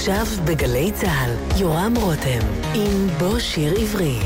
עכשיו 0.00 0.26
בגלי 0.44 0.92
צה"ל, 0.92 1.60
יורם 1.60 1.94
רותם, 1.96 2.38
עם 2.74 3.08
בוא 3.18 3.38
שיר 3.38 3.74
עברי. 3.80 4.18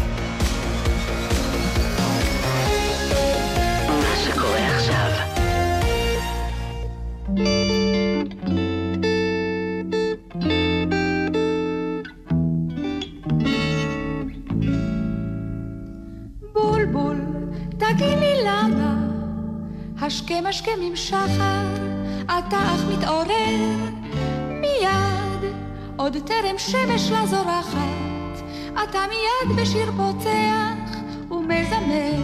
השכם 20.06 20.45
השכם 20.48 20.79
עם 20.82 20.96
שחר, 20.96 21.66
אתה 22.25 22.56
אך 22.56 22.84
מתעורר 22.93 23.33
עוד 26.05 26.16
טרם 26.27 26.59
שמש 26.59 27.11
לה 27.11 27.27
זורחת, 27.27 28.43
אתה 28.72 28.99
מיד 29.08 29.57
בשיר 29.57 29.90
פוצח 29.96 30.99
ומזמר. 31.31 32.21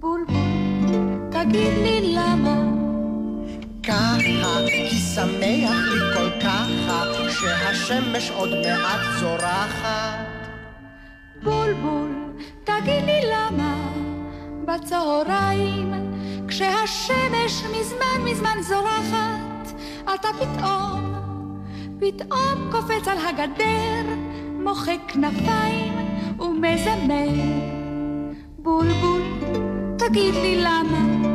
בולבול, 0.00 1.30
תגיד 1.30 1.72
לי 1.82 2.14
למה 2.14 2.62
ככה, 3.82 4.58
כי 4.66 4.96
שמח 4.96 5.76
לי 5.92 6.14
כל 6.14 6.40
ככה, 6.40 7.04
שהשמש 7.30 8.30
עוד 8.30 8.50
מעט 8.50 9.00
זורחת. 9.20 10.48
בולבול, 11.42 12.10
תגיד 12.64 13.04
לי 13.04 13.20
למה 13.32 13.88
בצהריים, 14.64 15.92
כשהשמש 16.48 17.62
מזמן 17.64 18.24
מזמן 18.24 18.56
זורחת, 18.62 19.72
אתה 20.14 20.28
פתאום, 20.40 21.12
פתאום 22.02 22.70
קופץ 22.70 23.08
על 23.08 23.18
הגדר, 23.18 24.14
מוחק 24.52 24.98
כנפיים 25.08 25.94
ומזמר. 26.40 27.28
בולבול, 28.58 29.22
תגיד 29.98 30.34
לי 30.34 30.56
למה 30.60 31.28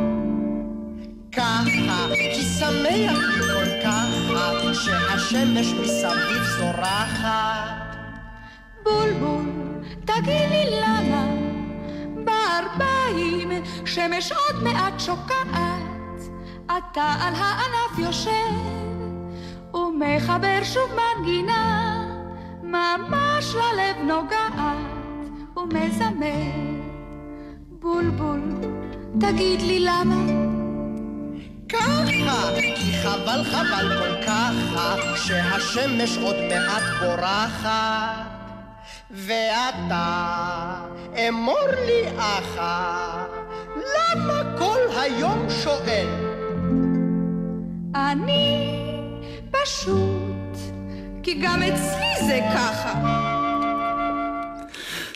ככה, 1.36 2.06
כי 2.34 2.42
שמח 2.42 3.18
כל 3.38 3.82
ככה, 3.84 4.74
שהשמש 4.74 5.72
מסביב 5.72 6.42
זורחת. 6.58 7.96
בולבול, 8.82 9.50
תגיד 10.04 10.50
לי 10.50 10.80
למה 10.80 11.26
בארבעים 12.24 13.50
שמש 13.84 14.32
עוד 14.32 14.62
מעט 14.62 15.00
שוקעת, 15.00 16.20
אתה 16.66 17.14
על 17.20 17.34
הענף 17.34 17.98
יושב 17.98 18.87
ומחבר 20.00 20.58
שוב 20.62 20.90
מנגינה, 20.94 22.04
ממש 22.62 23.54
ללב 23.54 23.96
נוגעת 24.06 24.78
ומזמר. 25.56 26.78
בולבול, 27.70 28.40
תגיד 29.20 29.62
לי 29.62 29.80
למה 29.80 30.14
ככה, 31.68 32.50
כי 32.76 32.92
חבל 33.02 33.44
חבל 33.44 33.98
כל 33.98 34.26
ככה, 34.26 34.96
שהשמש 35.16 36.18
עוד 36.18 36.36
מעט 36.48 36.82
בורחת. 37.00 38.38
ואתה, 39.10 40.84
אמור 41.28 41.66
לי 41.86 42.02
אחה, 42.18 43.24
למה 43.76 44.42
כל 44.58 44.78
היום 45.00 45.46
שואל? 45.50 46.08
אני 47.94 48.87
פשוט, 49.64 50.56
כי 51.22 51.34
גם 51.42 51.62
אצלי 51.62 52.26
זה 52.26 52.40
ככה. 52.54 53.18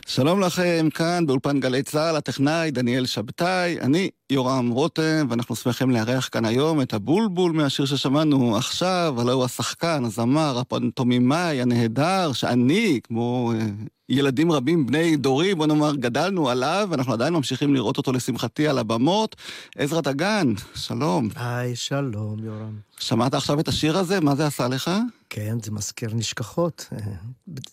שלום 0.07 0.41
לכם, 0.41 0.89
כאן 0.95 1.27
באולפן 1.27 1.61
גלי 1.61 1.83
צה"ל, 1.83 2.17
הטכנאי 2.17 2.70
דניאל 2.70 3.07
שבתאי, 3.07 3.80
אני 3.80 4.11
יורם 4.30 4.70
רותם, 4.70 5.27
ואנחנו 5.29 5.57
שמחים 5.57 5.91
לארח 5.91 6.29
כאן 6.33 6.45
היום 6.45 6.80
את 6.80 6.95
הבולבול 6.95 7.53
מהשיר 7.53 7.86
ששמענו 7.86 8.57
עכשיו, 8.57 9.14
הלוא 9.19 9.33
הוא 9.33 9.45
השחקן, 9.45 10.05
הזמר, 10.05 10.59
הפנטומימאי 10.59 11.63
הנהדר, 11.63 12.33
שאני, 12.33 13.01
כמו 13.05 13.53
אה, 13.55 13.67
ילדים 14.12 14.52
רבים 14.52 14.86
בני 14.86 15.17
דורי, 15.17 15.55
בוא 15.55 15.67
נאמר, 15.67 15.95
גדלנו 15.95 16.50
עליו, 16.50 16.89
ואנחנו 16.90 17.12
עדיין 17.12 17.34
ממשיכים 17.34 17.74
לראות 17.74 17.98
אותו 17.98 18.12
לשמחתי 18.12 18.68
על 18.68 18.78
הבמות. 18.78 19.36
עזרא 19.77 20.00
דגן, 20.00 20.52
שלום. 20.74 21.28
היי, 21.36 21.77
שלום, 21.77 22.45
יורם. 22.45 22.77
שמעת 22.98 23.34
עכשיו 23.34 23.61
את 23.61 23.68
השיר 23.68 23.98
הזה? 23.98 24.20
מה 24.20 24.34
זה 24.34 24.46
עשה 24.46 24.68
לך? 24.68 24.90
כן, 25.30 25.56
זה 25.62 25.70
מזכיר 25.70 26.14
נשכחות. 26.14 26.89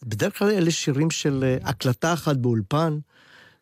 בדרך 0.03 0.37
כלל 0.39 0.49
אלה 0.49 0.71
שירים 0.71 1.11
של 1.11 1.43
אה, 1.43 1.69
הקלטה 1.69 2.13
אחת 2.13 2.35
באולפן, 2.37 2.97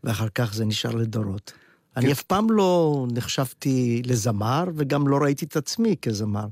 ואחר 0.04 0.28
כך 0.36 0.54
זה 0.54 0.66
נשאר 0.66 0.96
לדורות. 0.96 1.54
כן. 1.96 2.02
אני 2.02 2.12
אף 2.12 2.22
פעם 2.22 2.52
לא 2.52 3.06
נחשבתי 3.12 4.02
לזמר, 4.06 4.64
וגם 4.76 5.08
לא 5.08 5.18
ראיתי 5.18 5.46
את 5.46 5.58
עצמי 5.58 5.96
כזמר. 6.02 6.46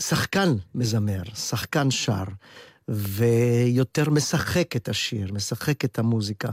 שחקן 0.00 0.54
מזמר, 0.74 1.22
שחקן 1.34 1.90
שר, 1.90 2.24
ויותר 2.88 4.10
משחק 4.10 4.76
את 4.76 4.88
השיר, 4.88 5.32
משחק 5.32 5.84
את 5.84 5.98
המוזיקה. 5.98 6.48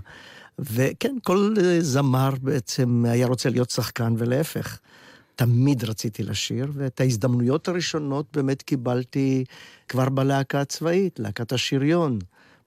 וכן, 0.59 1.16
כל 1.23 1.53
אה, 1.63 1.81
זמר 1.81 2.29
בעצם 2.41 3.06
היה 3.06 3.28
רוצה 3.28 3.50
להיות 3.50 3.69
שחקן, 3.69 4.13
ולהפך. 4.18 4.79
תמיד 5.35 5.84
רציתי 5.84 6.23
לשיר, 6.23 6.72
ואת 6.73 7.01
ההזדמנויות 7.01 7.68
הראשונות 7.68 8.25
באמת 8.34 8.62
קיבלתי 8.62 9.44
כבר 9.88 10.09
בלהקה 10.09 10.62
הצבאית, 10.62 11.19
להקת 11.19 11.51
השריון, 11.51 12.19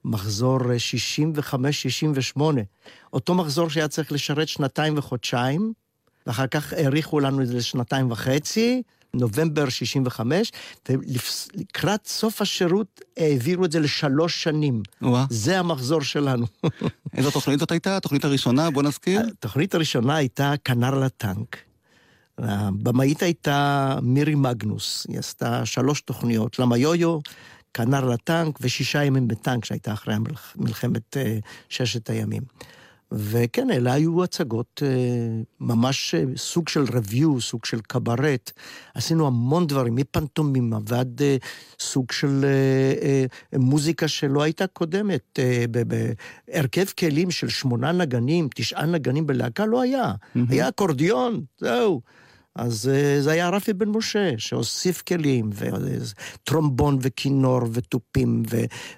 מחזור 0.05 0.59
65-68. 2.37 2.41
אותו 3.13 3.35
מחזור 3.35 3.69
שהיה 3.69 3.87
צריך 3.87 4.11
לשרת 4.11 4.47
שנתיים 4.47 4.97
וחודשיים, 4.97 5.73
ואחר 6.27 6.47
כך 6.47 6.73
האריכו 6.73 7.19
לנו 7.19 7.41
את 7.41 7.47
זה 7.47 7.57
לשנתיים 7.57 8.11
וחצי, 8.11 8.81
נובמבר 9.13 9.69
65, 9.69 10.51
ולקראת 10.89 12.07
סוף 12.07 12.41
השירות 12.41 13.01
העבירו 13.17 13.65
את 13.65 13.71
זה 13.71 13.79
לשלוש 13.79 14.43
שנים. 14.43 14.83
וואה. 15.01 15.25
זה 15.29 15.59
המחזור 15.59 16.01
שלנו. 16.01 16.45
איזו 17.17 17.31
תוכנית 17.31 17.59
זאת 17.59 17.71
הייתה? 17.71 17.97
התוכנית 17.97 18.25
הראשונה? 18.25 18.71
בוא 18.71 18.83
נזכיר. 18.83 19.21
התוכנית 19.31 19.75
הראשונה 19.75 20.15
הייתה 20.15 20.53
כנר 20.63 20.99
לטנק. 20.99 21.57
הבמאית 22.37 23.23
הייתה 23.23 23.95
מירי 24.01 24.35
מגנוס, 24.35 25.05
היא 25.09 25.19
עשתה 25.19 25.65
שלוש 25.65 26.01
תוכניות, 26.01 26.59
למה 26.59 26.77
יויו, 26.77 27.19
כנר 27.73 28.05
לטנק 28.05 28.57
ושישה 28.61 29.03
ימים 29.03 29.27
בטנק, 29.27 29.65
שהייתה 29.65 29.93
אחרי 29.93 30.15
מלחמת 30.55 31.17
uh, 31.17 31.19
ששת 31.69 32.09
הימים. 32.09 32.41
וכן, 33.11 33.71
אלה 33.71 33.93
היו 33.93 34.23
הצגות 34.23 34.81
uh, 34.83 35.45
ממש 35.59 36.15
uh, 36.15 36.37
סוג 36.37 36.69
של 36.69 36.83
review, 36.83 37.39
סוג 37.39 37.65
של 37.65 37.79
קברט. 37.81 38.51
עשינו 38.93 39.27
המון 39.27 39.67
דברים, 39.67 39.95
מפנטומימה 39.95 40.77
ועד 40.87 41.21
uh, 41.21 41.45
סוג 41.79 42.11
של 42.11 42.45
מוזיקה 43.53 44.07
שלא 44.07 44.41
הייתה 44.41 44.67
קודמת. 44.67 45.39
בהרכב 46.47 46.85
כלים 46.99 47.31
של 47.31 47.49
שמונה 47.49 47.91
נגנים, 47.91 48.47
תשעה 48.55 48.85
נגנים 48.85 49.27
בלהקה 49.27 49.65
לא 49.65 49.81
היה. 49.81 50.11
Mm-hmm. 50.11 50.39
היה 50.49 50.69
אקורדיון, 50.69 51.43
זהו. 51.59 52.01
אז 52.55 52.89
אה, 52.93 53.21
זה 53.21 53.31
היה 53.31 53.49
רפי 53.49 53.73
בן 53.73 53.89
משה, 53.89 54.31
שהוסיף 54.37 55.01
כלים, 55.01 55.49
וטרומבון 55.53 56.97
וכינור 57.01 57.61
ותופים, 57.73 58.43
ו, 58.51 58.57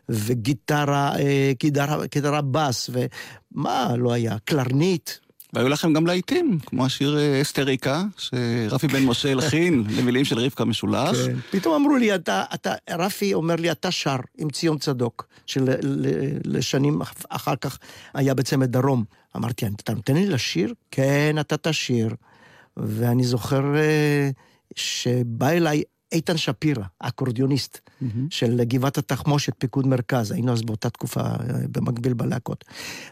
וגיטרה, 0.10 1.20
אה, 1.20 1.52
גיטרה, 1.60 2.06
גיטרה 2.06 2.42
בס, 2.42 2.90
ומה 2.94 3.96
לא 3.98 4.14
היה? 4.14 4.38
קלרנית. 4.46 5.20
והיו 5.54 5.70
לכם 5.70 5.94
גם 5.94 6.08
להיטים, 6.08 6.60
כמו 6.66 6.86
השיר 6.86 7.18
אה, 7.18 7.42
אסתריקה, 7.42 8.04
שרפי 8.18 8.88
בן 8.88 9.04
משה 9.04 9.32
הלחין 9.32 9.84
למילים 9.98 10.26
של 10.26 10.40
רבקה 10.40 10.66
משולש. 10.66 11.18
כן. 11.18 11.36
פתאום 11.52 11.76
אמרו 11.76 11.98
לי, 11.98 12.16
אתה, 12.16 12.44
אתה, 12.54 12.74
רפי 12.90 13.34
אומר 13.34 13.56
לי, 13.56 13.72
אתה 13.72 13.92
שר 13.92 14.18
עם 14.38 14.50
ציון 14.50 14.78
צדוק, 14.78 15.28
שלשנים 15.46 17.02
אחר 17.30 17.56
כך 17.56 17.78
היה 18.14 18.34
בצמד 18.34 18.72
דרום. 18.72 19.04
אמרתי, 19.38 19.66
אתה 19.66 19.94
נותן 19.94 20.14
לי 20.14 20.26
לשיר? 20.26 20.74
כן, 20.92 21.36
אתה 21.40 21.58
תשיר. 21.58 22.16
ואני 22.78 23.24
זוכר 23.24 23.76
אה, 23.76 24.30
שבא 24.76 25.50
אליי 25.50 25.84
איתן 26.12 26.38
שפירא, 26.38 26.84
אקורדיוניסט 27.00 27.78
mm-hmm. 27.78 28.06
של 28.30 28.64
גבעת 28.64 28.98
התחמושת, 28.98 29.54
פיקוד 29.58 29.88
מרכז, 29.88 30.32
היינו 30.32 30.54
אז 30.54 30.62
באותה 30.62 30.90
תקופה 30.90 31.22
אה, 31.22 31.36
במקביל 31.72 32.14
בלהקות. 32.14 32.66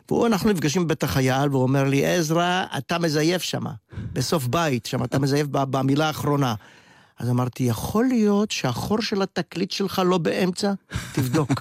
והוא, 0.09 0.27
אנחנו 0.27 0.49
נפגשים 0.49 0.85
בבית 0.85 1.03
החייל, 1.03 1.49
והוא 1.51 1.63
אומר 1.63 1.83
לי, 1.83 2.05
עזרא, 2.05 2.65
אתה 2.77 2.99
מזייף 2.99 3.41
שם, 3.41 3.63
בסוף 4.13 4.47
בית, 4.47 4.85
שם 4.85 5.03
אתה 5.03 5.19
מזייף 5.19 5.47
במילה 5.51 6.07
האחרונה. 6.07 6.55
אז 7.19 7.29
אמרתי, 7.29 7.63
יכול 7.63 8.05
להיות 8.05 8.51
שהחור 8.51 9.01
של 9.01 9.21
התקליט 9.21 9.71
שלך 9.71 10.01
לא 10.05 10.17
באמצע? 10.17 10.73
תבדוק. 11.13 11.51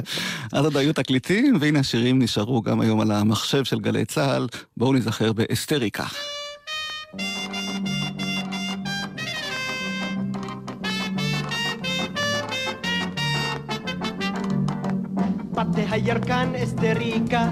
אז 0.52 0.64
עוד 0.64 0.76
היו 0.76 0.92
תקליטים, 0.92 1.56
והנה 1.60 1.78
השירים 1.78 2.22
נשארו 2.22 2.62
גם 2.62 2.80
היום 2.80 3.00
על 3.00 3.10
המחשב 3.10 3.64
של 3.64 3.80
גלי 3.80 4.04
צה"ל. 4.04 4.46
בואו 4.76 4.92
נזכר 4.92 5.32
באסתריקה. 5.32 6.04
Papte 7.08 7.24
hayarkan 15.88 16.52
esterika 16.52 17.48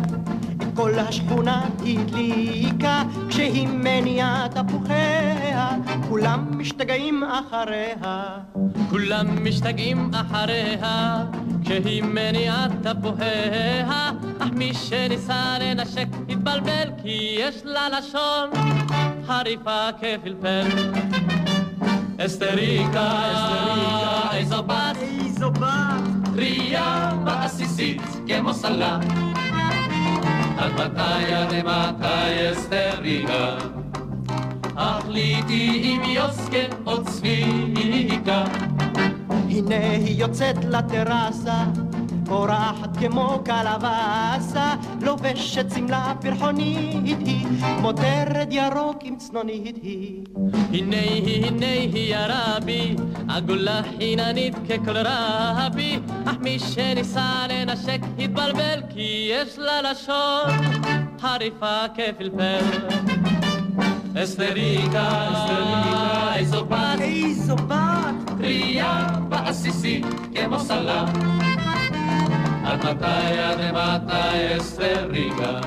כל 0.77 0.99
השכונה 0.99 1.69
הדליקה, 1.81 3.03
כשהיא 3.29 3.69
מניעה 3.69 4.47
תפוחיה, 4.51 5.71
כולם 6.09 6.47
משתגעים 6.51 7.23
אחריה. 7.25 8.39
כולם 8.91 9.45
משתגעים 9.45 10.11
אחריה, 10.15 11.25
כשהיא 11.65 12.03
מניעה 12.03 12.67
תפוחיה, 12.83 14.11
אך 14.39 14.49
מי 14.53 14.75
שניסה 14.75 15.57
לנשק 15.61 16.07
התבלבל, 16.29 16.91
כי 17.03 17.37
יש 17.39 17.55
לה 17.65 17.89
לשון 17.89 18.51
חריפה 19.27 19.89
כפלפל. 20.01 20.67
אסתריקה, 22.19 23.11
אסתריקה, 23.33 24.37
איזו 24.37 24.63
בת, 24.63 24.97
איזו 25.25 25.51
בת, 25.51 26.35
טריה 26.35 27.11
ועסיסית 27.27 28.03
כמו 28.27 28.55
סלט. 28.55 29.46
עד 30.59 30.73
מתי 30.73 31.35
עד 31.35 31.55
מתי 31.55 32.53
אסתריקה? 32.53 33.57
החליטי 34.77 35.81
עם 35.85 36.03
יוסקה 36.05 36.77
או 36.87 37.05
צביקה. 37.05 38.45
הנה 39.29 39.91
היא 39.91 40.21
יוצאת 40.21 40.65
לטרסה, 40.65 41.65
פורחת 42.27 42.97
כמו 42.97 43.41
קלווסה, 43.45 44.75
לובשת 45.01 45.67
שמלה 45.75 46.13
פרחונית 46.21 47.19
היא, 47.27 47.47
כמו 47.79 47.93
תרד 47.93 48.49
ירוק 48.51 48.97
עם 49.03 49.17
צנונית 49.17 49.77
היא. 49.83 50.25
הנה 50.73 51.01
היא, 51.01 51.47
הנה 51.47 51.67
היא 51.67 52.17
הרבי, 52.17 52.97
עגולה 53.29 53.81
חיננית 53.99 54.55
ככל 54.55 54.97
רבי, 54.97 55.99
אך 56.27 56.35
מי 56.41 56.59
שניסה 56.59 57.47
לנשק 57.49 58.01
התבלבל, 58.19 58.83
כי 58.89 59.33
יש 59.33 59.59
לה 59.59 59.91
לשון 59.91 60.51
חריפה 61.21 61.85
כפלפל. 61.95 62.65
אסתריקה, 64.25 65.29
אסתריקה, 65.33 66.35
איזו 66.37 66.65
בת, 66.65 67.01
איזו 67.01 67.57
בת, 67.57 68.39
טריה 68.39 69.07
ועסיסית 69.31 70.07
כמו 70.35 70.61
סלט. 70.61 71.56
עד 72.67 72.87
מתי, 72.87 73.39
עד 73.39 73.59
מתי 73.75 74.57
אסתריקה? 74.57 75.61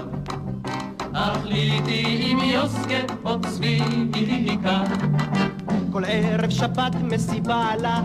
החליטי 1.13 2.25
עם 2.29 2.39
יוסקה 2.39 3.13
או 3.25 3.41
צביקה. 3.41 4.83
כל 5.91 6.03
ערב 6.07 6.49
שבת 6.49 6.95
מסיבה 7.01 7.71
לה, 7.79 8.01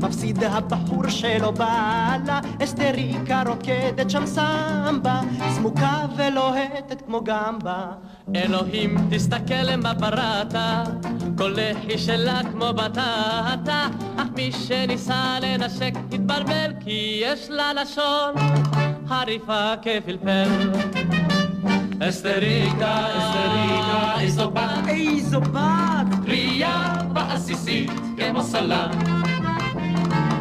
מפסיד 0.00 0.44
הבחור 0.44 1.08
שלא 1.08 1.50
בא 1.50 2.16
לה, 2.26 2.40
אסתריקה 2.64 3.42
רוקדת 3.46 4.10
שם 4.10 4.26
סמבה, 4.26 5.20
סמוקה 5.50 6.06
ולוהטת 6.16 7.02
כמו 7.06 7.20
גמבה. 7.24 7.86
אלוהים 8.36 8.96
תסתכל 9.10 9.76
מה 9.82 9.94
בראת, 9.94 10.54
כל 11.38 11.54
לחי 11.56 11.98
שלה 11.98 12.40
כמו 12.52 12.72
בטטה, 12.72 13.88
אך 14.16 14.26
מי 14.36 14.52
שניסה 14.52 15.36
לנשק 15.42 15.92
התבלבל, 16.12 16.72
כי 16.80 17.22
יש 17.22 17.50
לה 17.50 17.72
לשון 17.72 18.34
חריפה 19.08 19.72
כפלפל. 19.82 20.70
אסתריקה, 22.08 23.06
אסתריקה, 23.18 24.20
איזו 24.20 24.50
בת, 24.50 24.88
איזו 24.88 25.40
בת, 25.40 26.24
טריה 26.24 26.92
ועסיסית 27.14 27.90
כמו 28.16 28.42
סלט. 28.42 28.94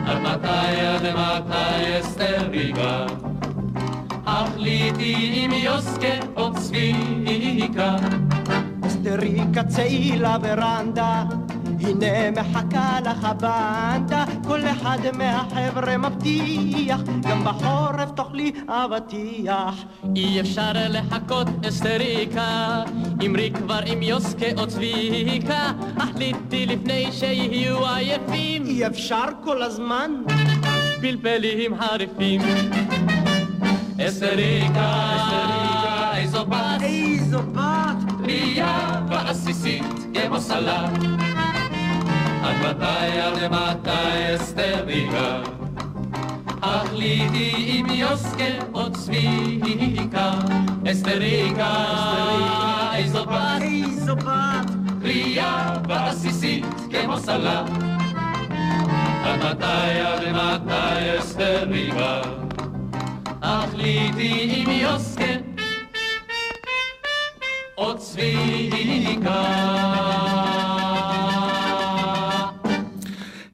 עד 0.06 0.22
מתי, 0.22 0.82
עד 0.82 1.06
מתי 1.16 2.00
אסתריקה? 2.00 3.06
החליטי 4.34 5.32
עם 5.34 5.52
יוסקה 5.52 6.14
או 6.38 6.54
צביקה. 6.54 7.96
אסתריקה 8.88 9.64
צאי 9.64 10.20
לוורנדה, 10.20 11.24
הנה 11.82 12.32
מחכה 12.32 13.00
לך 13.06 13.24
הבנדה, 13.24 14.26
כל 14.48 14.60
אחד 14.72 14.98
מהחבר'ה 15.14 15.98
מבטיח, 15.98 17.02
גם 17.22 17.44
בחורף 17.44 18.12
תאכלי 18.16 18.52
אבטיח. 18.68 19.84
אי 20.16 20.42
אפשר 20.42 20.72
לחכות 20.76 21.48
אסתריקה, 21.68 22.84
אמרי 23.26 23.52
כבר 23.52 23.80
עם 23.86 24.02
יוסקה 24.02 24.46
או 24.58 24.68
צביקה, 24.68 25.72
החליטי 25.98 26.66
לפני 26.66 27.12
שיהיו 27.12 27.88
עייפים, 27.88 28.66
אי 28.66 28.88
אפשר 28.88 29.26
כל 29.44 29.62
הזמן, 29.62 30.12
פלפלים 31.02 31.76
חריפים. 31.82 32.42
אסתריקה, 34.08 35.16
אסתריקה, 35.16 36.18
איזו 36.18 36.46
בת, 36.46 36.82
איזו 36.82 37.40
בת, 37.44 38.24
טריה 38.24 39.02
ועסיסית 39.10 39.84
כמו 40.14 40.40
סלט. 40.40 41.04
עד 42.44 42.56
מתי, 42.62 43.20
עד 43.20 43.52
מתי 43.52 44.36
אסתריקה? 44.36 45.42
החליטי 46.62 47.54
עם 47.68 47.90
יוסקה 47.90 48.44
או 48.74 48.92
צביקה. 48.92 50.32
אסתריקה, 50.92 51.74
איזו 52.96 53.26
בת, 53.26 53.62
איזו 53.62 54.16
בת, 54.16 54.72
טריה 55.02 55.74
ועסיסית 55.88 56.66
כמו 56.92 57.18
סלט. 57.18 57.70
עד 59.24 59.40
מתי, 59.46 60.00
עד 60.00 60.24
מתי 60.32 61.20
אסתריקה? 61.20 62.22
החליטי 63.54 64.64
עם 64.66 64.70
יוסקה 64.70 65.34
או 67.78 67.98
צביקה. 67.98 69.44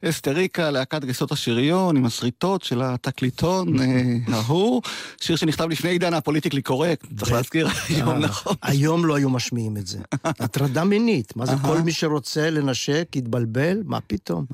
אסתריקה, 0.05 0.71
להקת 0.71 1.03
גייסות 1.03 1.31
השריון 1.31 1.97
עם 1.97 2.05
השריטות 2.05 2.63
של 2.63 2.81
התקליטון 2.81 3.79
אה, 3.79 4.15
ההוא, 4.27 4.81
שיר 5.21 5.35
שנכתב 5.35 5.69
לפני 5.69 5.89
עידן 5.89 6.13
הפוליטיקלי 6.13 6.61
קורקט, 6.61 7.05
צריך 7.17 7.31
להזכיר 7.31 7.67
היום, 7.89 8.17
נכון. 8.17 8.55
היום 8.61 9.05
לא 9.05 9.15
היו 9.15 9.29
משמיעים 9.29 9.77
את 9.77 9.87
זה. 9.87 9.99
הטרדה 10.23 10.83
מינית, 10.83 11.35
מה 11.35 11.45
זה 11.45 11.53
כל 11.61 11.81
מי 11.81 11.91
שרוצה 11.91 12.49
לנשק, 12.49 13.15
יתבלבל, 13.15 13.81
מה 13.85 14.01
פתאום? 14.01 14.45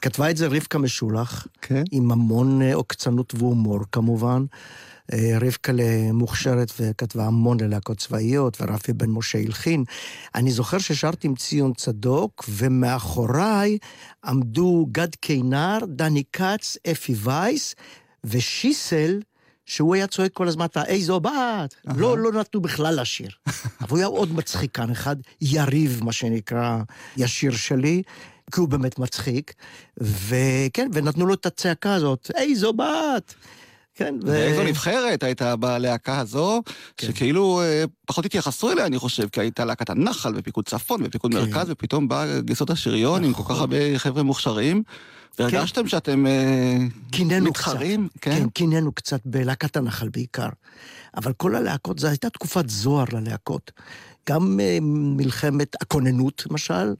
כתבה 0.00 0.30
את 0.30 0.36
זה 0.36 0.46
רבקה 0.46 0.78
משולח, 0.78 1.46
כן. 1.62 1.82
עם 1.90 2.12
המון 2.12 2.62
אה, 2.62 2.74
עוקצנות 2.74 3.34
והומור 3.38 3.80
כמובן. 3.92 4.44
אה, 5.12 5.38
רבקה 5.40 5.72
מוכשרת 6.12 6.72
וכתבה 6.80 7.26
המון 7.26 7.60
ללהקות 7.60 7.98
צבאיות, 7.98 8.60
ורפי 8.60 8.92
בן 8.92 9.10
משה 9.10 9.38
הלחין. 9.38 9.84
אני 10.34 10.50
זוכר 10.50 10.78
ששרתי 10.78 11.26
עם 11.26 11.34
ציון 11.34 11.72
צדוק, 11.74 12.44
ומאחוריי 12.48 13.78
עמדו 14.24 14.86
גד 14.92 15.14
קינר, 15.14 15.78
דני 15.88 16.22
כץ, 16.32 16.76
אפי 16.90 17.14
וייס, 17.16 17.74
ושיסל, 18.24 19.20
שהוא 19.66 19.94
היה 19.94 20.06
צועק 20.06 20.32
כל 20.32 20.48
הזמן, 20.48 20.66
איזו 20.86 21.20
בת. 21.20 21.74
לא, 21.96 22.18
לא 22.18 22.32
נתנו 22.32 22.60
בכלל 22.60 23.00
לשיר. 23.00 23.30
אבל 23.80 23.90
הוא 23.90 23.98
היה 23.98 24.06
עוד 24.06 24.34
מצחיקן 24.34 24.90
אחד, 24.90 25.16
יריב, 25.40 26.00
מה 26.04 26.12
שנקרא, 26.12 26.78
ישיר 27.16 27.52
שלי. 27.52 28.02
כי 28.52 28.60
הוא 28.60 28.68
באמת 28.68 28.98
מצחיק, 28.98 29.54
וכן, 29.96 30.88
ונתנו 30.92 31.26
לו 31.26 31.34
את 31.34 31.46
הצעקה 31.46 31.94
הזאת, 31.94 32.30
איזו 32.34 32.72
בת! 32.72 33.34
כן, 33.94 34.14
ו... 34.22 34.26
ואיזו 34.26 34.62
נבחרת 34.62 35.22
הייתה 35.22 35.56
בלהקה 35.56 36.18
הזו, 36.18 36.62
כן. 36.96 37.06
שכאילו 37.06 37.60
אה, 37.62 37.84
פחות 38.06 38.24
התייחסו 38.26 38.72
אליה, 38.72 38.86
אני 38.86 38.98
חושב, 38.98 39.28
כי 39.28 39.40
הייתה 39.40 39.64
להקת 39.64 39.90
הנחל 39.90 40.32
ופיקוד 40.36 40.68
צפון 40.68 41.00
ופיקוד 41.04 41.34
כן. 41.34 41.40
מרכז, 41.40 41.70
ופתאום 41.70 42.08
בא 42.08 42.40
גייסות 42.40 42.70
השריון 42.70 43.24
עם 43.24 43.32
כל 43.32 43.42
כך 43.42 43.50
נכון. 43.50 43.60
הרבה 43.60 43.98
חבר'ה 43.98 44.22
מוכשרים, 44.22 44.82
והרגשתם 45.38 45.88
שאתם 45.88 46.26
אה, 46.26 46.76
מתחרים, 47.40 48.08
קצת. 48.08 48.20
כן? 48.22 48.38
כן, 48.38 48.48
קינאנו 48.48 48.92
קצת 48.92 49.20
בלהקת 49.24 49.76
הנחל 49.76 50.08
בעיקר. 50.08 50.48
אבל 51.16 51.32
כל 51.32 51.54
הלהקות, 51.54 51.98
זו 51.98 52.08
הייתה 52.08 52.30
תקופת 52.30 52.68
זוהר 52.68 53.04
ללהקות. 53.12 53.70
גם 54.28 54.60
אה, 54.60 54.78
מלחמת 54.82 55.76
הכוננות, 55.82 56.46
למשל, 56.50 56.94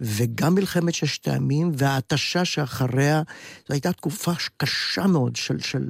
וגם 0.00 0.54
מלחמת 0.54 0.94
ששת 0.94 1.28
הימים, 1.28 1.72
וההתשה 1.74 2.44
שאחריה, 2.44 3.22
זו 3.68 3.74
הייתה 3.74 3.92
תקופה 3.92 4.32
קשה 4.56 5.06
מאוד 5.06 5.36
של, 5.36 5.58
של 5.58 5.88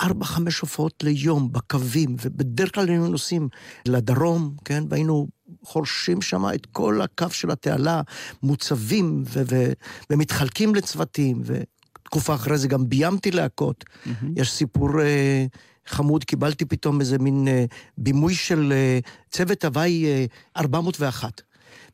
ארבע, 0.00 0.24
חמש 0.24 0.60
הופעות 0.60 1.02
ליום 1.02 1.52
בקווים, 1.52 2.16
ובדרך 2.22 2.74
כלל 2.74 2.88
היינו 2.88 3.08
נוסעים 3.08 3.48
לדרום, 3.88 4.54
כן, 4.64 4.84
והיינו 4.88 5.28
חורשים 5.64 6.22
שם 6.22 6.44
את 6.54 6.66
כל 6.66 7.00
הקו 7.02 7.30
של 7.30 7.50
התעלה, 7.50 8.02
מוצבים 8.42 9.22
ו- 9.26 9.42
ו- 9.50 9.72
ומתחלקים 10.10 10.74
לצוותים, 10.74 11.42
ותקופה 11.44 12.34
אחרי 12.34 12.58
זה 12.58 12.68
גם 12.68 12.88
ביימתי 12.88 13.30
להקות. 13.30 13.84
Mm-hmm. 13.84 14.26
יש 14.36 14.52
סיפור 14.52 15.00
אה, 15.00 15.46
חמוד, 15.86 16.24
קיבלתי 16.24 16.64
פתאום 16.64 17.00
איזה 17.00 17.18
מין 17.18 17.48
אה, 17.48 17.64
בימוי 17.98 18.34
של 18.34 18.72
אה, 18.72 18.98
צוות 19.30 19.64
הוואי 19.64 20.04
אה, 20.04 20.24
401. 20.56 21.42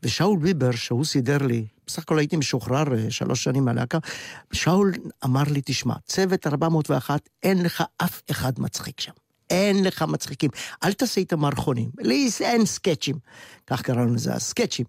ושאול 0.03 0.39
ביבר, 0.39 0.71
שהוא 0.73 1.05
סידר 1.05 1.39
לי 1.39 1.67
בסך 1.87 2.03
הכל 2.03 2.19
הייתי 2.19 2.37
משוחרר 2.37 2.95
אה, 2.95 3.11
שלוש 3.11 3.45
שנים 3.45 3.65
מהלהקה. 3.65 3.99
שאול 4.53 4.93
אמר 5.25 5.43
לי, 5.51 5.61
תשמע, 5.65 5.95
צוות 6.07 6.47
401, 6.47 7.29
אין 7.43 7.63
לך 7.63 7.85
אף 7.97 8.23
אחד 8.31 8.53
מצחיק 8.59 9.01
שם. 9.01 9.13
אין 9.51 9.85
לך 9.85 10.03
מצחיקים. 10.03 10.51
אל 10.85 10.93
תעשה 10.93 11.21
איתם 11.21 11.41
מערכונים. 11.41 11.91
לי 11.99 12.31
אין 12.41 12.67
סקצ'ים. 12.67 13.17
כך 13.67 13.83
קראנו 13.83 14.15
לזה, 14.15 14.35
הסקצ'ים. 14.35 14.87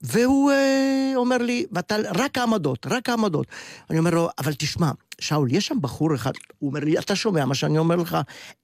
והוא 0.00 0.50
אה, 0.50 1.12
אומר 1.16 1.38
לי, 1.38 1.66
ואתה, 1.72 1.96
רק 2.14 2.38
העמדות, 2.38 2.86
רק 2.86 3.08
העמדות. 3.08 3.46
אני 3.90 3.98
אומר 3.98 4.10
לו, 4.10 4.28
אבל 4.38 4.54
תשמע, 4.54 4.90
שאול, 5.20 5.52
יש 5.52 5.66
שם 5.66 5.76
בחור 5.80 6.14
אחד, 6.14 6.32
הוא 6.58 6.68
אומר 6.70 6.80
לי, 6.80 6.98
אתה 6.98 7.16
שומע 7.16 7.44
מה 7.44 7.54
שאני 7.54 7.78
אומר 7.78 7.96
לך? 7.96 8.16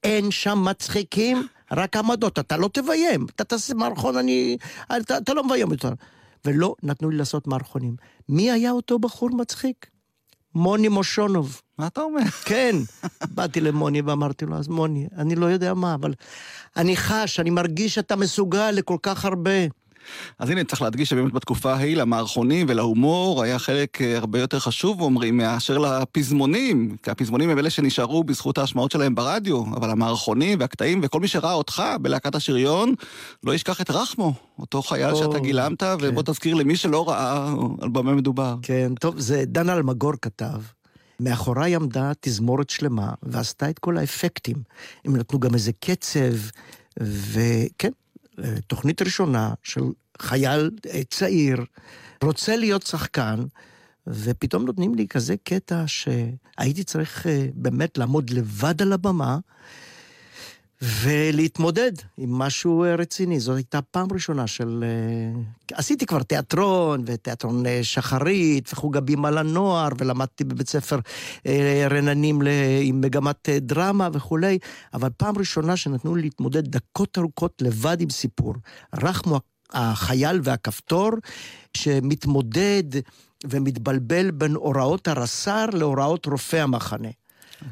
אין 0.04 0.30
שם 0.30 0.64
מצחיקים, 0.64 1.46
רק 1.72 1.96
עמדות, 1.96 2.38
אתה 2.38 2.56
לא 2.56 2.70
תביים. 2.72 3.26
אתה 3.34 3.44
תעשה 3.44 3.74
מערכון, 3.74 4.16
אני... 4.16 4.56
אתה, 4.96 5.18
אתה 5.18 5.34
לא 5.34 5.44
מביים 5.44 5.70
יותר. 5.70 5.92
ולא 6.44 6.74
נתנו 6.82 7.10
לי 7.10 7.16
לעשות 7.16 7.46
מערכונים. 7.46 7.96
מי 8.28 8.50
היה 8.50 8.70
אותו 8.70 8.98
בחור 8.98 9.30
מצחיק? 9.30 9.86
מוני 10.54 10.88
מושונוב. 10.88 11.62
מה 11.78 11.86
אתה 11.86 12.00
אומר? 12.00 12.30
כן. 12.44 12.76
באתי 13.34 13.60
למוני 13.60 14.00
ואמרתי 14.00 14.46
לו, 14.46 14.56
אז 14.56 14.68
מוני, 14.68 15.06
אני 15.16 15.34
לא 15.34 15.46
יודע 15.46 15.74
מה, 15.74 15.94
אבל 15.94 16.14
אני 16.76 16.96
חש, 16.96 17.40
אני 17.40 17.50
מרגיש 17.50 17.94
שאתה 17.94 18.16
מסוגל 18.16 18.70
לכל 18.70 18.96
כך 19.02 19.24
הרבה. 19.24 19.60
אז 20.38 20.50
הנה, 20.50 20.64
צריך 20.64 20.82
להדגיש 20.82 21.08
שבאמת 21.08 21.32
בתקופה 21.32 21.72
ההיא 21.72 21.96
למערכונים 21.96 22.66
ולהומור 22.68 23.42
היה 23.42 23.58
חלק 23.58 24.02
אה, 24.02 24.16
הרבה 24.16 24.40
יותר 24.40 24.58
חשוב, 24.58 25.00
אומרים, 25.00 25.36
מאשר 25.36 25.78
לפזמונים. 25.78 26.96
כי 27.02 27.10
הפזמונים 27.10 27.50
הם 27.50 27.58
אלה 27.58 27.70
שנשארו 27.70 28.24
בזכות 28.24 28.58
ההשמעות 28.58 28.90
שלהם 28.90 29.14
ברדיו, 29.14 29.64
אבל 29.76 29.90
המערכונים 29.90 30.60
והקטעים 30.60 31.00
וכל 31.02 31.20
מי 31.20 31.28
שראה 31.28 31.52
אותך 31.52 31.82
בלהקת 32.00 32.34
השריון, 32.34 32.94
לא 33.44 33.54
ישכח 33.54 33.80
את 33.80 33.90
רחמו, 33.90 34.32
אותו 34.58 34.82
חייל 34.82 35.10
או, 35.10 35.16
שאתה 35.16 35.38
גילמת, 35.38 35.82
כן. 35.82 35.96
ובוא 36.00 36.22
תזכיר 36.22 36.54
למי 36.54 36.76
שלא 36.76 37.08
ראה 37.08 37.52
על 37.80 37.88
במה 37.88 38.14
מדובר. 38.14 38.56
כן, 38.62 38.92
טוב, 39.00 39.18
זה 39.18 39.44
דן 39.46 39.70
אלמגור 39.70 40.12
כתב. 40.22 40.60
מאחוריי 41.20 41.74
עמדה 41.74 42.12
תזמורת 42.20 42.70
שלמה, 42.70 43.12
ועשתה 43.22 43.70
את 43.70 43.78
כל 43.78 43.96
האפקטים. 43.96 44.56
הם 45.04 45.16
נתנו 45.16 45.40
גם 45.40 45.54
איזה 45.54 45.72
קצב, 45.80 46.34
וכן, 47.00 47.90
תוכנית 48.66 49.02
ראשונה 49.02 49.54
של 49.62 49.82
חייל 50.22 50.70
אה, 50.86 51.00
צעיר, 51.10 51.64
רוצה 52.24 52.56
להיות 52.56 52.82
שחקן, 52.82 53.44
ופתאום 54.06 54.64
נותנים 54.64 54.94
לי 54.94 55.08
כזה 55.08 55.34
קטע 55.44 55.84
שהייתי 55.86 56.84
צריך 56.84 57.26
אה, 57.26 57.46
באמת 57.54 57.98
לעמוד 57.98 58.30
לבד 58.30 58.82
על 58.82 58.92
הבמה. 58.92 59.38
ולהתמודד 60.82 61.92
עם 62.16 62.32
משהו 62.32 62.84
אה, 62.84 62.94
רציני. 62.94 63.40
זו 63.40 63.54
הייתה 63.54 63.82
פעם 63.82 64.08
ראשונה 64.12 64.46
של... 64.46 64.84
אה, 64.86 65.76
עשיתי 65.76 66.06
כבר 66.06 66.22
תיאטרון, 66.22 67.04
ותיאטרון 67.06 67.66
אה, 67.66 67.80
שחרית, 67.82 68.72
וחוג 68.72 68.96
הבימה 68.96 69.30
לנוער, 69.30 69.88
ולמדתי 69.98 70.44
בבית 70.44 70.68
ספר 70.68 70.98
רננים 71.90 72.40
עם 72.82 73.00
מגמת 73.00 73.48
דרמה 73.48 74.08
וכולי, 74.12 74.58
אבל 74.94 75.08
פעם 75.16 75.38
ראשונה 75.38 75.76
שנתנו 75.76 76.16
לי 76.16 76.22
להתמודד 76.22 76.68
דקות 76.68 77.18
ארוכות 77.18 77.62
לבד 77.62 78.00
עם 78.00 78.10
סיפור. 78.10 78.54
רחמו 79.02 79.40
החייל 79.72 80.40
והכפתור, 80.42 81.10
שמתמודד 81.76 82.82
ומתבלבל 83.46 84.30
בין 84.30 84.54
הוראות 84.54 85.08
הרס"ר 85.08 85.66
להוראות 85.72 86.26
רופא 86.26 86.56
המחנה. 86.56 87.08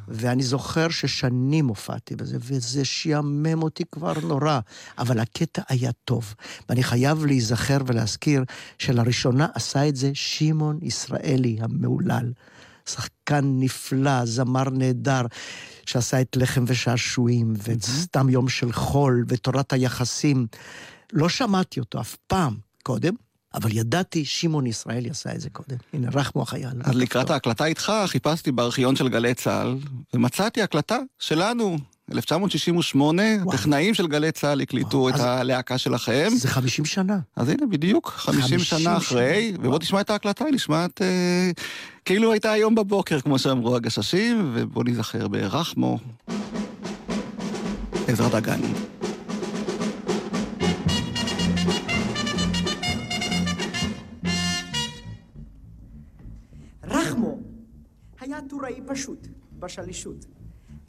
ואני 0.08 0.42
זוכר 0.42 0.88
ששנים 0.88 1.66
הופעתי 1.66 2.16
בזה, 2.16 2.36
וזה 2.40 2.84
שיאמם 2.84 3.62
אותי 3.62 3.84
כבר 3.92 4.12
נורא, 4.22 4.60
אבל 4.98 5.18
הקטע 5.18 5.62
היה 5.68 5.90
טוב. 6.04 6.34
ואני 6.68 6.82
חייב 6.82 7.24
להיזכר 7.24 7.78
ולהזכיר 7.86 8.44
שלראשונה 8.78 9.46
עשה 9.54 9.88
את 9.88 9.96
זה 9.96 10.10
שמעון 10.14 10.78
ישראלי 10.82 11.58
המהולל. 11.60 12.32
שחקן 12.88 13.40
נפלא, 13.44 14.24
זמר 14.24 14.70
נהדר, 14.70 15.22
שעשה 15.86 16.20
את 16.20 16.36
לחם 16.36 16.64
ושעשועים, 16.66 17.54
ואת 17.58 17.82
סתם 17.82 18.28
יום 18.28 18.48
של 18.48 18.72
חול, 18.72 19.24
ותורת 19.28 19.72
היחסים. 19.72 20.46
לא 21.12 21.28
שמעתי 21.28 21.80
אותו 21.80 22.00
אף 22.00 22.16
פעם 22.26 22.56
קודם, 22.82 23.14
אבל 23.56 23.76
ידעתי, 23.76 24.24
שמעון 24.24 24.66
ישראלי 24.66 25.10
עשה 25.10 25.34
את 25.34 25.40
זה 25.40 25.50
קודם. 25.50 25.76
הנה, 25.92 26.08
רחמו 26.12 26.42
החייל. 26.42 26.68
אז 26.84 26.94
לקראת 26.94 27.30
ההקלטה 27.30 27.64
איתך, 27.64 27.92
חיפשתי 28.06 28.52
בארכיון 28.52 28.96
של 28.96 29.08
גלי 29.08 29.34
צה"ל, 29.34 29.76
ומצאתי 30.14 30.62
הקלטה 30.62 30.98
שלנו, 31.18 31.78
1968, 32.12 33.22
טכנאים 33.50 33.94
של 33.94 34.06
גלי 34.06 34.32
צה"ל 34.32 34.60
הקליטו 34.60 35.08
את 35.08 35.14
הלהקה 35.14 35.78
שלכם. 35.78 36.28
זה 36.36 36.48
50 36.48 36.84
שנה. 36.84 37.18
אז 37.36 37.48
הנה, 37.48 37.66
בדיוק, 37.66 38.12
50 38.16 38.58
שנה 38.58 38.96
אחרי, 38.96 39.52
ובוא 39.62 39.78
תשמע 39.78 40.00
את 40.00 40.10
ההקלטה, 40.10 40.44
היא 40.44 40.54
נשמעת 40.54 41.02
אה, 41.02 41.50
כאילו 42.04 42.32
הייתה 42.32 42.52
היום 42.52 42.74
בבוקר, 42.74 43.20
כמו 43.20 43.38
שאמרו 43.38 43.76
הגששים, 43.76 44.52
ובוא 44.54 44.84
נזכר 44.84 45.28
ברחמו. 45.28 45.98
עזרת 48.08 48.34
דגן. 57.14 57.22
היה 58.20 58.38
טוראי 58.48 58.80
פשוט, 58.86 59.26
בשלישות. 59.58 60.26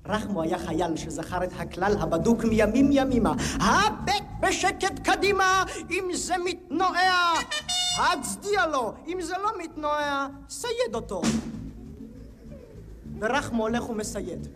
רחמו 0.05 0.41
היה 0.41 0.59
חייל 0.59 0.95
שזכר 0.95 1.43
את 1.43 1.49
הכלל 1.57 1.95
הבדוק 1.99 2.45
מימים 2.45 2.89
ימימה. 2.91 3.33
הבט 3.59 4.23
בשקט 4.41 4.99
קדימה, 5.09 5.63
אם 5.89 6.09
זה 6.13 6.35
מתנועע, 6.45 7.33
הצדיע 7.99 8.67
לו, 8.67 8.93
אם 9.07 9.17
זה 9.21 9.33
לא 9.43 9.49
מתנועע, 9.63 10.27
סייד 10.49 10.95
אותו. 10.95 11.21
ורחמו 13.19 13.63
הולך 13.63 13.89
ומסייד. 13.89 14.47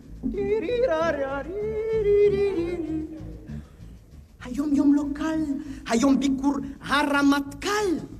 היום 4.44 4.74
יום 4.74 4.94
לא 4.94 5.04
קל, 5.14 5.40
היום 5.88 6.20
ביקור 6.20 6.54
הרמטכ"ל. 6.80 8.11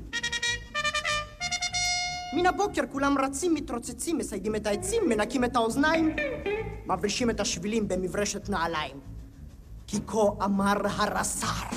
מן 2.33 2.47
הבוקר 2.47 2.83
כולם 2.93 3.19
רצים, 3.19 3.55
מתרוצצים, 3.55 4.19
מסיידים 4.19 4.57
את 4.57 4.67
העצים, 4.67 5.09
מנקים 5.09 5.45
את 5.45 5.57
האוזניים, 5.57 6.17
מברישים 6.87 7.31
את 7.31 7.41
השבילים 7.41 7.89
במברשת 7.89 8.49
נעליים. 8.49 9.01
כי 9.87 9.97
כה 10.07 10.45
אמר 10.45 10.77
הרס"ר. 10.85 11.77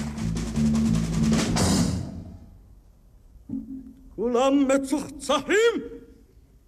כולם 4.16 4.68
מצוחצחים, 4.68 5.74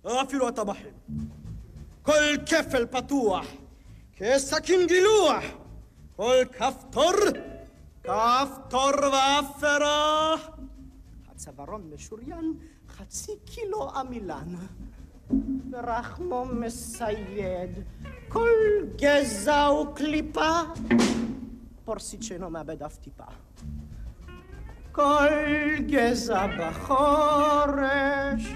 אפילו 0.06 0.48
הטבחים. 0.48 0.91
כל 2.01 2.38
כפל 2.46 2.86
פתוח, 2.86 3.46
כסכין 4.15 4.88
גילוח, 4.88 5.44
כל 6.15 6.36
כפתור, 6.51 7.13
כפתור 8.03 8.91
ואפרה. 9.13 10.36
הצווארון 11.32 11.91
משוריין, 11.94 12.53
חצי 12.97 13.31
קילו 13.45 13.89
עמילן. 13.95 14.55
ורחמו 15.71 16.45
מסייד, 16.45 17.79
כל 18.27 18.49
גזע 18.95 19.69
וקליפה, 19.71 20.59
פורסית 21.85 22.23
שאינו 22.23 22.49
מאבד 22.49 22.83
אף 22.83 22.97
טיפה. 22.97 23.23
כל 24.91 25.27
גזע 25.87 26.47
בחורש, 26.59 28.53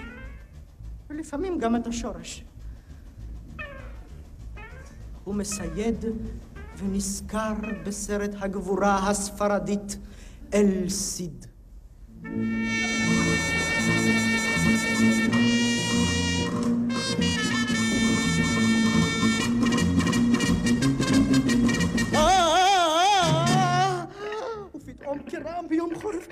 ולפעמים 1.09 1.57
גם 1.59 1.75
את 1.75 1.87
השורש. 1.87 2.43
הוא 5.23 5.35
מסייד 5.35 6.05
ונזכר 6.77 7.53
בסרט 7.85 8.31
הגבורה 8.39 9.09
הספרדית 9.09 9.97
אל 10.53 10.89
סיד. 10.89 11.45
כרעם 25.29 25.69
ביום 25.69 25.95
חורף. 25.95 26.27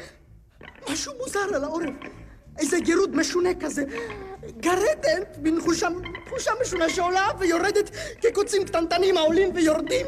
משהו 0.92 1.14
מוזר 1.18 1.56
על 1.56 1.64
העורף. 1.64 1.94
איזה 2.60 2.80
גירוד 2.80 3.16
משונה 3.16 3.50
כזה. 3.60 3.84
גרדת, 4.58 5.38
מין 5.42 5.62
חושה, 5.62 5.88
משונה 6.62 6.90
שעולה 6.90 7.28
ויורדת 7.40 7.90
כקוצים 8.22 8.66
קטנטנים 8.66 9.18
העולים 9.18 9.50
ויורדים. 9.56 10.06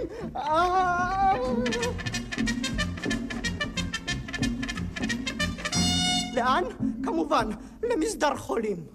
לאן? 6.33 6.63
כמובן, 7.03 7.49
למסדר 7.83 8.35
חולים. 8.35 8.85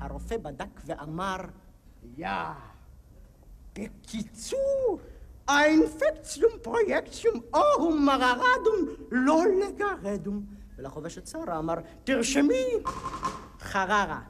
הרופא 0.00 0.36
בדק 0.36 0.80
ואמר, 0.86 1.36
יא, 2.16 2.28
בקיצור, 3.72 5.00
האינפקציום 5.50 6.52
פרויקציום 6.62 7.40
אורום 7.54 8.06
מררדום 8.06 8.88
לא 9.10 9.42
לגרדום. 9.60 10.44
ולחובשת 10.78 11.26
שרה 11.26 11.58
אמר, 11.58 11.74
תרשמי, 12.04 12.64
חררה. 13.60 14.20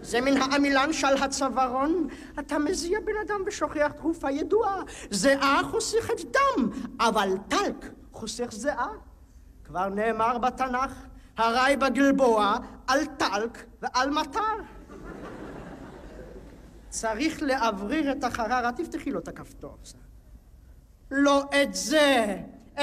זה 0.00 0.20
מן 0.20 0.36
העמילן 0.36 0.92
של 0.92 1.22
הצווארון, 1.22 2.08
אתה 2.38 2.58
מזיע 2.58 3.00
בן 3.00 3.12
אדם 3.26 3.40
ושוכח 3.46 3.92
תרופה 3.96 4.30
ידועה. 4.30 4.82
זיעה 5.10 5.60
חוסכת 5.70 6.20
דם, 6.20 6.70
אבל 7.00 7.28
טלק 7.48 7.90
חוסך 8.12 8.48
זיעה. 8.50 8.88
כבר 9.64 9.88
נאמר 9.88 10.38
בתנ"ך, 10.38 10.92
הרי 11.36 11.76
בגלבוע 11.76 12.56
על 12.86 13.06
טלק 13.06 13.64
ועל 13.82 14.10
מטר. 14.10 14.40
צריך 16.88 17.42
לאוורר 17.42 18.12
את 18.12 18.24
החררה, 18.24 18.72
תפתחי 18.72 19.10
לו 19.10 19.18
את 19.18 19.28
הכפתור. 19.28 19.76
לא 21.10 21.44
את 21.62 21.74
זה, 21.74 22.36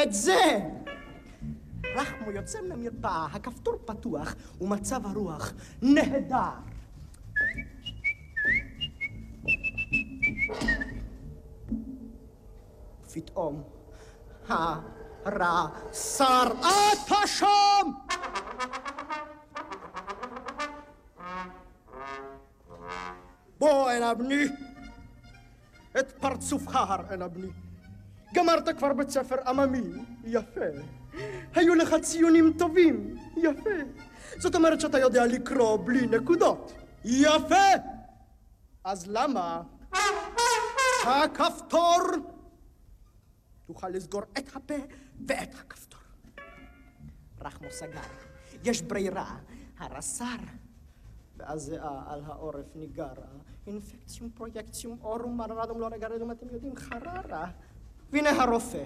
את 0.03 0.13
זה! 0.13 0.59
רחמו 1.95 2.31
יוצא 2.31 2.59
מהמרפאה, 2.69 3.25
הכפתור 3.33 3.75
פתוח, 3.85 4.35
ומצב 4.61 5.05
הרוח 5.05 5.53
נהדר. 5.81 6.37
פתאום 13.13 13.63
הרס"ר, 14.47 16.53
אתה 16.53 17.27
שם! 17.27 17.45
בוא 23.59 23.89
הנה 23.89 24.13
בני, 24.13 24.43
את 25.99 26.11
פרצופך 26.11 26.75
הראנה 26.75 27.27
בני. 27.27 27.47
גמרת 28.33 28.69
כבר 28.77 28.93
בית 28.93 29.09
ספר 29.09 29.35
עממי, 29.47 29.81
יפה. 30.23 30.65
היו 31.55 31.75
לך 31.75 31.95
ציונים 32.01 32.53
טובים, 32.57 33.15
יפה. 33.37 33.69
זאת 34.37 34.55
אומרת 34.55 34.81
שאתה 34.81 34.99
יודע 34.99 35.25
לקרוא 35.25 35.77
בלי 35.85 36.07
נקודות, 36.07 36.73
יפה. 37.05 37.55
אז 38.83 39.07
למה 39.07 39.61
הכפתור? 41.05 41.99
תוכל 43.65 43.89
לסגור 43.89 44.21
את 44.37 44.55
הפה 44.55 44.73
ואת 45.27 45.55
הכפתור. 45.55 45.99
רחמו 47.41 47.67
סגר. 47.71 48.01
יש 48.63 48.81
ברירה, 48.81 49.37
הרס"ר. 49.77 50.25
והזיעה 51.37 52.03
על 52.07 52.21
העורף 52.25 52.75
ניגרה. 52.75 53.27
אינפקציום, 53.67 54.29
פרויקציום, 54.29 54.97
אורום, 55.01 55.37
מררדום, 55.37 55.79
לא 55.79 55.87
רגע 55.91 56.07
רדום, 56.07 56.31
אתם 56.31 56.45
יודעים, 56.51 56.75
חררה. 56.75 57.47
והנה 58.13 58.43
הרופא. 58.43 58.83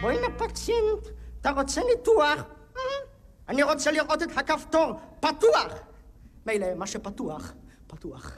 בוא 0.00 0.10
הנה 0.10 0.26
אתה 1.40 1.50
רוצה 1.50 1.80
ניתוח? 1.96 2.44
אני 3.48 3.62
רוצה 3.62 3.90
לראות 3.90 4.22
את 4.22 4.28
הכפתור 4.36 4.92
פתוח. 5.20 5.72
מילא, 6.46 6.74
מה 6.74 6.86
שפתוח, 6.86 7.52
פתוח. 7.86 8.32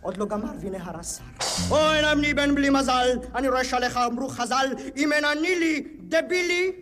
עוד 0.00 0.16
לא 0.16 0.26
גמר, 0.26 0.50
והנה 0.60 0.78
הרס"ר. 0.84 1.22
אוי 1.70 2.14
נמני 2.14 2.34
בן 2.34 2.54
בלי 2.54 2.70
מזל, 2.70 3.18
אני 3.34 3.48
רואה 3.48 3.64
שעליך 3.64 3.96
אמרו 3.96 4.28
חז"ל, 4.28 4.66
אם 4.96 5.12
אין 5.12 5.24
אני 5.24 5.54
לי, 5.58 5.96
דבילי. 6.00 6.72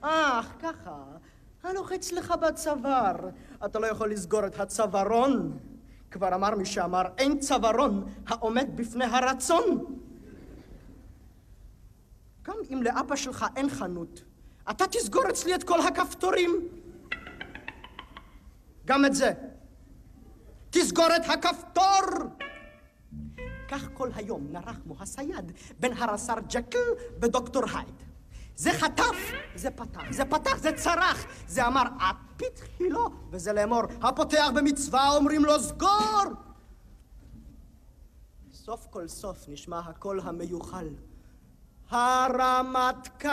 אך, 0.00 0.52
ככה, 0.62 1.02
הלוחץ 1.62 2.12
לך 2.12 2.30
בצוואר. 2.30 3.16
אתה 3.64 3.78
לא 3.78 3.86
יכול 3.86 4.10
לסגור 4.10 4.46
את 4.46 4.60
הצווארון. 4.60 5.58
כבר 6.10 6.34
אמר 6.34 6.54
מי 6.54 6.66
שאמר, 6.66 7.02
אין 7.18 7.38
צווארון 7.38 8.04
העומד 8.26 8.68
בפני 8.74 9.04
הרצון. 9.04 9.84
גם 12.42 12.56
אם 12.72 12.82
לאבא 12.82 13.16
שלך 13.16 13.46
אין 13.56 13.70
חנות, 13.70 14.22
אתה 14.70 14.86
תסגור 14.86 15.30
אצלי 15.30 15.54
את 15.54 15.64
כל 15.64 15.80
הכפתורים. 15.80 16.68
גם 18.84 19.04
את 19.04 19.14
זה. 19.14 19.32
תסגור 20.70 21.06
את 21.16 21.22
הכפתור! 21.30 22.28
כך 23.68 23.88
כל 23.94 24.10
היום 24.14 24.46
נרחמו 24.50 24.94
הסייד 25.00 25.52
בין 25.80 25.92
הרס"ר 25.92 26.38
ג'קל 26.48 26.78
ודוקטור 27.20 27.62
הייד. 27.74 28.07
זה 28.58 28.70
חטף, 28.72 29.16
זה 29.54 29.70
פתח, 29.70 30.00
זה 30.10 30.24
פתח, 30.24 30.56
זה 30.56 30.72
צרח, 30.72 31.26
זה 31.46 31.66
אמר 31.66 31.82
את 31.82 32.16
פתחי 32.36 32.90
לו, 32.90 33.08
וזה 33.30 33.52
לאמור, 33.52 33.82
הפותח 34.02 34.46
במצווה 34.54 35.16
אומרים 35.16 35.44
לו 35.44 35.60
סגור! 35.60 36.24
סוף 38.52 38.86
כל 38.90 39.08
סוף 39.08 39.48
נשמע 39.48 39.78
הקול 39.78 40.20
המיוחל. 40.20 40.88
הרמטכ"ל! 41.90 43.28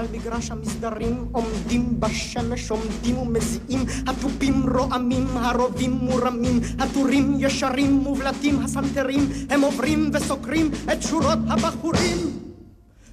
על 0.00 0.06
מגרש 0.12 0.50
המסדרים 0.50 1.28
עומדים 1.32 2.00
בשמש 2.00 2.70
עומדים 2.70 3.18
ומזיעים. 3.18 3.80
התופים 4.06 4.70
רועמים 4.76 5.26
הרובים 5.36 5.90
מורמים 5.90 6.60
הטורים 6.78 7.36
ישרים 7.38 7.92
מובלטים 7.92 8.60
הסנטרים. 8.64 9.20
הם 9.50 9.60
עוברים 9.60 10.10
וסוקרים 10.12 10.70
את 10.92 11.02
שורות 11.02 11.38
הבחורים. 11.48 12.18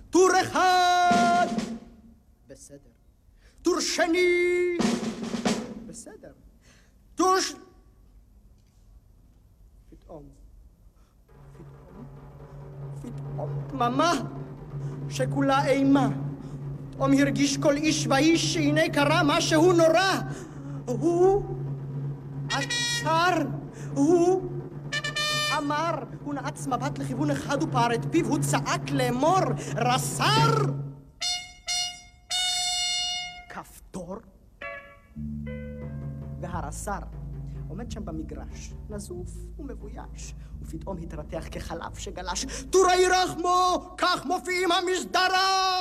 טור 0.09 0.29
אחד 0.41 1.47
בסדר. 2.49 2.91
טור 3.61 3.79
שני 3.79 4.77
בסדר. 5.87 6.31
טור 7.15 7.39
ש... 7.39 7.53
פתאום. 9.89 10.23
פתאום? 11.53 12.05
פתאום? 13.01 13.49
דממה 13.69 14.36
שכולה 15.09 15.67
אימה 15.67 16.09
פתאום 16.97 17.13
הרגיש 17.13 17.57
כל 17.57 17.75
איש 17.75 18.07
ואיש 18.07 18.53
שהנה 18.53 18.89
קרה 18.93 19.21
משהו 19.25 19.73
נורא. 19.73 20.19
הוא 20.85 21.43
עצר, 22.47 23.41
הוא 23.93 24.41
אמר, 25.57 25.93
הוא 26.23 26.33
נעץ 26.33 26.67
מבט 26.67 26.99
לכיוון 26.99 27.31
אחד 27.31 27.63
ופער 27.63 27.93
את 27.93 28.05
פיו, 28.11 28.27
הוא 28.27 28.39
צעק 28.39 28.91
לאמור, 28.91 29.39
רס"ר! 29.75 30.65
כפתור? 33.49 34.17
והרס"ר 36.41 37.26
עומד 37.69 37.91
שם 37.91 38.05
במגרש, 38.05 38.73
נזוף 38.89 39.29
ומבויש, 39.59 40.35
ופתאום 40.61 40.97
התרתח 40.97 41.45
כחלב 41.51 41.95
שגלש, 41.95 42.45
טוראי 42.69 43.05
רחמו, 43.07 43.93
כך 43.97 44.25
מופיעים 44.25 44.71
המסדרה! 44.71 45.77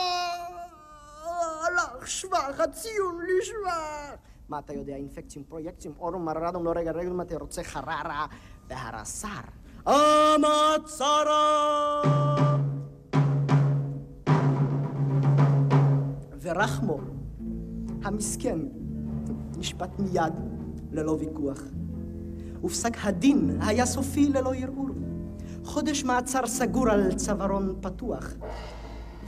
הלך 1.67 2.09
שבח, 2.09 2.61
הציון 2.65 3.19
לשבח. 3.41 4.15
מה 4.49 4.59
אתה 4.59 4.73
יודע, 4.73 4.97
אינפקציום, 4.97 5.45
פרויקציום, 5.45 5.95
אורום, 5.99 6.25
מררדום, 6.25 6.65
לא 6.65 6.73
רגע, 6.77 6.93
רגע, 6.93 7.09
אם 7.09 7.21
אתה 7.21 7.37
רוצה 7.37 7.63
חררה 7.63 8.27
והרס"ר. 8.69 9.29
המצרה! 9.87 11.23
ורחמו, 16.41 16.99
המסכן, 18.03 18.59
נשפט 19.59 19.99
מיד, 19.99 20.33
ללא 20.97 21.17
ויכוח. 21.21 21.63
ופסק 22.65 22.97
הדין 23.05 23.59
היה 23.61 23.87
סופי 23.87 24.29
ללא 24.29 24.55
ערעור. 24.55 24.89
חודש 25.65 26.05
מעצר 26.05 26.47
סגור 26.47 26.91
על 26.91 27.15
צווארון 27.15 27.75
פתוח. 27.81 28.35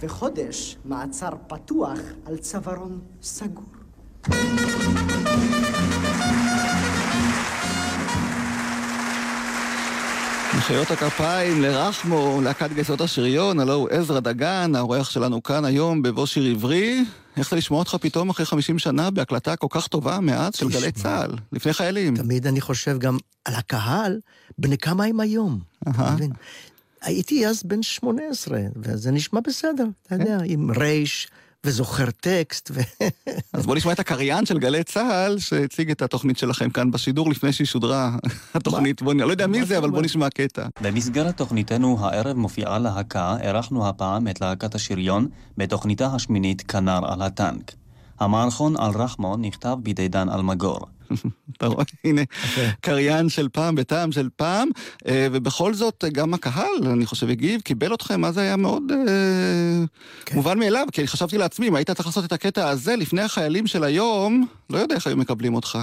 וחודש 0.00 0.76
מעצר 0.84 1.30
פתוח 1.46 1.98
על 2.26 2.36
צווארון 2.36 3.00
סגור. 3.22 3.64
מחיאות 10.68 10.90
הכפיים 10.90 11.62
לרחמו, 11.62 12.40
להקת 12.44 12.72
גייסות 12.72 13.00
השריון, 13.00 13.60
הלו 13.60 13.74
הוא 13.74 13.88
עזרא 13.88 14.20
דגן, 14.20 14.72
האורח 14.74 15.10
שלנו 15.10 15.42
כאן 15.42 15.64
היום 15.64 16.02
בבוא 16.02 16.26
שיר 16.26 16.44
עברי. 16.44 17.04
איך 17.36 17.50
זה 17.50 17.56
לשמוע 17.56 17.78
אותך 17.78 17.96
פתאום 18.00 18.30
אחרי 18.30 18.46
50 18.46 18.78
שנה 18.78 19.10
בהקלטה 19.10 19.56
כל 19.56 19.66
כך 19.70 19.86
טובה 19.86 20.20
מאז 20.20 20.54
של 20.54 20.68
גלי 20.68 20.92
צה"ל, 20.92 21.30
לפני 21.52 21.72
חיילים? 21.72 22.16
תמיד 22.16 22.46
אני 22.46 22.60
חושב 22.60 22.98
גם 22.98 23.18
על 23.44 23.54
הקהל, 23.54 24.20
בני 24.58 24.78
כמה 24.78 25.04
הם 25.04 25.20
היום. 25.20 25.60
הייתי 27.02 27.46
אז 27.46 27.62
בן 27.62 27.82
18, 27.82 28.60
וזה 28.76 29.10
נשמע 29.10 29.40
בסדר, 29.40 29.84
אתה 30.02 30.14
יודע, 30.14 30.38
עם 30.44 30.70
רייש. 30.70 31.28
וזוכר 31.66 32.10
טקסט. 32.10 32.70
ו... 32.74 32.80
אז 33.52 33.66
בוא 33.66 33.74
נשמע 33.74 33.92
את 33.92 33.98
הקריין 33.98 34.46
של 34.46 34.58
גלי 34.58 34.84
צה"ל, 34.84 35.38
שהציג 35.38 35.90
את 35.90 36.02
התוכנית 36.02 36.38
שלכם 36.38 36.70
כאן 36.70 36.90
בשידור 36.90 37.30
לפני 37.30 37.52
שהיא 37.52 37.66
שודרה, 37.66 38.16
התוכנית. 38.54 39.02
בוא, 39.02 39.12
אני 39.12 39.22
לא 39.22 39.30
יודע 39.30 39.46
מי 39.46 39.64
זה, 39.64 39.78
אבל 39.78 39.90
בוא 39.90 40.02
נשמע 40.02 40.30
קטע. 40.30 40.66
במסגרת 40.80 41.36
תוכניתנו 41.36 41.96
הערב 42.00 42.36
מופיעה 42.36 42.78
להקה, 42.78 43.36
אירחנו 43.40 43.88
הפעם 43.88 44.28
את 44.28 44.40
להקת 44.40 44.74
השריון 44.74 45.28
בתוכניתה 45.56 46.06
השמינית 46.06 46.62
כנר 46.62 47.00
על 47.12 47.22
הטנק. 47.22 47.72
המערכון 48.20 48.76
על 48.76 48.90
רחמון 48.90 49.42
נכתב 49.42 49.76
בידי 49.82 50.08
דן 50.08 50.28
אלמגור. 50.28 50.80
אתה 51.56 51.66
רואה? 51.66 51.84
הנה, 52.04 52.22
קריין 52.80 53.28
של 53.28 53.48
פעם 53.52 53.74
בטעם 53.74 54.12
של 54.12 54.28
פעם, 54.36 54.68
אה, 55.08 55.26
ובכל 55.32 55.74
זאת, 55.74 56.04
גם 56.12 56.34
הקהל, 56.34 56.86
אני 56.92 57.06
חושב, 57.06 57.30
הגיב, 57.30 57.60
קיבל 57.60 57.94
אתכם, 57.94 58.24
אז 58.24 58.34
זה 58.34 58.40
היה 58.40 58.56
מאוד 58.56 58.82
אה, 58.92 58.96
כן. 60.24 60.36
מובן 60.36 60.58
מאליו, 60.58 60.86
כי 60.92 61.06
חשבתי 61.06 61.38
לעצמי, 61.38 61.68
אם 61.68 61.74
היית 61.74 61.90
צריך 61.90 62.06
לעשות 62.06 62.24
את 62.24 62.32
הקטע 62.32 62.68
הזה 62.68 62.96
לפני 62.96 63.22
החיילים 63.22 63.66
של 63.66 63.84
היום, 63.84 64.46
לא 64.70 64.78
יודע 64.78 64.94
איך 64.94 65.06
היו 65.06 65.16
מקבלים 65.16 65.54
אותך. 65.54 65.78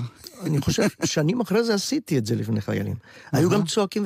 אני 0.46 0.62
חושב, 0.62 0.88
שנים 1.04 1.42
אחרי 1.42 1.64
זה 1.64 1.74
עשיתי 1.74 2.18
את 2.18 2.26
זה 2.26 2.36
לפני 2.36 2.62
חיילים. 2.62 2.96
היו 3.32 3.50
גם 3.50 3.66
צועקים 3.66 4.04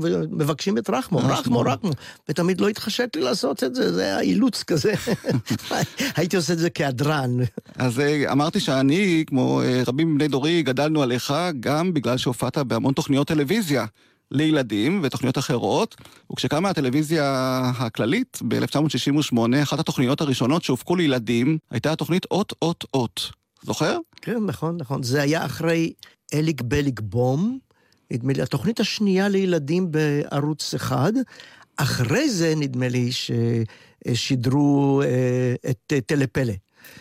ומבקשים 0.00 0.78
את 0.78 0.90
רחמו, 0.90 1.18
רחמו. 1.18 1.32
רחמו, 1.32 1.60
רחמו, 1.60 1.90
ותמיד 2.28 2.60
לא 2.60 2.68
התחשק 2.68 3.08
לי 3.14 3.22
לעשות 3.22 3.64
את 3.64 3.74
זה, 3.74 3.94
זה 3.94 4.02
היה 4.02 4.20
אילוץ 4.20 4.62
כזה. 4.62 4.94
הייתי 6.16 6.36
עושה 6.36 6.52
את 6.52 6.58
זה 6.58 6.70
כהדרן. 6.70 7.30
אז 7.76 8.00
אה, 8.00 8.32
אמרתי 8.32 8.60
שאני, 8.60 9.24
כמו 9.26 9.62
אה, 9.62 9.82
רבים 9.86 10.14
מבני 10.14 10.28
דורי, 10.28 10.62
גדלנו 10.62 11.02
עליך, 11.02 11.34
גם 11.60 11.94
בגלל 11.94 12.16
שהופעת 12.16 12.58
בהמון 12.58 12.94
תוכניות 12.94 13.26
טלוויזיה. 13.26 13.86
לילדים 14.30 15.00
ותוכניות 15.02 15.38
אחרות, 15.38 15.96
וכשקמה 16.32 16.70
הטלוויזיה 16.70 17.62
הכללית 17.78 18.38
ב-1968, 18.48 19.38
אחת 19.62 19.78
התוכניות 19.78 20.20
הראשונות 20.20 20.62
שהופקו 20.62 20.96
לילדים 20.96 21.58
הייתה 21.70 21.92
התוכנית 21.92 22.26
אות 22.30 22.52
אות 22.62 22.84
אות. 22.94 23.37
זוכר? 23.62 23.98
כן, 24.22 24.44
נכון, 24.46 24.76
נכון. 24.76 25.02
זה 25.02 25.22
היה 25.22 25.44
אחרי 25.44 25.92
אליק 26.34 26.60
בליק 26.60 27.00
בום, 27.00 27.58
נדמה 28.10 28.32
לי, 28.32 28.42
התוכנית 28.42 28.80
השנייה 28.80 29.28
לילדים 29.28 29.92
בערוץ 29.92 30.74
אחד. 30.74 31.12
אחרי 31.76 32.30
זה, 32.30 32.54
נדמה 32.56 32.88
לי, 32.88 33.10
ששידרו 34.06 35.02
אה, 35.02 35.70
את 35.70 35.92
אה, 35.92 36.00
טלפלא. 36.00 36.52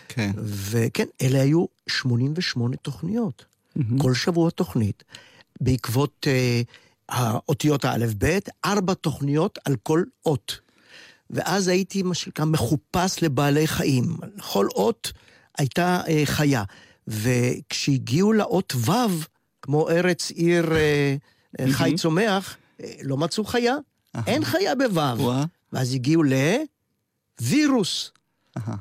כן. 0.08 0.32
וכן, 0.38 1.06
אלה 1.22 1.42
היו 1.42 1.66
88 1.88 2.76
תוכניות. 2.78 3.46
כל 3.98 4.14
שבוע 4.14 4.50
תוכנית. 4.50 5.04
בעקבות 5.62 6.28
אה, 6.28 6.62
האותיות 7.10 7.86
האלף-בית, 7.86 8.50
ארבע 8.66 8.94
תוכניות 8.94 9.60
על 9.66 9.76
כל 9.84 10.04
אות. 10.26 10.60
ואז 11.30 11.68
הייתי, 11.68 12.04
מה 12.04 12.14
שנקרא, 12.14 12.46
מחופש 12.46 13.24
לבעלי 13.24 13.68
חיים. 13.68 14.18
לכל 14.38 14.68
אות 14.76 15.12
הייתה 15.58 16.02
אה, 16.08 16.22
חיה. 16.26 16.64
וכשהגיעו 17.08 18.34
לאות 18.34 18.76
ו', 18.76 18.92
כמו 19.62 19.90
ארץ 19.90 20.32
עיר 20.32 20.76
אה, 20.76 21.16
אה, 21.60 21.66
חי 21.72 21.94
צומח, 21.98 22.58
אה, 22.84 22.92
לא 23.02 23.18
מצאו 23.18 23.44
חיה. 23.44 23.76
אין 24.28 24.46
חיה 24.46 24.74
בו'. 24.76 25.32
ואז 25.74 25.94
הגיעו 25.94 26.24
לווירוס. 27.40 28.12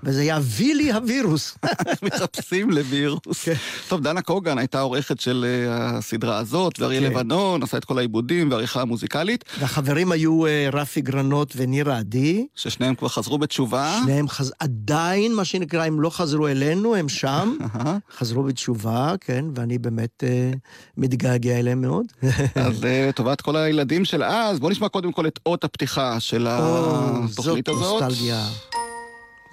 וזה 0.02 0.20
היה 0.20 0.38
וילי 0.42 0.92
הווירוס. 0.92 1.58
מחפשים 2.02 2.70
לווירוס. 2.70 3.48
טוב, 3.88 4.00
דנה 4.00 4.22
קוגן 4.22 4.58
הייתה 4.58 4.80
עורכת 4.80 5.20
של 5.20 5.46
אה, 5.48 5.98
הסדרה 5.98 6.38
הזאת, 6.38 6.80
ואריה 6.80 7.00
כן. 7.00 7.06
לבנון 7.06 7.62
עשה 7.62 7.76
את 7.76 7.84
כל 7.84 7.98
העיבודים 7.98 8.50
והעריכה 8.50 8.80
המוזיקלית, 8.80 9.44
והחברים 9.60 10.12
היו 10.12 10.46
אה, 10.46 10.68
רפי 10.72 11.00
גרנות 11.00 11.52
ונירה 11.56 11.98
עדי. 11.98 12.46
ששניהם 12.54 12.94
כבר 12.94 13.08
חזרו 13.08 13.38
בתשובה. 13.38 13.98
שניהם 14.04 14.28
חז... 14.28 14.52
עדיין, 14.60 15.34
מה 15.34 15.44
שנקרא, 15.44 15.84
הם 15.84 16.00
לא 16.00 16.10
חזרו 16.10 16.48
אלינו, 16.48 16.94
הם 16.94 17.08
שם. 17.08 17.56
חזרו 18.18 18.42
בתשובה, 18.42 19.14
כן, 19.20 19.44
ואני 19.54 19.78
באמת 19.78 20.24
אה, 20.26 20.50
מתגעגע 20.96 21.58
אליהם 21.58 21.80
מאוד. 21.80 22.06
אז 22.54 22.84
לטובת 22.84 23.40
כל 23.40 23.56
הילדים 23.56 24.04
של 24.04 24.22
אז, 24.24 24.60
בואו 24.60 24.70
נשמע 24.70 24.88
קודם 24.88 25.12
כל 25.12 25.26
את 25.26 25.38
אות 25.46 25.64
הפתיחה 25.64 26.20
של 26.20 26.46
התוכנית 26.50 27.66
זאת 27.66 27.68
הזאת. 27.68 28.02
נוסטלגיה. 28.02 28.46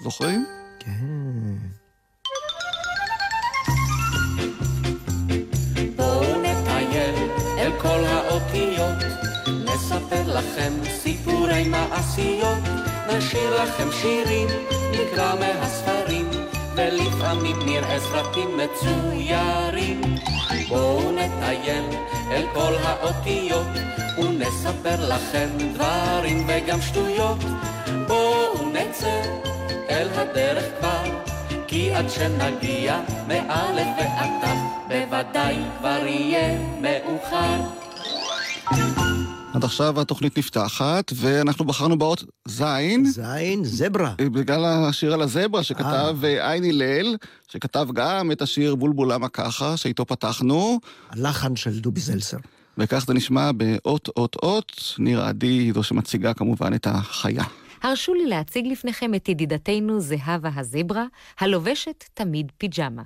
זוכרים? 0.04 0.46
כן. 0.78 0.90
בואו 5.96 6.40
נטייל 6.42 7.14
אל 7.58 7.72
כל 7.82 8.04
האותיות, 8.04 8.98
נספר 9.64 10.22
לכם 10.26 10.72
סיפורי 11.02 11.68
מעשיות, 11.68 12.58
נשאיר 13.16 13.62
לכם 13.62 13.88
שירים, 13.92 14.48
נקרא 14.92 15.34
מהספרים, 15.40 16.30
ולפעמים 16.76 17.56
נראה 17.66 18.00
סרטים 18.00 18.48
מצוירים. 18.56 20.00
בואו 20.68 21.12
נטייל 21.12 21.84
אל 22.30 22.46
כל 22.54 22.74
האותיות, 22.82 23.66
ונספר 24.18 25.08
לכם 25.08 25.48
דברים 25.74 26.46
וגם 26.48 26.80
שטויות. 26.80 27.38
בואו 28.06 28.68
נצא 28.68 29.22
אל 29.90 30.08
הדרך 30.12 30.64
כבר, 30.78 31.04
כי 31.66 31.94
עד 31.94 32.10
שנגיע 32.10 33.00
מאלף 33.28 33.88
ועד 33.98 34.30
תו, 34.40 34.48
בוודאי 34.88 35.56
כבר 35.78 36.06
יהיה 36.06 36.58
מאוחר. 36.80 37.60
עד 39.54 39.64
עכשיו 39.64 40.00
התוכנית 40.00 40.38
נפתחת, 40.38 41.12
ואנחנו 41.14 41.64
בחרנו 41.64 41.98
באות 41.98 42.24
זין. 42.48 43.04
זין, 43.04 43.64
זברה. 43.64 44.14
בגלל 44.18 44.64
השיר 44.64 45.14
על 45.14 45.22
הזברה 45.22 45.62
שכתב 45.62 46.16
אה, 46.24 46.50
עין 46.50 46.64
הלל, 46.64 47.16
שכתב 47.48 47.88
גם 47.94 48.32
את 48.32 48.42
השיר 48.42 48.74
בולבול 48.74 49.12
למה 49.12 49.28
ככה, 49.28 49.76
שאיתו 49.76 50.06
פתחנו, 50.06 50.80
הלחן 51.10 51.56
של 51.56 51.80
דובי 51.80 52.00
זלסר. 52.00 52.36
וכך 52.78 53.04
זה 53.06 53.14
נשמע 53.14 53.50
באות 53.52 54.08
אות 54.16 54.36
אות, 54.42 54.94
ניר 54.98 55.22
עדי, 55.22 55.72
זו 55.74 55.82
שמציגה 55.82 56.34
כמובן 56.34 56.74
את 56.74 56.86
החיה. 56.90 57.44
הרשו 57.84 58.14
לי 58.14 58.26
להציג 58.26 58.66
לפניכם 58.66 59.14
את 59.14 59.28
ידידתנו 59.28 60.00
זהבה 60.00 60.50
הזברה, 60.56 61.04
הלובשת 61.40 62.04
תמיד 62.14 62.52
פיג'מה. 62.58 63.02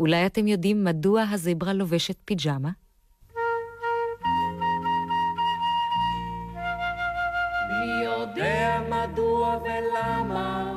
אולי 0.00 0.26
אתם 0.26 0.46
יודעים 0.46 0.84
מדוע 0.84 1.24
הזברה 1.30 1.72
לובשת 1.72 2.16
פיג'מה? 2.24 2.70
מי 7.70 8.04
יודע 8.04 8.80
מדוע 8.90 9.58
ולמה 9.62 10.72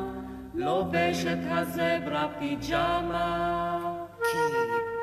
לובשת 0.54 1.38
הזברה 1.50 2.28
פיג'מה? 2.40 3.80
כי 4.20 4.38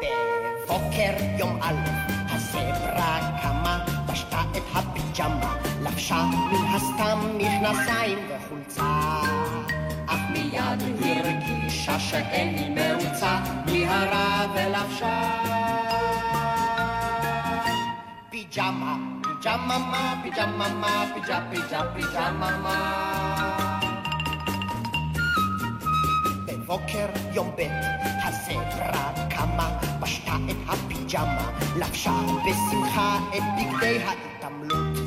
בבוקר 0.01 1.25
יום 1.39 1.59
א', 1.63 1.75
הזברה 2.31 3.39
קמה, 3.43 4.00
פשטה 4.13 4.41
את 4.57 4.63
הפיג'מה, 4.75 5.57
לבשה 5.83 6.25
מן 6.25 6.75
הסתם 6.75 7.19
מכנסיים 7.37 8.19
וחולצה. 8.29 8.83
אך 10.07 10.19
מיד 10.33 10.83
הרגישה 11.03 11.99
שאין 11.99 12.55
היא 12.55 12.71
מרוצה, 12.71 13.41
מיהרה 13.67 14.47
ולבשה. 14.55 15.21
פיג'מה, 18.31 18.97
פיג'מה 19.23 19.79
מה, 19.79 20.21
פיג'מה 20.23 20.69
מה, 20.69 21.05
פיג'ה 21.15 21.41
פיג'ה 21.51 21.83
פיג'מה 21.95 22.57
מה. 22.57 23.81
בבוקר 26.47 27.07
יום 27.33 27.51
ב' 27.57 27.63
הזברה 28.25 29.13
קמה, 29.31 29.79
פשטה 30.01 30.37
את 30.51 30.57
הפיג'מה, 31.11 31.51
לבשה 31.77 32.13
בשמחה 32.47 33.19
את 33.37 33.43
בגדי 33.57 33.99
ההתעמלות. 34.05 34.99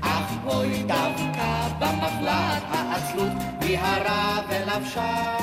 אך 0.00 0.32
אוי 0.46 0.82
דווקא 0.82 1.68
במחלת 1.78 2.62
העצלות, 2.70 3.32
מיהרה 3.60 4.40
ולבשה. 4.48 5.36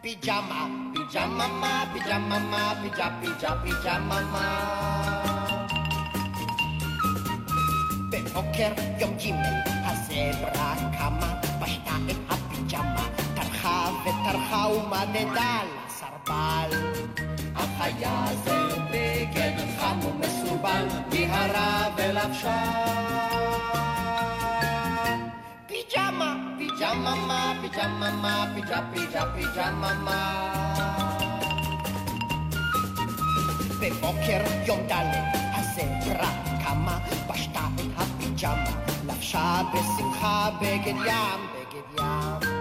פיג'מה, 0.00 0.66
פיג'מה 0.94 1.46
מה, 1.46 1.84
פיג'מה 1.92 2.38
מה, 2.38 2.74
פיג'ה 2.82 3.08
פיג'ה 3.20 3.54
פיג'מה 3.62 4.20
מה. 4.32 4.74
בבוקר 8.10 8.72
יום 8.98 9.10
ג' 9.16 9.32
הזברה 9.84 10.74
קמה, 10.98 11.34
פשטה 11.60 11.96
את 12.10 12.16
הפיג'מה, 12.28 13.06
טרחה 13.34 13.90
וטרחה 14.02 14.66
ומדדה 14.68 15.83
לסרבל. 16.04 16.70
אך 17.54 17.68
היה 17.80 18.24
זה 18.44 18.58
בגד 18.90 19.52
חם 19.78 19.98
ומסורבל, 20.06 20.86
מיהרה 21.12 21.88
ולבשה. 21.96 22.62
פיג'מה, 25.66 26.34
פיג'מה 26.58 27.14
מה, 27.14 27.52
פיג'מה 27.60 28.10
מה, 28.10 28.46
פיג'ה 28.54 28.80
פיג'ה 28.94 29.24
פיג'מה 29.34 29.94
מה. 29.94 30.50
בבוקר 33.80 34.42
יום 34.66 34.80
ד' 34.88 34.92
הזברה 35.54 36.30
קמה, 36.64 36.98
פשטה 37.28 37.60
את 37.74 37.90
הפיג'מה, 37.96 38.70
לבשה 39.06 39.60
בשמחה 39.72 40.50
בגד 40.60 40.86
ים, 40.86 41.40
בגד 41.54 42.00
ים. 42.00 42.53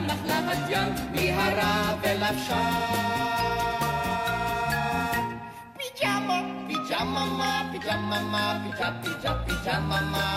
מחלת 0.00 0.58
ים, 0.68 0.94
מיהרה 1.12 1.94
ולבשה. 2.02 2.70
פיג'מה, 5.76 6.40
פיג'מה 6.68 7.24
מה, 7.38 7.62
פיג'מה 7.72 8.20
מה, 8.22 8.60
פיג'ה 8.64 8.90
פיג'ה 9.02 9.34
פיג'מה 9.46 10.00
מה. 10.12 10.28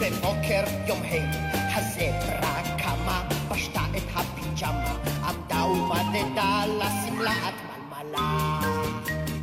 בבוקר 0.00 0.64
יום 0.86 1.02
ה' 1.02 1.76
הזברה 1.76 2.62
קמה, 2.78 3.22
פשטה 3.48 3.80
את 3.96 4.02
הפיג'מה, 4.14 4.94
עמדה 5.28 5.64
ומדדה 5.64 6.64
לשמלת 6.66 7.54
מלמלה. 7.90 8.60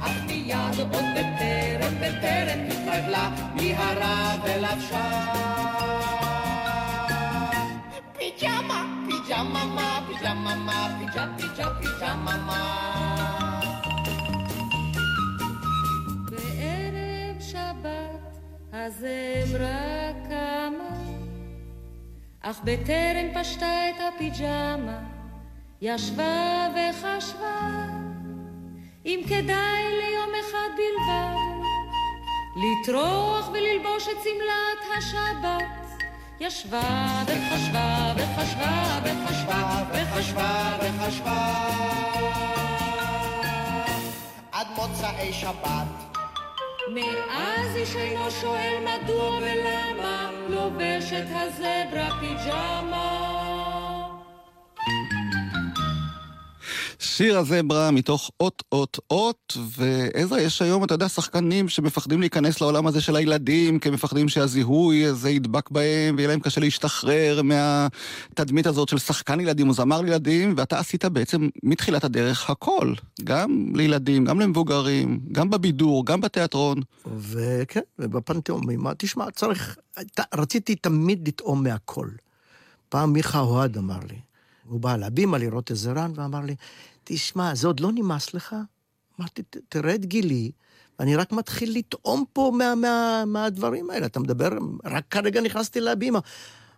אך 0.01 0.11
מיד 0.27 0.79
עוד 0.79 1.05
בטרם, 1.15 1.95
בטרם 2.01 2.59
התרגלה, 2.69 3.29
מיהרה 3.55 4.35
ולבשה. 4.43 5.80
פיג'מה, 8.37 9.03
פיג'מה 9.07 9.65
מה, 9.65 10.01
פיג'מה 10.07 10.55
מה, 10.55 10.97
פיג'ה 10.99 11.25
פיג'ה 11.37 11.69
פיג'מה 11.81 12.37
מה. 12.37 13.61
בערב 16.29 17.39
שבת 17.39 18.37
הזמרה 18.73 20.11
קמה, 20.29 20.89
אך 22.41 22.59
בטרם 22.63 23.41
פשטה 23.41 23.89
את 23.89 23.95
הפיג'מה, 24.15 24.99
ישבה 25.81 26.67
וחשבה, 26.73 27.59
אם 29.05 29.21
כדאי 29.29 29.83
ליום 30.01 30.29
אחד 30.39 30.69
בלבד, 30.77 31.35
לטרוח 32.55 33.49
וללבוש 33.49 34.07
את 34.07 34.23
שמלת 34.23 34.97
השבת. 34.97 35.80
ישבה 36.41 37.23
וחשבה 37.25 38.13
וחשבה 38.17 38.99
וחשבה 39.03 39.83
וחשבה 39.91 40.77
וחשבה 40.79 41.67
עד 44.51 44.67
מוצאי 44.75 45.33
שבת. 45.33 46.17
מאז 46.93 47.75
איש 47.75 47.95
אינו 47.95 48.31
שואל 48.31 48.73
מדוע 48.81 49.29
ולמה 49.37 50.29
לובשת 50.49 51.25
הזברה 51.29 52.09
פיג'מה. 52.19 53.30
שיר 57.15 57.37
הזברה 57.37 57.91
מתוך 57.91 58.31
אות 58.39 58.63
אות 58.71 58.99
אות, 59.11 59.57
ועזרא, 59.69 60.39
יש 60.39 60.61
היום, 60.61 60.83
אתה 60.83 60.93
יודע, 60.93 61.09
שחקנים 61.09 61.69
שמפחדים 61.69 62.19
להיכנס 62.19 62.61
לעולם 62.61 62.87
הזה 62.87 63.01
של 63.01 63.15
הילדים, 63.15 63.79
כי 63.79 63.87
הם 63.89 63.93
מפחדים 63.93 64.29
שהזיהוי 64.29 65.05
הזה 65.05 65.29
ידבק 65.29 65.69
בהם, 65.69 66.15
ויהיה 66.15 66.27
להם 66.27 66.39
קשה 66.39 66.61
להשתחרר 66.61 67.41
מהתדמית 67.41 68.67
הזאת 68.67 68.89
של 68.89 68.97
שחקן 68.97 69.39
ילדים 69.39 69.69
או 69.69 69.73
זמר 69.73 70.01
לילדים, 70.01 70.53
ואתה 70.57 70.79
עשית 70.79 71.05
בעצם 71.05 71.47
מתחילת 71.63 72.03
הדרך 72.03 72.49
הכל, 72.49 72.93
גם 73.23 73.71
לילדים, 73.75 74.25
גם 74.25 74.39
למבוגרים, 74.39 75.19
גם 75.31 75.49
בבידור, 75.49 76.05
גם 76.05 76.21
בתיאטרון. 76.21 76.81
וכן, 77.17 77.81
ובפנתאומים, 77.99 78.93
תשמע, 78.97 79.31
צריך, 79.31 79.77
רציתי 80.33 80.75
תמיד 80.75 81.27
לטעום 81.27 81.63
מהכל. 81.63 82.07
פעם 82.89 83.13
מיכה 83.13 83.39
אוהד 83.39 83.77
אמר 83.77 83.99
לי, 84.09 84.19
הוא 84.67 84.79
בא 84.79 84.97
להבימה 84.97 85.37
לראות 85.37 85.71
איזה 85.71 85.91
רן, 85.91 86.11
ואמר 86.15 86.39
לי, 86.39 86.55
תשמע, 87.03 87.55
זה 87.55 87.67
עוד 87.67 87.79
לא 87.79 87.91
נמאס 87.91 88.33
לך? 88.33 88.55
אמרתי, 89.19 89.41
תראה 89.69 89.95
את 89.95 90.05
גילי, 90.05 90.51
ואני 90.99 91.15
רק 91.15 91.31
מתחיל 91.31 91.77
לטעום 91.77 92.23
פה 92.33 92.51
מה, 92.57 92.75
מה, 92.75 93.23
מהדברים 93.27 93.89
האלה. 93.89 94.05
אתה 94.05 94.19
מדבר, 94.19 94.49
רק 94.85 95.03
כרגע 95.09 95.41
נכנסתי 95.41 95.79
להבימה. 95.79 96.19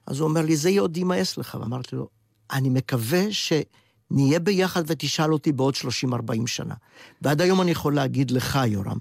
אז 0.08 0.20
הוא 0.20 0.30
אומר 0.30 0.42
לי, 0.42 0.56
זה 0.56 0.70
עוד 0.80 0.98
יימאס 0.98 1.38
לך. 1.38 1.58
ואמרתי 1.62 1.96
לו, 1.96 2.10
אני 2.52 2.70
מקווה 2.70 3.24
שנהיה 3.32 4.40
ביחד 4.40 4.84
ותשאל 4.88 5.34
אותי 5.34 5.52
בעוד 5.52 5.76
30-40 5.76 6.48
שנה. 6.48 6.76
ועד 7.22 7.42
היום 7.42 7.62
אני 7.62 7.72
יכול 7.72 7.96
להגיד 7.96 8.32
לך, 8.32 8.60
יורם, 8.68 8.98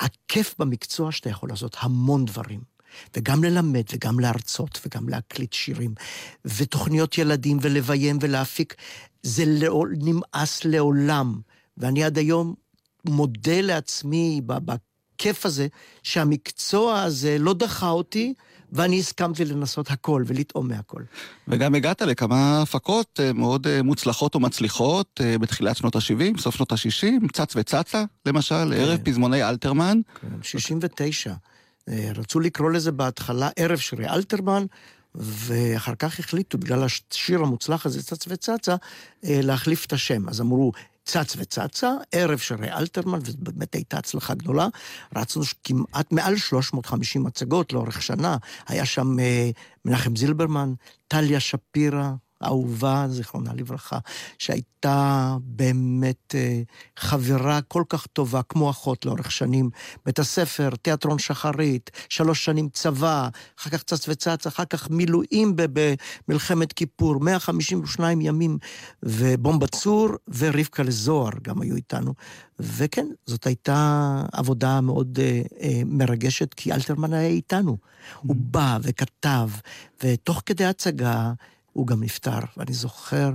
הכיף 0.00 0.54
במקצוע 0.58 1.12
שאתה 1.12 1.30
יכול 1.30 1.48
לעשות 1.48 1.76
המון 1.80 2.24
דברים. 2.24 2.70
וגם 3.16 3.44
ללמד, 3.44 3.82
וגם 3.92 4.20
להרצות, 4.20 4.80
וגם 4.86 5.08
להקליט 5.08 5.52
שירים, 5.52 5.94
ותוכניות 6.44 7.18
ילדים, 7.18 7.58
ולביים 7.62 8.18
ולהפיק, 8.20 8.74
זה 9.22 9.44
לא 9.46 9.84
נמאס 9.90 10.64
לעולם. 10.64 11.40
ואני 11.76 12.04
עד 12.04 12.18
היום 12.18 12.54
מודה 13.04 13.60
לעצמי 13.60 14.40
בכיף 14.46 15.46
הזה, 15.46 15.66
שהמקצוע 16.02 17.02
הזה 17.02 17.36
לא 17.38 17.54
דחה 17.54 17.90
אותי, 17.90 18.34
ואני 18.72 18.98
הסכמתי 18.98 19.44
לנסות 19.44 19.90
הכל 19.90 20.24
ולטעום 20.26 20.68
מהכל. 20.68 21.02
וגם 21.48 21.74
הגעת 21.74 22.02
לכמה 22.02 22.62
הפקות 22.62 23.20
אה, 23.22 23.32
מאוד 23.32 23.66
אה, 23.66 23.82
מוצלחות 23.82 24.36
ומצליחות 24.36 25.20
אה, 25.24 25.38
בתחילת 25.38 25.76
שנות 25.76 25.96
ה-70, 25.96 26.40
סוף 26.40 26.56
שנות 26.56 26.72
ה-60, 26.72 27.32
צץ 27.32 27.52
וצצה, 27.56 28.04
למשל, 28.26 28.72
ערב 28.76 28.96
כן. 28.98 29.04
פזמוני 29.04 29.48
אלתרמן. 29.48 30.00
כן, 30.20 30.28
69. 30.42 31.34
רצו 31.88 32.40
לקרוא 32.40 32.70
לזה 32.70 32.92
בהתחלה 32.92 33.48
ערב 33.56 33.78
שירי 33.78 34.08
אלתרמן, 34.08 34.66
ואחר 35.14 35.94
כך 35.94 36.18
החליטו, 36.18 36.58
בגלל 36.58 36.84
השיר 36.84 37.40
המוצלח 37.40 37.86
הזה, 37.86 38.02
צץ 38.02 38.24
וצצה, 38.28 38.76
להחליף 39.22 39.86
את 39.86 39.92
השם. 39.92 40.28
אז 40.28 40.40
אמרו, 40.40 40.72
צץ 41.04 41.36
וצצה, 41.38 41.92
ערב 42.12 42.38
שירי 42.38 42.72
אלתרמן, 42.72 43.18
ובאמת 43.24 43.74
הייתה 43.74 43.98
הצלחה 43.98 44.34
גדולה. 44.34 44.68
רצנו 45.16 45.42
כמעט 45.64 46.12
מעל 46.12 46.36
350 46.36 47.26
הצגות 47.26 47.72
לאורך 47.72 48.02
שנה. 48.02 48.36
היה 48.68 48.86
שם 48.86 49.16
מנחם 49.84 50.16
זילברמן, 50.16 50.72
טליה 51.08 51.40
שפירא, 51.40 52.10
אהובה, 52.44 53.06
זיכרונה 53.08 53.52
לברכה, 53.54 53.98
שהייתה 54.38 55.36
באמת 55.40 56.34
חברה 56.98 57.60
כל 57.60 57.82
כך 57.88 58.06
טובה, 58.06 58.42
כמו 58.42 58.70
אחות 58.70 59.06
לאורך 59.06 59.32
שנים. 59.32 59.70
בית 60.06 60.18
הספר, 60.18 60.70
תיאטרון 60.82 61.18
שחרית, 61.18 61.90
שלוש 62.08 62.44
שנים 62.44 62.68
צבא, 62.72 63.28
אחר 63.58 63.70
כך 63.70 63.82
צץ 63.82 64.08
וצץ, 64.08 64.46
אחר 64.46 64.64
כך 64.64 64.90
מילואים 64.90 65.56
במלחמת 66.28 66.72
כיפור, 66.72 67.20
152 67.20 68.20
ימים, 68.20 68.58
ובומבה 69.02 69.66
צור 69.66 70.08
ורבקה 70.28 70.82
לזוהר 70.82 71.32
גם 71.42 71.60
היו 71.60 71.76
איתנו. 71.76 72.14
וכן, 72.58 73.06
זאת 73.26 73.46
הייתה 73.46 74.22
עבודה 74.32 74.80
מאוד 74.80 75.18
אה, 75.22 75.42
אה, 75.60 75.82
מרגשת, 75.86 76.54
כי 76.54 76.72
אלתרמן 76.72 77.12
היה 77.12 77.28
איתנו. 77.28 77.76
הוא 78.20 78.36
בא 78.38 78.78
וכתב, 78.82 79.50
ותוך 80.04 80.42
כדי 80.46 80.64
הצגה, 80.64 81.32
הוא 81.72 81.86
גם 81.86 82.02
נפטר, 82.02 82.38
ואני 82.56 82.72
זוכר 82.72 83.30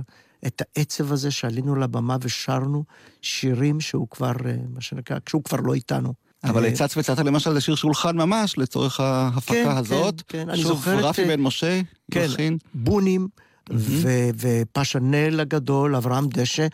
את 0.46 0.62
העצב 0.76 1.12
הזה 1.12 1.30
שעלינו 1.30 1.76
לבמה 1.76 2.16
ושרנו 2.20 2.84
שירים 3.22 3.80
שהוא 3.80 4.08
כבר, 4.10 4.32
מה 4.74 4.80
שנקרא, 4.80 5.18
כשהוא 5.26 5.44
כבר 5.44 5.60
לא 5.60 5.74
איתנו. 5.74 6.12
אבל 6.44 6.70
צץ 6.70 6.96
וצצה 6.96 7.22
למשל 7.22 7.54
זה 7.54 7.60
שיר 7.60 7.74
שולחן 7.74 8.16
ממש 8.16 8.58
לצורך 8.58 9.00
ההפקה 9.00 9.52
כן, 9.52 9.70
הזאת. 9.70 10.22
כן, 10.28 10.38
כן, 10.44 10.50
אני 10.50 10.62
שוב, 10.62 10.76
זוכרת... 10.76 11.04
רפי 11.04 11.24
בן 11.24 11.40
משה, 11.40 11.80
כן, 12.10 12.20
ילחין. 12.20 12.58
בונים 12.74 13.28
ו- 13.72 14.28
ופשנל 14.38 15.40
הגדול, 15.40 15.96
אברהם 15.96 16.26
דשא, 16.28 16.66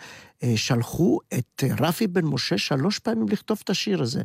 שלחו 0.57 1.18
את 1.35 1.64
רפי 1.81 2.07
בן 2.07 2.25
משה 2.25 2.59
שלוש 2.59 2.98
פעמים 2.98 3.29
לכתוב 3.29 3.61
את 3.64 3.70
השיר 3.70 4.03
הזה. 4.03 4.22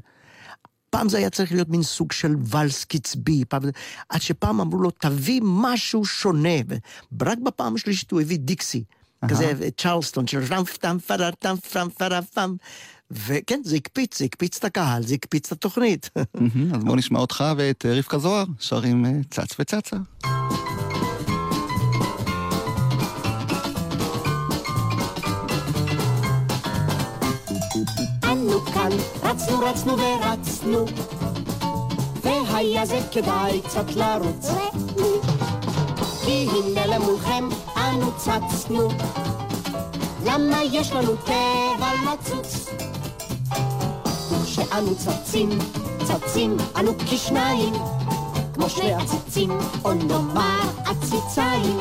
פעם 0.97 1.09
זה 1.09 1.17
היה 1.17 1.29
צריך 1.29 1.51
להיות 1.51 1.69
מין 1.69 1.83
סוג 1.83 2.11
של 2.11 2.35
ואלס 2.43 2.85
קצבי, 2.85 3.45
פעם, 3.45 3.61
עד 4.09 4.21
שפעם 4.21 4.61
אמרו 4.61 4.79
לו, 4.79 4.91
תביא 4.91 5.41
משהו 5.43 6.05
שונה. 6.05 6.57
ורק 7.19 7.37
בפעם 7.37 7.75
השלישית 7.75 8.11
הוא 8.11 8.21
הביא 8.21 8.37
דיקסי, 8.39 8.83
uh-huh. 8.83 9.27
כזה 9.27 9.69
צ'רלסטון, 9.77 10.27
של 10.27 10.43
רמפ 10.49 10.77
טם 10.77 10.97
פרה 11.07 11.31
טם 11.31 11.55
פרם 11.71 11.89
פרה 11.89 12.21
פם. 12.21 12.55
וכן, 13.11 13.61
זה 13.63 13.75
הקפיץ, 13.75 14.19
זה 14.19 14.25
הקפיץ 14.25 14.57
את 14.57 14.63
הקהל, 14.65 15.03
זה 15.03 15.13
הקפיץ 15.13 15.45
את 15.45 15.51
התוכנית. 15.51 16.09
אז 16.73 16.83
בואו 16.83 16.95
נשמע 16.95 17.19
אותך 17.19 17.43
ואת 17.57 17.85
רבקה 17.89 18.17
זוהר, 18.17 18.45
שרים 18.59 19.23
צץ 19.29 19.59
וצצה. 19.59 19.97
אנו 28.23 28.61
כאן, 28.73 28.91
רצנו 29.23 29.59
רצנו 29.59 29.97
ורצנו, 29.97 30.56
והיה 32.21 32.85
זה 32.85 32.99
כדאי 33.11 33.61
קצת 33.61 33.95
לרוץ. 33.95 34.47
כי 36.25 36.47
הנה 36.51 36.85
למולכם 36.85 37.49
אנו 37.77 38.11
צצנו, 38.17 38.89
למה 40.25 40.63
יש 40.63 40.91
לנו 40.91 41.15
טבע 41.15 41.91
לצוץ? 42.05 42.65
וכשאנו 44.31 44.95
צצים, 44.95 45.49
צצים 46.03 46.57
אנו 46.79 46.91
כשניים, 46.97 47.73
כמו 48.53 48.69
שני 48.69 48.93
עציצים, 48.93 49.51
או 49.85 49.93
נאמר 49.93 50.69
עציציים. 50.85 51.79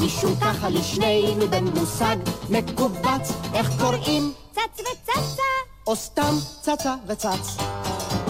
משום 0.00 0.34
ככה 0.40 0.68
לשנינו 0.68 1.46
במושג 1.50 2.16
מקובץ, 2.50 3.32
איך 3.54 3.70
קוראים? 3.80 4.32
צץ 4.52 4.80
וצצה, 4.80 5.42
או 5.86 5.96
סתם 5.96 6.34
צצה 6.62 6.94
וצץ. 7.06 7.75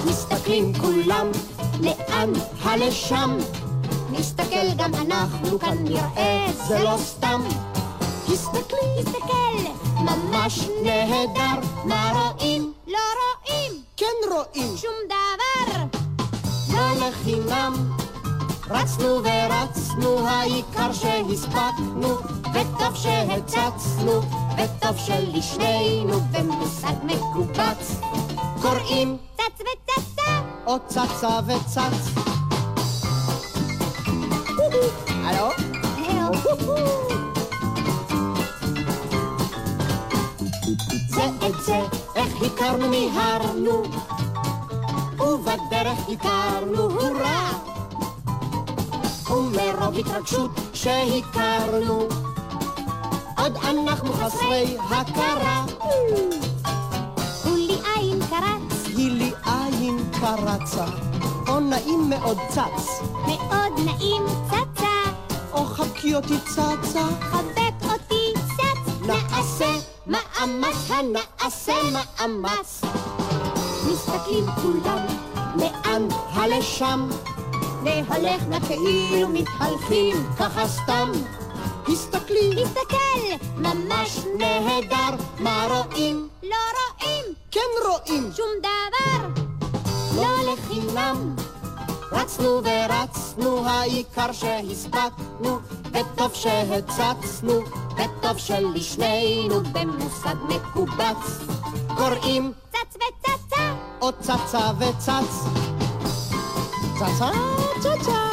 מסתכלים 0.09 0.73
כולם, 0.75 1.27
לאן 1.81 2.33
הלשם? 2.63 3.39
נסתכל 4.11 4.75
גם 4.77 4.95
אנחנו 4.95 5.59
כאן 5.59 5.79
נראה, 5.85 6.47
זה 6.69 6.83
לא 6.83 6.97
סתם. 6.99 7.43
הסתכלי, 8.33 8.99
הסתכל, 8.99 9.71
ממש 9.99 10.61
נהדר, 10.83 11.69
מה 11.85 12.13
רואים? 12.13 12.73
לא 12.87 12.99
רואים, 12.99 13.73
כן 13.97 14.31
רואים, 14.31 14.77
שום 14.77 14.95
דבר. 15.07 15.83
לא 16.73 17.09
לחינם, 17.09 17.75
רצנו 18.71 19.21
ורצנו, 19.25 20.29
העיקר 20.29 20.93
שהספקנו, 20.93 22.17
וטוב 22.55 22.95
שהצצנו, 22.95 24.21
וטוב 24.57 24.97
שלשנינו 24.97 26.21
במושג 26.33 26.95
מקובץ. 27.05 27.97
קוראים 28.63 29.17
צץ 29.37 29.61
וצצה, 29.61 30.41
או 30.67 30.77
צצה 30.87 31.41
וצץ. 31.47 32.11
הלו? 35.09 35.51
זה 41.09 41.25
את 41.47 41.55
זה, 41.65 41.81
איך 42.17 42.43
הכרנו 42.43 42.89
מיהרנו, 42.89 43.83
ובדרך 45.19 45.99
הכרנו, 46.13 46.83
הורא! 46.83 47.53
ומרוב 49.31 49.99
התרגשות 49.99 50.51
שהכרנו, 50.75 52.09
עוד 53.39 53.57
אנחנו 53.57 54.13
חסרי 54.13 54.77
הכרה. 54.91 55.65
עין 60.27 60.37
קרצה, 60.37 60.85
או 61.49 61.61
נעים 61.61 62.11
מאוד 62.11 62.39
צץ, 62.49 63.01
מאוד 63.27 63.81
נעים 63.85 64.23
צצה, 64.47 65.13
או 65.53 65.65
חבקי 65.65 66.15
אותי 66.15 66.39
צצה, 66.39 67.05
חבק 67.21 67.91
אותי 67.93 68.33
צץ, 68.35 69.07
נעשה 69.07 69.75
מאמץ, 70.07 70.91
הנעשה 70.91 71.75
מאמץ. 71.93 72.83
מסתכלים 73.93 74.45
כולם, 74.63 75.07
לאן 75.57 76.09
הלשם? 76.33 77.09
נא 78.49 78.61
כאילו 78.67 79.29
מתהלכים, 79.29 80.17
ככה 80.39 80.69
סתם. 80.69 81.13
הסתכלי, 81.89 82.65
תסתכל, 82.65 83.47
ממש 83.57 84.19
נהדר, 84.39 85.25
מה 85.39 85.67
רואים? 85.71 86.29
לא 86.43 86.57
רואים. 86.57 87.25
כן 87.51 87.61
רואים, 87.89 88.31
שום 88.37 88.49
דבר, 88.61 89.56
לא 90.17 90.53
לחינם. 90.53 91.37
רצנו 92.13 92.61
ורצנו, 92.65 93.67
העיקר 93.69 94.33
שהספקנו, 94.33 95.59
וטוב 95.93 96.35
שהצצנו, 96.35 97.53
וטוב 97.95 98.39
שלשנינו 98.39 99.61
במושג 99.73 100.35
מקובץ. 100.49 101.47
קוראים 101.97 102.53
צץ 102.73 102.97
וצצה, 102.97 103.75
או 104.01 104.13
צצה 104.21 104.71
וצץ. 104.79 105.45
צצה, 106.99 107.31
צצה. 107.81 108.27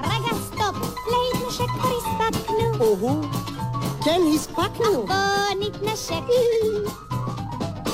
רגע 0.00 0.36
סטופ, 0.46 0.76
להתנשק 1.10 1.66
כבר 1.66 1.90
הספקנו, 1.96 3.43
כן 4.04 4.20
הספקנו. 4.34 5.06
בוא 5.06 5.14
נתנשק, 5.60 6.22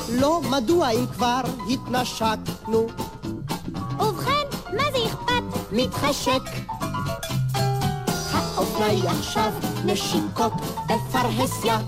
לא, 0.08 0.40
מדוע 0.50 0.90
אם 0.90 1.06
כבר 1.06 1.40
התנשקנו? 1.70 2.86
ובכן, 4.00 4.46
מה 4.76 4.82
זה 4.92 4.98
אכפת? 5.06 5.72
מתחשק. 5.72 6.42
האופניים 8.32 9.06
עכשיו 9.06 9.52
נשיקות 9.84 10.52
בפרהסיה, 10.86 11.78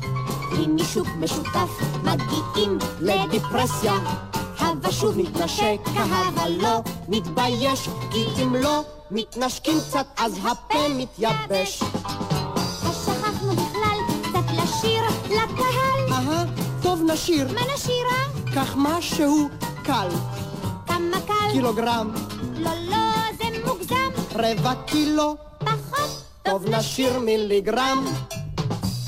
עם 0.58 0.74
מישהו 0.74 1.04
משותף 1.18 1.70
מגיעים 2.02 2.78
לדיפרסיה. 3.00 3.94
הבה 4.58 4.92
שוב 4.92 5.18
נתנשק, 5.18 5.78
הבה 5.96 6.48
לא 6.48 6.80
נתבייש, 7.08 7.88
כי 8.10 8.24
אם 8.42 8.54
לא 8.54 8.82
מתנשקים 9.10 9.78
קצת 9.80 10.06
אז 10.16 10.38
הפה 10.44 10.88
מתייבש. 10.88 11.82
נשיר, 17.12 17.48
מה 17.52 17.60
נשירה? 17.74 18.52
קח 18.54 18.74
משהו 18.76 19.48
קל, 19.84 20.08
כמה 20.86 21.20
קל? 21.26 21.52
קילוגרם, 21.52 22.14
לא, 22.56 22.70
לא, 22.90 22.96
זה 23.38 23.44
מוגזם, 23.66 24.10
רבע 24.34 24.74
קילו, 24.86 25.36
פחות, 25.58 26.22
טוב 26.42 26.68
נשיר 26.68 27.18
מיליגרם, 27.18 28.04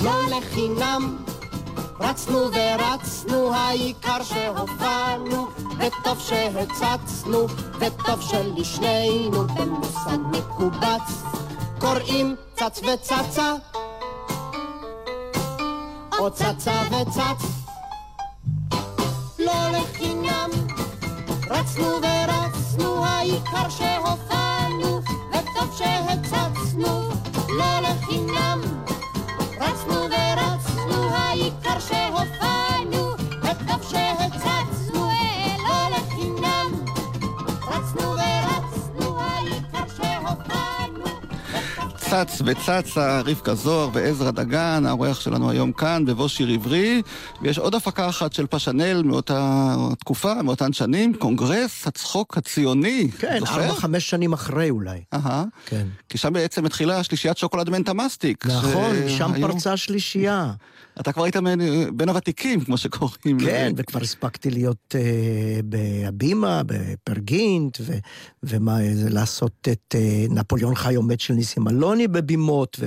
לא 0.05 0.13
לחינם. 0.31 1.17
רצנו 2.01 2.39
ורצנו, 2.39 3.55
העיקר 3.55 4.23
שהופענו, 4.23 5.47
וטוב 5.79 6.19
שהצצנו, 6.19 7.47
וטוב 7.79 8.21
שלשנינו 8.21 9.47
במושג 9.47 10.19
מקובץ. 10.31 11.23
קוראים 11.79 12.37
צץ 12.55 12.81
וצצה, 12.83 13.55
או 16.19 16.31
צצה 16.31 16.83
וצץ. 16.91 17.64
לחינם, 19.73 20.51
רצנו 21.51 21.85
ורצנו, 21.85 23.05
העיקר 23.05 23.69
שהופענו, 23.69 25.01
וטוב 25.31 25.79
שהצצנו, 25.79 27.09
לא 27.49 27.81
לחינם. 27.81 28.61
רצנו 29.61 29.95
ורצנו, 29.95 31.15
העיקר 31.15 31.81
שהופענו, 31.81 32.54
צץ 42.15 42.43
וצצה, 42.47 43.21
רבקה 43.21 43.55
זוהר 43.55 43.89
ועזרא 43.93 44.31
דגן, 44.31 44.85
האורח 44.87 45.21
שלנו 45.21 45.51
היום 45.51 45.73
כאן 45.73 46.05
בבוא 46.05 46.29
שיר 46.29 46.49
עברי, 46.49 47.03
ויש 47.43 47.59
עוד 47.59 47.75
הפקה 47.75 48.09
אחת 48.09 48.33
של 48.33 48.47
פאשנל 48.47 49.03
מאותה 49.03 49.75
תקופה, 49.99 50.43
מאותן 50.43 50.73
שנים, 50.73 51.15
קונגרס 51.15 51.87
הצחוק 51.87 52.39
הציוני. 52.39 53.09
כן? 53.19 53.39
ארבע, 53.47 53.75
חמש 53.75 54.11
שנים 54.11 54.33
אחרי 54.33 54.71
אולי. 54.71 55.01
אהה. 55.15 55.45
כן. 55.67 55.87
כי 56.09 56.19
שם 56.19 56.33
בעצם 56.33 56.67
התחילה 56.67 57.03
שלישיית 57.03 57.39
שוקולד 57.39 57.71
מנטה 57.71 57.93
מסטיק. 57.93 58.47
נכון, 58.47 58.95
שהיו- 58.95 59.19
שם 59.19 59.33
פרצה 59.41 59.73
השלישייה. 59.73 60.53
אתה 61.01 61.13
כבר 61.13 61.25
היית 61.25 61.37
בין- 61.93 62.09
הוותיקים, 62.09 62.61
כמו 62.65 62.77
שקוראים. 62.77 63.39
כן, 63.45 63.73
וכבר 63.77 64.01
הספקתי 64.01 64.51
להיות 64.51 64.95
אה, 64.99 65.61
בהבימה, 65.65 66.63
בפרגינט, 66.67 67.79
ו, 67.81 67.93
ומה, 68.43 68.79
זה 68.95 69.11
לעשות 69.11 69.69
את 69.73 69.95
אה, 69.95 70.27
נפוליאון 70.31 70.75
חי 70.75 70.95
עומד 70.95 71.21
של 71.21 71.35
ניסים 71.35 71.69
אלוני 71.69 72.09
בבימות, 72.09 72.81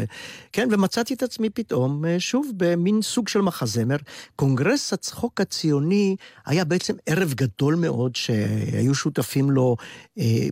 כן, 0.53 0.67
ומצאתי 0.71 1.13
את 1.13 1.23
עצמי 1.23 1.49
פתאום, 1.49 2.05
אה, 2.05 2.19
שוב, 2.19 2.51
במין 2.57 3.01
סוג 3.01 3.27
של 3.27 3.41
מחזמר. 3.41 3.95
קונגרס 4.35 4.93
הצחוק 4.93 5.41
הציוני 5.41 6.15
היה 6.45 6.65
בעצם 6.65 6.93
ערב 7.05 7.33
גדול 7.33 7.75
מאוד, 7.75 8.15
שהיו 8.15 8.95
שותפים 8.95 9.51
לו 9.51 9.75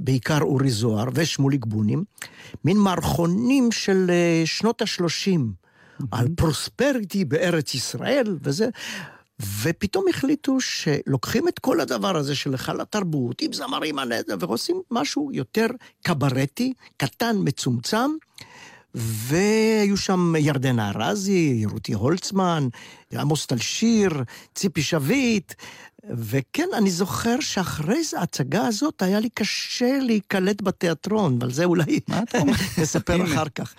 בעיקר 0.02 0.42
אורי 0.42 0.70
זוהר 0.70 1.06
ושמוליק 1.14 1.66
בונים, 1.66 2.04
מין 2.66 2.78
מערכונים 2.78 3.72
של 3.72 4.12
שנות 4.46 4.82
השלושים. 4.82 5.65
על 6.12 6.28
פרוספריטי 6.36 7.26
בארץ 7.26 7.76
ישראל 7.76 8.38
וזה. 8.42 8.70
ופתאום 9.62 10.06
החליטו 10.10 10.62
שלוקחים 10.62 11.48
את 11.48 11.60
כל 11.60 11.82
הדבר 11.82 12.18
הזה 12.18 12.36
של 12.36 12.52
היכל 12.52 12.82
התרבות, 12.82 13.42
עם 13.42 13.54
זמרים 13.54 14.00
הנדע, 14.00 14.36
ועושים 14.40 14.82
משהו 14.92 15.30
יותר 15.34 15.68
קברטי, 16.04 16.74
קטן, 16.98 17.36
מצומצם. 17.40 18.12
והיו 18.96 19.98
שם 19.98 20.34
ירדנה 20.38 20.90
ארזי, 20.90 21.66
רותי 21.66 21.94
הולצמן, 21.94 22.68
עמוס 23.14 23.46
טלשיר, 23.46 24.10
ציפי 24.56 24.82
שביט, 24.82 25.54
וכן, 26.10 26.68
אני 26.74 26.92
זוכר 26.92 27.40
שאחרי 27.40 28.04
זה, 28.04 28.20
ההצגה 28.20 28.68
הזאת, 28.68 29.02
היה 29.02 29.20
לי 29.20 29.30
קשה 29.34 30.00
להיקלט 30.02 30.62
בתיאטרון, 30.62 31.38
אבל 31.42 31.52
זה 31.52 31.66
אולי 31.66 32.00
נספר 32.78 33.24
אחר 33.34 33.46
כך. 33.56 33.74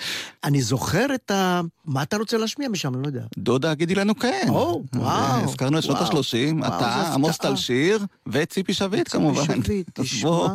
אני 0.44 0.62
זוכר 0.62 1.06
את 1.14 1.30
ה... 1.30 1.60
מה 1.84 2.02
אתה 2.02 2.16
רוצה 2.16 2.36
להשמיע 2.38 2.68
משם? 2.68 2.94
אני 2.94 3.02
לא 3.02 3.06
יודע. 3.06 3.22
דודה, 3.38 3.74
גידי 3.74 3.94
לנו 3.94 4.18
כן. 4.18 4.46
או, 4.48 4.82
וואו. 4.94 5.44
הזכרנו 5.44 5.78
את 5.78 5.82
שנות 5.82 5.96
וואו. 5.96 6.18
ה-30, 6.18 6.54
וואו, 6.56 6.76
אתה, 6.76 7.12
עמוס 7.14 7.30
הפתעה. 7.30 7.50
טלשיר 7.50 7.98
וציפי 8.26 8.74
שביט 8.74 9.08
כמובן. 9.12 9.44
שביט, 9.44 9.98
אז 10.00 10.04
תשמע. 10.04 10.46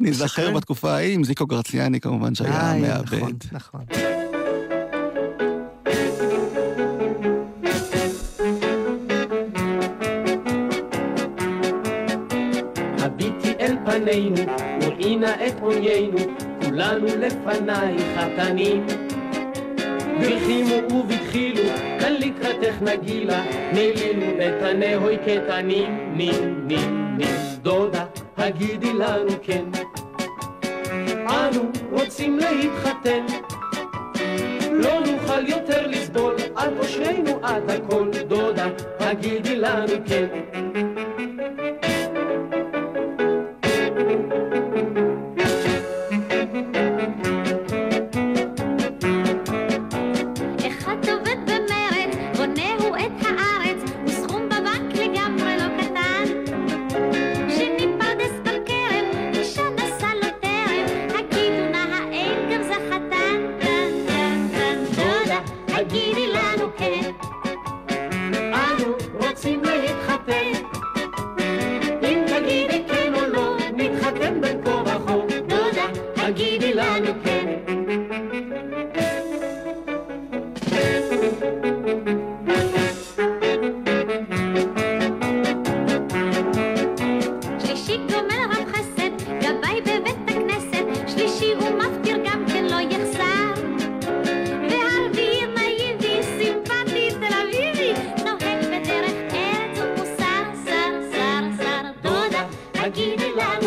ניזכר. 0.00 0.54
בתקופה 0.54 0.92
ההיא 0.92 1.14
עם 1.14 1.24
זיקו 1.24 1.46
גרציאני 1.46 2.00
כמובן, 2.00 2.34
שהיה 2.34 2.72
איי, 2.72 2.80
מעבד. 2.80 3.16
נכון, 3.16 3.32
נכון. 3.52 3.84
פנינו, 14.04 14.36
וראי 14.82 15.16
נא 15.16 15.30
את 15.46 15.60
עוניינו, 15.60 16.18
כולנו 16.64 17.06
לפנייך 17.18 18.02
חתנים. 18.18 18.86
ברכימו 20.20 20.94
ובתחילו, 20.94 21.62
כאן 22.00 22.12
לקראתך 22.12 22.82
נגילה, 22.82 23.44
נעלינו 23.72 24.26
את 24.26 24.62
הנהוי 24.62 25.16
כתנים, 25.26 26.14
נים 26.16 26.64
נים 26.66 26.78
פנים, 27.18 27.58
דודה, 27.62 28.04
הגידי 28.36 28.92
לנו 28.92 29.30
כן. 29.42 29.64
אנו 31.28 31.62
רוצים 31.90 32.38
להתחתן, 32.38 33.26
לא 34.70 35.00
נוכל 35.00 35.48
יותר 35.48 35.86
לסבול, 35.86 36.34
על 36.56 36.74
ראשנו 36.78 37.38
עד 37.42 37.70
הכל, 37.70 38.08
דודה, 38.28 38.68
הגידי 39.00 39.56
לנו 39.56 39.92
כן. 40.06 40.26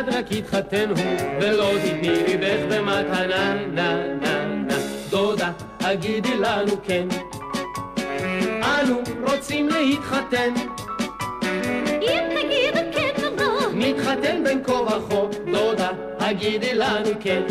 מיד 0.00 0.14
רק 0.14 0.32
התחתן 0.32 0.88
הוא, 0.88 0.98
ולא 1.40 1.70
תתני 1.84 2.08
ליבך 2.08 2.74
במתנה, 2.74 3.54
נה, 3.72 4.06
נה, 4.20 4.44
נה. 4.44 4.74
דודה, 5.10 5.52
הגידי 5.80 6.36
לנו 6.38 6.72
כן. 6.84 7.08
אנו 8.62 9.00
רוצים 9.26 9.68
להתחתן. 9.68 10.54
אם 12.02 12.22
תגיד 12.28 12.74
כן 12.92 13.24
או 13.24 13.36
לא. 13.36 13.60
נתחתן 13.74 14.44
בין 14.44 14.64
כה 14.64 14.72
וכה, 14.72 15.16
דודה, 15.52 15.90
הגידי 16.18 16.74
לנו 16.74 17.10
כן. 17.20 17.42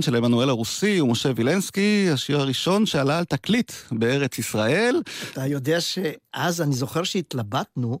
של 0.00 0.16
עמנואל 0.16 0.48
הרוסי 0.48 1.00
ומשה 1.00 1.30
וילנסקי, 1.36 2.08
השיר 2.12 2.40
הראשון 2.40 2.86
שעלה 2.86 3.18
על 3.18 3.24
תקליט 3.24 3.72
בארץ 3.92 4.38
ישראל. 4.38 5.02
אתה 5.32 5.46
יודע 5.46 5.78
שאז 5.80 6.60
אני 6.60 6.74
זוכר 6.74 7.02
שהתלבטנו 7.02 7.98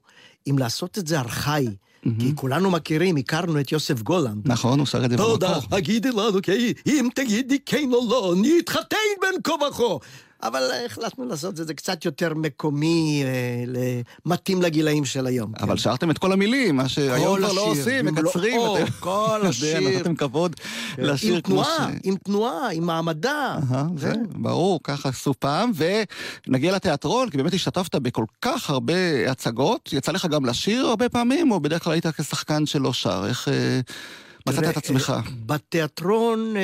אם 0.50 0.58
לעשות 0.58 0.98
את 0.98 1.06
זה 1.06 1.20
ארכאי. 1.20 1.66
Mm-hmm. 1.66 2.08
כי 2.20 2.32
כולנו 2.34 2.70
מכירים, 2.70 3.16
הכרנו 3.16 3.60
את 3.60 3.72
יוסף 3.72 4.02
גולנד. 4.02 4.48
נכון, 4.48 4.78
הוא 4.78 4.86
שר 4.86 5.04
את 5.04 5.10
זה 5.10 5.16
במקור. 5.16 5.32
תודה, 5.32 5.58
הגידי 5.70 6.10
לנו 6.10 6.42
כי 6.42 6.74
אם 6.86 7.08
תגידי 7.14 7.58
כן 7.66 7.88
או 7.92 8.10
לא, 8.10 8.34
נתחתן 8.36 8.96
בין 9.20 9.40
כה 9.44 9.52
וכה. 9.52 10.06
אבל 10.42 10.70
החלטנו 10.86 11.24
לעשות 11.24 11.60
את 11.60 11.66
זה 11.66 11.74
קצת 11.74 12.04
יותר 12.04 12.34
מקומי, 12.34 13.24
אה, 13.24 14.00
מתאים 14.26 14.62
לגילאים 14.62 15.04
של 15.04 15.26
היום. 15.26 15.52
אבל 15.60 15.68
כן. 15.68 15.76
שרתם 15.76 16.10
את 16.10 16.18
כל 16.18 16.32
המילים, 16.32 16.76
מה 16.76 16.88
שהיום 16.88 17.38
כבר 17.38 17.52
לא 17.52 17.60
עושים, 17.60 18.06
מקצרים. 18.06 18.56
לא, 18.56 18.78
אתם... 18.78 18.90
כל 19.00 19.40
השיר. 19.48 19.80
נתתם 19.80 20.14
כבוד 20.14 20.54
כן. 20.54 21.02
לשיר 21.02 21.34
עם 21.34 21.40
כמו 21.40 21.62
תנועה, 21.64 21.88
ש... 21.92 21.98
עם 22.04 22.16
תנועה, 22.16 22.70
עם 22.72 22.86
מעמדה. 22.86 23.56
זה, 23.96 24.12
ברור, 24.32 24.80
ככה 24.84 25.08
עשו 25.08 25.34
פעם. 25.38 25.72
ונגיע 26.46 26.72
לתיאטרון, 26.72 27.30
כי 27.30 27.36
באמת 27.36 27.54
השתתפת 27.54 27.94
בכל 27.94 28.24
כך 28.42 28.70
הרבה 28.70 29.30
הצגות. 29.30 29.92
יצא 29.92 30.12
לך 30.12 30.26
גם 30.26 30.44
לשיר 30.46 30.86
הרבה 30.86 31.08
פעמים, 31.08 31.50
או 31.50 31.60
בדרך 31.60 31.84
כלל 31.84 31.92
היית 31.92 32.06
כשחקן 32.06 32.66
שלא 32.66 32.92
שר? 32.92 33.26
איך 33.26 33.48
אה, 33.48 33.80
מצאת 34.46 34.64
את 34.64 34.76
עצמך? 34.76 35.12
אה, 35.16 35.30
בתיאטרון... 35.46 36.54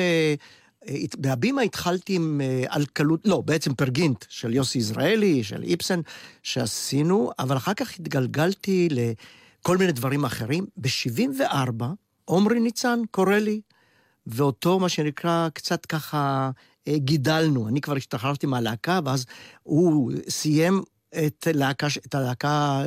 בהבימה 1.17 1.61
התחלתי 1.61 2.15
עם 2.15 2.41
אלקלות, 2.75 3.21
לא, 3.25 3.41
בעצם 3.41 3.73
פרגינט 3.73 4.25
של 4.29 4.53
יוסי 4.53 4.77
יזרעאלי, 4.77 5.43
של 5.43 5.63
איפסן, 5.63 5.99
שעשינו, 6.43 7.31
אבל 7.39 7.57
אחר 7.57 7.73
כך 7.73 7.99
התגלגלתי 7.99 8.87
לכל 8.91 9.77
מיני 9.77 9.91
דברים 9.91 10.25
אחרים. 10.25 10.65
ב-74, 10.77 11.83
עומרי 12.25 12.59
ניצן 12.59 12.99
קורא 13.11 13.35
לי, 13.35 13.61
ואותו, 14.27 14.79
מה 14.79 14.89
שנקרא, 14.89 15.49
קצת 15.53 15.85
ככה 15.85 16.51
גידלנו. 16.89 17.67
אני 17.67 17.81
כבר 17.81 17.95
השתחררתי 17.95 18.47
מהלהקה, 18.47 18.99
ואז 19.05 19.25
הוא 19.63 20.11
סיים 20.29 20.81
את, 21.25 21.47
להקה, 21.53 21.87
את 22.05 22.15
הלהקה, 22.15 22.83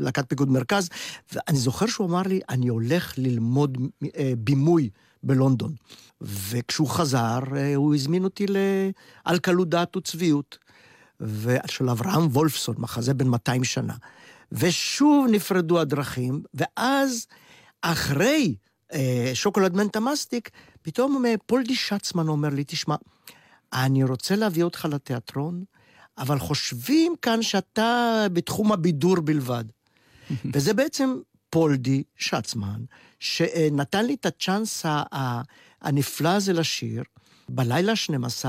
להקת 0.00 0.28
פיקוד 0.28 0.50
מרכז, 0.50 0.88
ואני 1.32 1.58
זוכר 1.58 1.86
שהוא 1.86 2.06
אמר 2.06 2.22
לי, 2.22 2.40
אני 2.48 2.68
הולך 2.68 3.14
ללמוד 3.18 3.78
בימוי 4.38 4.90
בלונדון. 5.22 5.74
וכשהוא 6.20 6.88
חזר, 6.88 7.40
אה, 7.56 7.74
הוא 7.74 7.94
הזמין 7.94 8.24
אותי 8.24 8.46
על 9.24 9.38
קלות 9.38 9.68
דעת 9.68 9.96
וצביעות. 9.96 10.58
של 11.66 11.90
אברהם 11.90 12.26
וולפסון, 12.26 12.74
מחזה 12.78 13.14
בן 13.14 13.28
200 13.28 13.64
שנה. 13.64 13.94
ושוב 14.52 15.26
נפרדו 15.30 15.80
הדרכים, 15.80 16.42
ואז, 16.54 17.26
אחרי 17.82 18.54
אה, 18.92 19.30
שוקולד 19.34 19.76
מנטה 19.76 20.00
מסטיק, 20.00 20.50
פתאום 20.82 21.26
אה, 21.26 21.34
פולדי 21.46 21.74
שצמן 21.74 22.28
אומר 22.28 22.48
לי, 22.48 22.64
תשמע, 22.66 22.96
אני 23.72 24.04
רוצה 24.04 24.36
להביא 24.36 24.62
אותך 24.62 24.88
לתיאטרון, 24.90 25.64
אבל 26.18 26.38
חושבים 26.38 27.14
כאן 27.22 27.42
שאתה 27.42 28.26
בתחום 28.32 28.72
הבידור 28.72 29.20
בלבד. 29.20 29.64
וזה 30.52 30.74
בעצם 30.74 31.16
פולדי 31.50 32.02
שצמן, 32.16 32.84
שנתן 33.18 34.06
לי 34.06 34.14
את 34.14 34.26
הצ'אנס 34.26 34.86
הנפלא 35.80 36.28
הזה 36.28 36.52
לשיר, 36.52 37.02
בלילה 37.48 37.92
ה-12, 37.92 38.44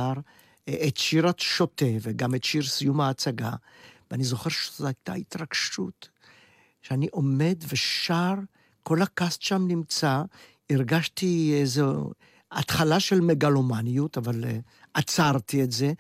את 0.88 0.98
שיר 0.98 1.28
השוטה 1.28 1.86
וגם 2.02 2.36
את 2.36 2.44
שיר 2.44 2.64
סיום 2.64 3.02
ההצגה, 3.02 3.52
ואני 4.12 4.24
זוכר 4.24 4.50
שזו 4.50 4.88
הייתה 4.88 5.14
התרגשות, 5.14 6.10
שאני 6.82 7.08
עומד 7.12 7.64
ושר, 7.68 8.34
כל 8.84 9.02
הקאסט 9.02 9.42
שם 9.42 9.68
נמצא, 9.68 10.22
הרגשתי 10.70 11.58
איזו 11.62 12.12
התחלה 12.52 13.00
של 13.00 13.22
מגלומניות, 13.22 14.18
אבל 14.18 14.44
uh, 14.44 14.48
עצרתי 14.94 15.64
את 15.64 15.72
זה. 15.72 15.94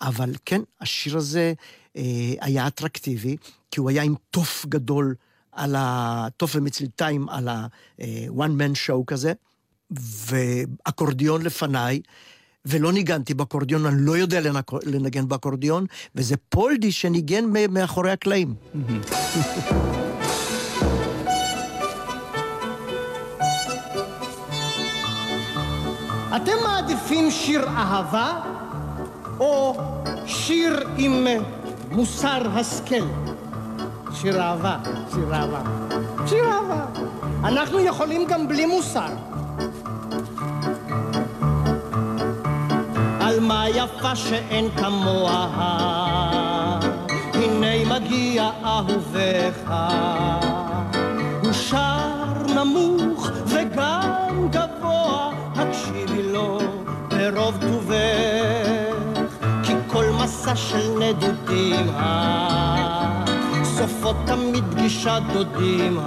אבל 0.00 0.34
כן, 0.44 0.60
השיר 0.80 1.16
הזה 1.16 1.52
היה 2.40 2.66
אטרקטיבי, 2.66 3.36
כי 3.70 3.80
הוא 3.80 3.90
היה 3.90 4.02
עם 4.02 4.14
תוף 4.30 4.66
גדול 4.68 5.14
על 5.54 5.76
ה... 5.76 6.26
תוף 6.36 6.56
ומצלתיים 6.56 7.28
על 7.28 7.48
ה-one 7.48 8.58
man 8.58 8.88
show 8.88 9.04
כזה, 9.06 9.32
ואקורדיון 9.90 11.42
לפניי. 11.42 12.00
ולא 12.66 12.92
ניגנתי 12.92 13.34
באקורדיון, 13.34 13.86
אני 13.86 13.96
לא 13.98 14.16
יודע 14.16 14.40
לנגן 14.86 15.28
באקורדיון, 15.28 15.86
וזה 16.14 16.36
פולדי 16.48 16.92
שניגן 16.92 17.44
מאחורי 17.70 18.10
הקלעים. 18.10 18.54
אתם 26.36 26.52
מעדיפים 26.64 27.30
שיר 27.30 27.68
אהבה 27.68 28.40
או 29.40 29.76
שיר 30.26 30.88
עם 30.96 31.26
מוסר 31.90 32.42
השכל? 32.58 33.33
שיר 34.14 34.42
אהבה, 34.42 34.76
שיר 35.14 35.34
אהבה. 35.34 35.60
שיר 36.26 36.44
אהבה. 36.44 36.84
אנחנו 37.44 37.80
יכולים 37.80 38.24
גם 38.26 38.48
בלי 38.48 38.66
מוסר. 38.66 39.08
על 43.20 43.40
מה 43.40 43.68
יפה 43.68 44.16
שאין 44.16 44.70
כמוה, 44.76 45.46
הנה 47.34 47.94
מגיע 47.94 48.50
אהובך. 48.64 49.72
הוא 51.42 51.52
שר 51.52 52.32
נמוך 52.54 53.30
וגם 53.46 54.48
גבוה, 54.50 55.30
הקשיבי 55.56 56.22
לו 56.22 56.58
ברוב 57.08 57.56
טובך, 57.60 59.46
כי 59.62 59.72
כל 59.86 60.04
מסע 60.22 60.56
של 60.56 60.98
נדודים, 60.98 61.86
סופו 63.76 64.12
תמיד 64.26 64.64
פגישת 64.70 65.20
דודים. 65.32 65.98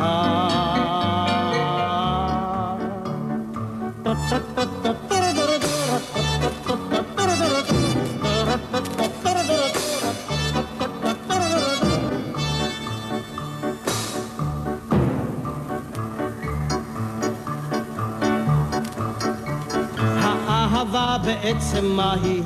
האהבה 20.47 21.18
בעצם 21.26 21.86
מהי 21.86 22.41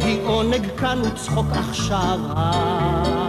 היא 0.00 0.22
עונג 0.26 0.66
כאן 0.78 0.98
וצחוק 1.04 1.46
עכשיו 1.52 2.18
אל 2.36 3.21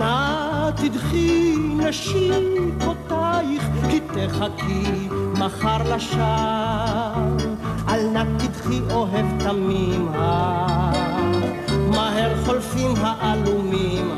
נא 0.00 0.70
תדחי 0.76 1.54
נשיקותייך 1.76 3.62
כי 3.90 4.00
תחכי 4.00 5.08
מחר 5.38 5.94
לשווא 5.94 7.14
אל 7.88 8.06
נא 8.12 8.24
תדחי 8.38 8.80
אוהב 8.90 9.26
תמים 9.38 10.08
מהר 11.90 12.44
חולפים 12.44 12.94
העלומים 12.96 14.10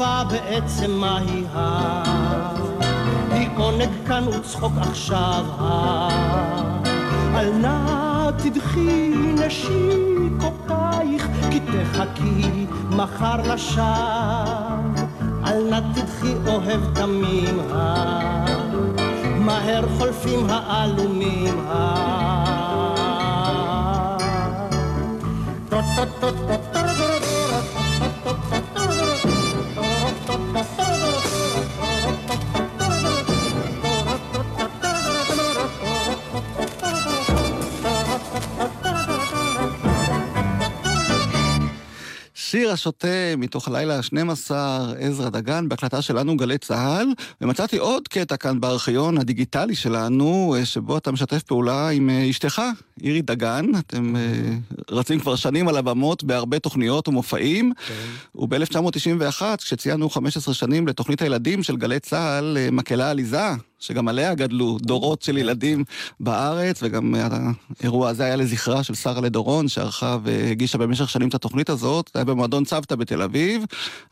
האהבה 0.00 0.24
בעצם 0.30 0.90
מהי 0.90 1.44
היא 3.30 3.48
עונג 3.56 3.88
כאן 4.06 4.28
וצחוק 4.28 4.72
עכשיו 4.80 5.44
אל 7.34 7.52
נא 7.52 8.30
תדחי 8.36 9.12
נשיקותייך 9.46 11.28
כי 11.50 11.60
תחכי 11.60 12.66
מחר 12.90 13.54
לשווא. 13.54 13.84
אל 15.46 15.70
נא 15.70 15.80
תדחי 15.94 16.34
אוהב 16.46 16.94
תמים 16.94 17.60
מהר 19.38 19.84
חולפים 19.98 20.46
העלומים 20.50 21.60
שיר 42.58 42.72
השוטה 42.72 43.36
מתוך 43.36 43.68
הלילה 43.68 43.96
ה-12, 43.96 44.50
עזרא 45.00 45.28
דגן, 45.28 45.68
בהקלטה 45.68 46.02
שלנו 46.02 46.36
גלי 46.36 46.58
צה"ל, 46.58 47.06
ומצאתי 47.40 47.76
עוד 47.76 48.08
קטע 48.08 48.36
כאן 48.36 48.60
בארכיון 48.60 49.18
הדיגיטלי 49.18 49.74
שלנו, 49.74 50.56
שבו 50.64 50.98
אתה 50.98 51.12
משתף 51.12 51.42
פעולה 51.42 51.88
עם 51.88 52.10
אשתך, 52.30 52.62
אירי 53.02 53.22
דגן. 53.22 53.64
אתם 53.78 54.14
רצים 54.90 55.20
כבר 55.20 55.36
שנים 55.36 55.68
על 55.68 55.76
הבמות 55.76 56.24
בהרבה 56.24 56.58
תוכניות 56.58 57.08
ומופעים, 57.08 57.72
כן. 57.86 58.40
וב-1991, 58.40 59.42
כשציינו 59.56 60.10
15 60.10 60.54
שנים 60.54 60.86
לתוכנית 60.88 61.22
הילדים 61.22 61.62
של 61.62 61.76
גלי 61.76 62.00
צה"ל, 62.00 62.56
מקהלה 62.72 63.10
עליזה, 63.10 63.50
שגם 63.78 64.08
עליה 64.08 64.34
גדלו 64.34 64.78
דורות 64.82 65.22
של 65.22 65.38
ילדים 65.38 65.84
בארץ, 66.20 66.82
וגם 66.82 67.14
האירוע 67.80 68.08
הזה 68.08 68.24
היה 68.24 68.36
לזכרה 68.36 68.82
של 68.82 68.94
שרה 68.94 69.20
לדורון, 69.20 69.68
שערכה 69.68 70.18
והגישה 70.22 70.78
במשך 70.78 71.10
שנים 71.10 71.28
את 71.28 71.34
התוכנית 71.34 71.70
הזאת, 71.70 72.10
היה 72.14 72.24
במועדון 72.24 72.64
צוותא 72.64 72.94
בתל 72.94 73.22
אביב. 73.22 73.62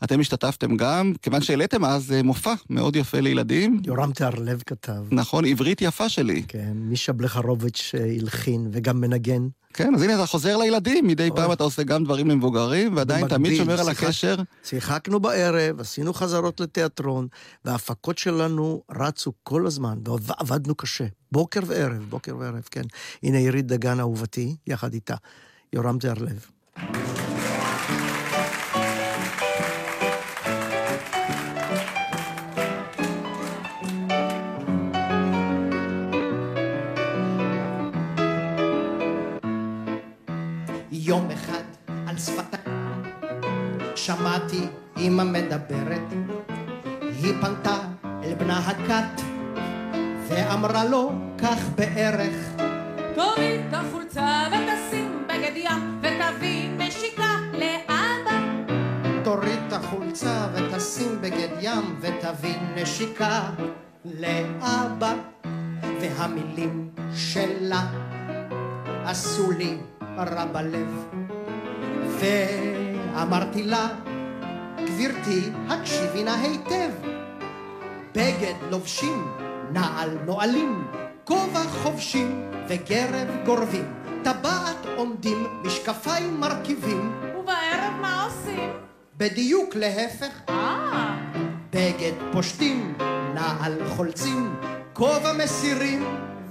אתם 0.03 0.19
השתתפתם 0.19 0.77
גם, 0.77 1.13
כיוון 1.21 1.41
שהעליתם 1.41 1.85
אז 1.85 2.13
מופע 2.23 2.53
מאוד 2.69 2.95
יפה 2.95 3.19
לילדים. 3.19 3.81
יורם 3.85 4.11
תיארלב 4.11 4.63
כתב. 4.65 5.03
נכון, 5.11 5.45
עברית 5.45 5.81
יפה 5.81 6.09
שלי. 6.09 6.43
כן, 6.47 6.71
מישה 6.75 7.13
בלחרוביץ' 7.13 7.91
הלחין 8.19 8.67
וגם 8.71 9.01
מנגן. 9.01 9.47
כן, 9.77 9.95
אז 9.95 10.01
הנה 10.01 10.15
אתה 10.15 10.25
חוזר 10.25 10.57
לילדים, 10.57 11.07
מדי 11.07 11.29
פעם 11.35 11.51
אתה 11.51 11.63
עושה 11.63 11.83
גם 11.83 12.03
דברים 12.03 12.29
למבוגרים, 12.29 12.95
ועדיין 12.97 13.27
תמיד 13.27 13.57
שומר 13.57 13.79
על 13.79 13.89
הקשר. 13.89 14.35
שיחקנו 14.63 15.19
בערב, 15.19 15.79
עשינו 15.79 16.13
חזרות 16.13 16.59
לתיאטרון, 16.59 17.27
וההפקות 17.65 18.17
שלנו 18.17 18.81
רצו 18.91 19.31
כל 19.43 19.67
הזמן, 19.67 19.97
ועבדנו 20.21 20.75
קשה. 20.75 21.05
בוקר 21.31 21.59
וערב, 21.65 22.05
בוקר 22.09 22.37
וערב, 22.37 22.67
כן. 22.71 22.81
הנה 23.23 23.37
עירית 23.37 23.65
דגן 23.65 23.99
אהובתי, 23.99 24.55
יחד 24.67 24.93
איתה. 24.93 25.15
יורם 25.73 25.97
זרלב. 26.01 26.45
שמעתי 44.07 44.67
אמא 44.97 45.23
מדברת 45.23 46.13
היא 47.01 47.33
פנתה 47.41 47.77
אל 48.23 48.33
בנה 48.35 48.59
הכת 48.59 49.21
ואמרה 50.27 50.85
לו 50.85 51.11
כך 51.37 51.69
בערך. 51.75 52.35
תוריד 53.15 53.61
את 53.69 53.73
החולצה 53.73 54.47
ותשים 54.47 55.23
בגד 55.27 55.51
ים 55.55 56.01
ותביא 56.01 56.69
נשיקה 56.77 57.35
לאבא. 57.53 58.39
תוריד 59.23 59.59
את 59.67 59.73
החולצה 59.73 60.47
ותשים 60.53 61.21
בגד 61.21 61.49
ים 61.61 61.99
ותביא 62.01 62.55
נשיקה 62.75 63.41
לאבא. 64.05 65.13
והמילים 66.01 66.89
שלה 67.15 67.87
עשו 69.05 69.51
לי 69.51 69.77
רע 70.17 70.45
בלב. 70.45 71.07
ואמרתי 73.17 73.63
לה, 73.63 73.87
גברתי, 74.85 75.49
הקשיבי 75.69 76.23
נא 76.23 76.29
היטב. 76.29 76.91
בגד 78.11 78.53
לובשים, 78.71 79.37
נעל 79.71 80.17
נועלים, 80.25 80.91
כובע 81.23 81.63
חובשים 81.63 82.51
וגרב 82.67 83.27
גורבים, 83.45 83.93
טבעת 84.23 84.85
עומדים, 84.97 85.61
משקפיים 85.63 86.39
מרכיבים. 86.39 87.21
ובערב 87.39 87.93
מה 88.01 88.25
עושים? 88.25 88.69
בדיוק 89.17 89.75
להפך. 89.75 90.41
אה. 90.49 91.17
בגד 91.69 92.13
פושטים, 92.31 92.97
נעל 93.33 93.89
חולצים, 93.95 94.55
כובע 94.93 95.33
מסירים. 95.33 96.03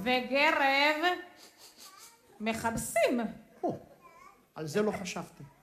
וגרב 0.03 1.11
מכבסים. 2.39 3.19
או, 3.63 3.77
על 4.55 4.67
זה 4.67 4.81
לא 4.81 4.91
חשבתי. 4.91 5.56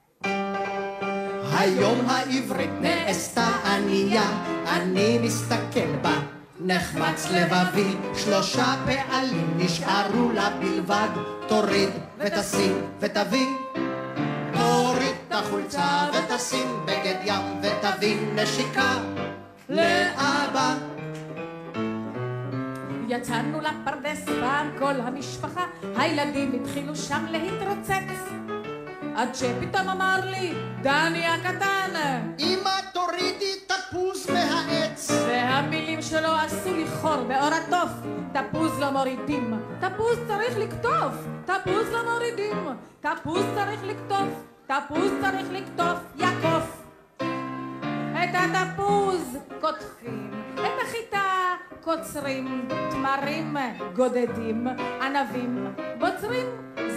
היום 1.58 2.00
העברית 2.08 2.70
נעשתה 2.80 3.46
ענייה, 3.64 4.30
אני 4.68 5.18
מסתכל 5.18 5.96
בה, 6.02 6.14
נחמץ 6.60 7.26
לבבי, 7.30 7.96
שלושה 8.16 8.74
פעלים 8.86 9.54
נשארו 9.56 10.32
לה 10.32 10.50
בלבד, 10.50 11.08
תוריד 11.48 11.90
ותשים 12.18 12.80
ותביא. 13.00 13.48
תוריד 14.52 15.14
את 15.28 15.32
החולצה 15.32 16.08
ותשים 16.12 16.68
בגד 16.84 17.16
ים 17.24 17.60
ותביא 17.62 18.16
נשיקה 18.34 18.98
לאבא. 19.68 20.74
יצאנו 23.08 23.60
לפרדס 23.60 24.24
פעם 24.40 24.70
כל 24.78 25.00
המשפחה, 25.00 25.66
הילדים 25.96 26.52
התחילו 26.52 26.96
שם 26.96 27.26
להתרוצץ. 27.30 28.53
עד 29.14 29.34
שפתאום 29.34 29.88
אמר 29.88 30.20
לי, 30.24 30.54
דני 30.82 31.26
הקטן, 31.26 31.90
אמא 32.38 32.70
תורידי 32.92 33.54
תפוז 33.66 34.30
מהעץ. 34.30 35.10
והמילים 35.10 36.02
שלו 36.02 36.28
עשו 36.28 36.74
לי 36.74 36.86
חור 37.00 37.16
בעור 37.28 37.50
התוף. 37.54 37.90
תפוז 38.32 38.80
לא 38.80 38.90
מורידים, 38.90 39.54
תפוז 39.80 40.18
צריך 40.28 40.58
לקטוף. 40.58 41.14
תפוז 41.44 41.88
לא 41.92 42.12
מורידים, 42.12 42.68
תפוז 43.00 43.42
צריך 43.54 43.80
לקטוף. 43.84 44.28
תפוז 44.66 45.10
צריך 45.20 45.46
לקטוף, 45.50 45.98
יעקוף. 46.16 46.82
את 48.12 48.34
התפוז 48.34 49.38
קוטפים, 49.60 50.30
את 50.54 50.82
החיטה 50.82 51.23
קוצרים, 51.84 52.68
תמרים 52.90 53.56
גודדים, 53.94 54.66
ענבים 55.02 55.74
בוצרים, 55.98 56.46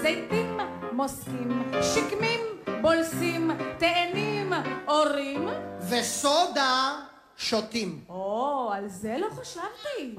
זיתים 0.01 0.57
מוסקים, 0.91 1.63
שקמים 1.81 2.41
בולסים, 2.81 3.51
תאנים 3.77 4.53
אורים. 4.87 5.47
וסודה 5.89 6.95
שותים. 7.37 7.99
או, 8.09 8.71
על 8.73 8.87
זה 8.87 9.15
לא 9.19 9.27
חשבתי. 9.41 10.15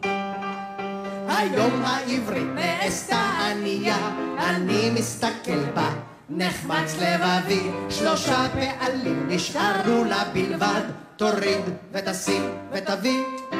היום 1.28 1.82
העברית 1.84 2.48
נעשתה 2.54 3.50
ענייה, 3.50 4.08
אני 4.38 4.90
מסתכל 4.90 5.64
בה, 5.74 5.90
נחמץ 6.30 6.96
לבבי, 7.00 7.70
שלושה 7.90 8.46
פעלים 8.52 9.28
נשארו 9.28 10.04
לה 10.04 10.24
בלבד, 10.32 10.82
תוריד 11.16 11.64
ותשים 11.92 12.42
ותביא. 12.72 13.57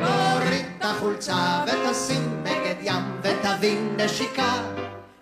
תוריד 0.00 0.66
את 0.78 0.84
החולצה 0.84 1.64
ותשים 1.66 2.42
בגד 2.44 2.74
ים 2.80 3.20
ותביא 3.22 3.78
נשיקה 3.96 4.72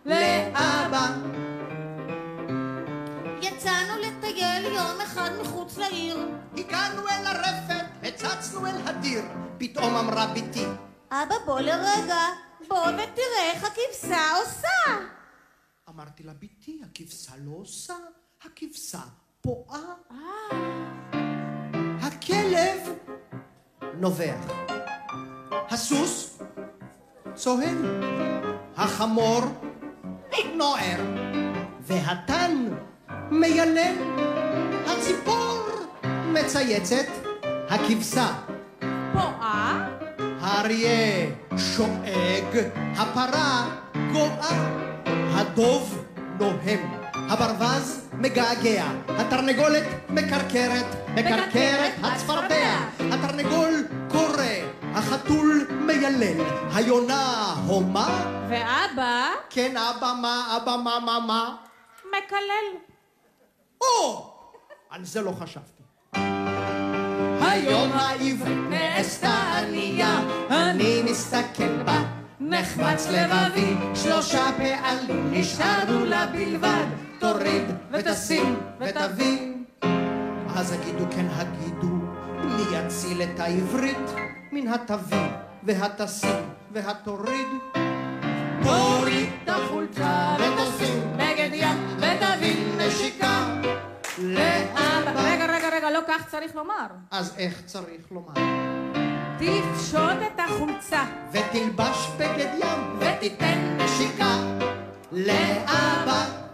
לאבא. 0.05 1.07
יצאנו 3.43 3.93
לטייל 4.03 4.64
יום 4.64 5.01
אחד 5.01 5.31
מחוץ 5.41 5.79
לעיר. 5.79 6.29
הגענו 6.57 7.09
אל 7.09 7.27
הרפת, 7.27 7.85
הצצנו 8.03 8.66
אל 8.66 8.77
הדיר, 8.89 9.22
פתאום 9.59 9.97
אמרה 9.97 10.27
בתי, 10.27 10.66
אבא, 11.11 11.35
בוא 11.47 11.61
לרגע, 11.61 12.22
בוא 12.68 12.79
ותראה 12.79 13.51
איך 13.53 13.64
הכבשה 13.64 14.37
עושה. 14.41 15.05
אמרתי 15.89 16.22
לה, 16.22 16.33
בתי, 16.33 16.81
הכבשה 16.85 17.33
לא 17.45 17.53
עושה, 17.57 17.95
הכבשה 18.45 19.01
פועה. 19.41 19.81
הכלב 22.03 23.05
נובח. 24.01 24.36
הסוס 25.70 26.38
צוהל. 27.34 28.01
החמור 28.76 29.40
נוער. 30.57 31.01
והתן 31.80 32.68
מיילל. 33.30 33.94
הציפור 34.86 35.59
מצייצת. 36.32 37.07
הכבשה 37.68 38.26
פועה? 39.12 39.88
האריה 40.40 41.26
שואג. 41.57 42.64
הפרה 42.97 43.66
גואה. 44.12 44.80
הדוב 45.07 46.05
נוהם. 46.38 46.92
הברווז 47.14 48.09
מגעגע. 48.12 48.84
התרנגולת 49.09 49.84
מקרקרת. 50.11 50.86
מקרקרת 51.14 51.92
הצפרדע. 52.03 52.76
התרנגול. 53.12 53.76
החתול 55.07 55.66
מיילל. 55.70 56.40
היונה 56.74 57.54
הומה. 57.66 58.24
ואבא? 58.48 59.28
כן, 59.50 59.76
אבא, 59.76 60.14
מה, 60.22 60.57
אבא, 60.57 60.76
מה, 60.84 60.98
מה, 61.04 61.18
מה? 61.26 61.57
מקלל. 62.09 62.80
או! 63.80 64.32
על 64.90 65.04
זה 65.04 65.22
לא 65.22 65.30
חשבתי. 65.30 65.82
היום 67.40 67.92
העברית 67.92 68.59
נעשתה 68.70 69.59
ענייה, 69.59 70.20
אני 70.50 71.02
מסתכל 71.02 71.82
בה, 71.82 72.02
נחמץ 72.40 73.07
לבבי, 73.09 73.74
שלושה 73.94 74.46
פעלים 74.57 75.30
נשארו 75.32 76.04
לה 76.04 76.26
בלבד, 76.26 76.86
תוריד 77.20 77.64
ותשים 77.90 78.59
ותביא. 78.80 79.52
אז 80.57 80.72
הגידו 80.72 81.04
כן 81.11 81.26
הגידו, 81.30 81.94
מי 82.44 82.62
יציל 82.76 83.22
את 83.22 83.40
העברית 83.40 84.11
מן 84.57 84.68
התביא 84.68 85.28
והתשים 85.62 86.44
והתוריד. 86.72 87.46
תוריד 88.62 89.28
את 89.44 89.48
החולצה 89.48 90.36
ותשים 90.38 91.12
בגד 91.16 91.50
ים 91.52 91.96
ותביא 91.96 92.64
נשיקה 92.78 93.46
לאבא. 94.18 95.12
רגע, 95.16 95.46
רגע, 95.46 95.68
רגע, 95.72 95.90
לא 95.90 96.00
כך 96.09 96.28
צריך 96.28 96.54
לומר. 96.54 96.86
אז 97.11 97.34
איך 97.38 97.62
צריך 97.66 98.02
לומר? 98.11 98.32
תפשוט 99.38 100.18
את 100.26 100.40
החולצה. 100.40 101.04
ותלבש 101.32 102.09
בגד 102.18 102.50
ים 102.54 102.98
ותיתן 102.98 103.78
נשיקה 103.78 104.36
לאבא. 105.12 106.45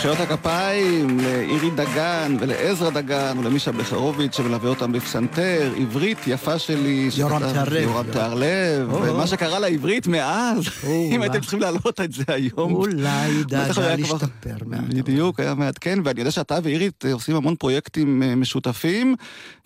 מחיאות 0.00 0.20
הכפיים 0.20 1.20
לאירי 1.20 1.70
דגן 1.70 2.36
ולעזרא 2.40 2.90
דגן 2.90 3.38
ולמישה 3.38 3.72
בכרוביץ' 3.72 4.36
שמלווה 4.36 4.70
אותם 4.70 4.92
בפסנתר, 4.92 5.72
עברית 5.76 6.18
יפה 6.26 6.58
שלי. 6.58 7.08
יורם 7.16 7.52
תיארלב. 7.52 7.82
יורם 7.82 8.04
תיארלב, 8.12 8.92
או. 8.92 9.02
ומה 9.02 9.26
שקרה 9.26 9.58
לעברית 9.58 10.06
מאז, 10.06 10.64
אם 11.12 11.22
הייתם 11.22 11.40
צריכים 11.40 11.60
להעלות 11.60 12.00
את 12.00 12.12
זה 12.12 12.22
היום. 12.28 12.74
אולי 12.74 13.44
דאגה 13.44 13.96
להשתפר 13.96 14.56
מעט. 14.66 14.80
בדיוק, 14.80 15.40
היה 15.40 15.54
מעדכן, 15.54 15.98
ואני 16.04 16.20
יודע 16.20 16.30
שאתה 16.30 16.58
ואירית 16.62 17.04
עושים 17.12 17.36
המון 17.36 17.56
פרויקטים 17.56 18.22
אה, 18.22 18.34
משותפים, 18.36 19.16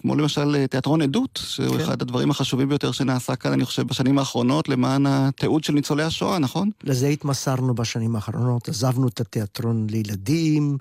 כמו 0.04 0.16
למשל 0.16 0.54
אה, 0.54 0.66
תיאטרון 0.66 1.02
עדות, 1.02 1.40
שהוא 1.42 1.76
כן. 1.76 1.80
אחד 1.80 2.02
הדברים 2.02 2.30
החשובים 2.30 2.68
ביותר 2.68 2.92
שנעשה 2.92 3.36
כאן, 3.36 3.52
אני 3.52 3.64
חושב, 3.64 3.82
בשנים 3.82 4.18
האחרונות, 4.18 4.68
למען 4.68 5.06
התיעוד 5.06 5.64
של 5.64 5.72
ניצולי 5.72 6.02
השואה, 6.02 6.38
נכון? 6.38 6.70
לזה 6.82 7.08
התמסרנו 7.08 7.74
בשנים 7.74 8.16
האחרונות, 8.16 8.68
עזבנו 8.68 9.08
את 9.08 9.20
התיאטרון 9.20 9.86
לילדים, 9.90 10.78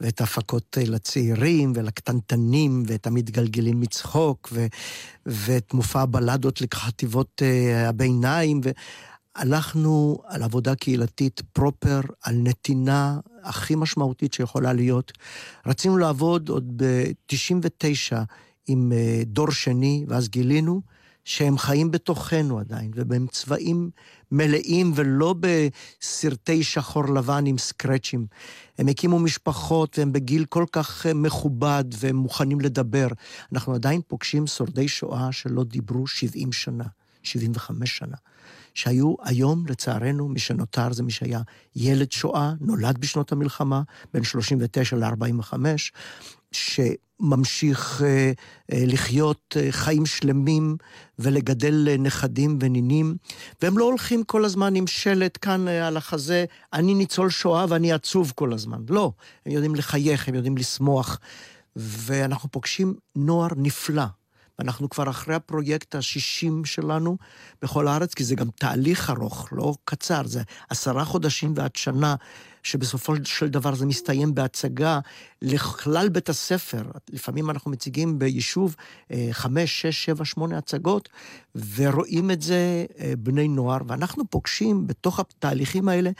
ואת 0.00 0.20
ההפקות 0.20 0.78
לצעירים 0.86 1.72
ולקטנטנים, 1.76 2.82
ואת 2.86 3.06
המתגלגלים 3.06 3.80
מצחוק, 3.80 4.48
ו, 4.52 4.66
ואת 5.26 5.74
מופע 5.74 6.00
הבלדות 6.00 6.60
לחטיבות 6.60 7.42
אה, 7.42 7.88
הביניים, 7.88 8.60
והלכנו 9.36 10.18
על 10.26 10.42
עבודה 10.42 10.74
קהילתית 10.74 11.42
פרופר, 11.52 12.00
על 12.22 12.34
נתינה 12.34 13.18
הכי 13.42 13.74
משמעותית 13.74 14.34
שיכולה 14.34 14.72
להיות. 14.72 15.12
רצינו 15.66 15.98
לעבוד 15.98 16.48
עוד 16.48 16.82
ב-99 16.82 18.16
עם 18.68 18.92
אה, 18.92 19.22
דור 19.26 19.50
שני, 19.50 20.04
ואז 20.08 20.28
גילינו 20.28 20.80
שהם 21.24 21.58
חיים 21.58 21.90
בתוכנו 21.90 22.58
עדיין, 22.58 22.90
והם 22.94 23.26
צבעים 23.30 23.90
מלאים 24.32 24.92
ולא 24.94 25.34
בסרטי 25.40 26.64
שחור 26.64 27.04
לבן 27.04 27.46
עם 27.46 27.58
סקרצ'ים. 27.58 28.26
הם 28.78 28.88
הקימו 28.88 29.18
משפחות 29.18 29.98
והם 29.98 30.12
בגיל 30.12 30.44
כל 30.44 30.64
כך 30.72 31.06
אה, 31.06 31.14
מכובד 31.14 31.84
והם 31.98 32.16
מוכנים 32.16 32.60
לדבר. 32.60 33.08
אנחנו 33.52 33.74
עדיין 33.74 34.00
פוגשים 34.06 34.46
שורדי 34.46 34.88
שואה 34.88 35.32
שלא 35.32 35.64
דיברו 35.64 36.06
70 36.06 36.52
שנה, 36.52 36.84
75 37.22 37.98
שנה. 37.98 38.16
שהיו 38.74 39.14
היום, 39.22 39.66
לצערנו, 39.66 40.28
מי 40.28 40.38
שנותר 40.38 40.92
זה 40.92 41.02
מי 41.02 41.10
שהיה 41.10 41.40
ילד 41.76 42.12
שואה, 42.12 42.52
נולד 42.60 42.98
בשנות 42.98 43.32
המלחמה, 43.32 43.82
בין 44.14 44.24
39 44.24 44.96
ל-45, 44.96 45.52
שממשיך 46.52 48.02
אה, 48.02 48.32
אה, 48.72 48.84
לחיות 48.86 49.56
אה, 49.60 49.72
חיים 49.72 50.06
שלמים 50.06 50.76
ולגדל 51.18 51.96
נכדים 51.98 52.58
ונינים, 52.60 53.16
והם 53.62 53.78
לא 53.78 53.84
הולכים 53.84 54.24
כל 54.24 54.44
הזמן 54.44 54.74
עם 54.74 54.86
שלט 54.86 55.38
כאן 55.40 55.68
על 55.68 55.96
החזה, 55.96 56.44
אני 56.72 56.94
ניצול 56.94 57.30
שואה 57.30 57.66
ואני 57.68 57.92
עצוב 57.92 58.32
כל 58.34 58.52
הזמן. 58.52 58.82
לא, 58.90 59.12
הם 59.46 59.52
יודעים 59.52 59.74
לחייך, 59.74 60.28
הם 60.28 60.34
יודעים 60.34 60.56
לשמוח, 60.56 61.18
ואנחנו 61.76 62.50
פוגשים 62.50 62.94
נוער 63.16 63.50
נפלא. 63.56 64.04
ואנחנו 64.58 64.90
כבר 64.90 65.10
אחרי 65.10 65.34
הפרויקט 65.34 65.94
ה-60 65.94 66.52
שלנו 66.64 67.16
בכל 67.62 67.88
הארץ, 67.88 68.14
כי 68.14 68.24
זה 68.24 68.34
גם 68.34 68.48
תהליך 68.50 69.10
ארוך, 69.10 69.48
לא 69.52 69.74
קצר, 69.84 70.26
זה 70.26 70.42
עשרה 70.68 71.04
חודשים 71.04 71.52
ועד 71.56 71.76
שנה, 71.76 72.14
שבסופו 72.62 73.12
של 73.24 73.48
דבר 73.48 73.74
זה 73.74 73.86
מסתיים 73.86 74.34
בהצגה 74.34 75.00
לכלל 75.42 76.08
בית 76.08 76.28
הספר. 76.28 76.82
לפעמים 77.10 77.50
אנחנו 77.50 77.70
מציגים 77.70 78.18
ביישוב 78.18 78.76
אה, 79.12 79.28
חמש, 79.32 79.80
שש, 79.82 80.04
שבע, 80.04 80.24
שמונה 80.24 80.58
הצגות, 80.58 81.08
ורואים 81.74 82.30
את 82.30 82.42
זה 82.42 82.86
אה, 82.98 83.12
בני 83.18 83.48
נוער, 83.48 83.78
ואנחנו 83.86 84.24
פוגשים 84.30 84.86
בתוך 84.86 85.20
התהליכים 85.20 85.88
האלה 85.88 86.10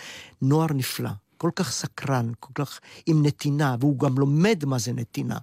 נוער 0.43 0.73
נפלא. 0.75 1.11
כל 1.39 1.51
כך 1.57 1.73
סקרן, 1.73 2.31
כל 2.41 2.53
כך 2.55 2.81
עם 3.07 3.27
נתינה, 3.27 3.77
והוא 3.81 3.99
גם 3.99 4.19
לומד 4.19 4.65
מה 4.65 4.79
זה 4.79 4.93
נתינה. 4.93 5.39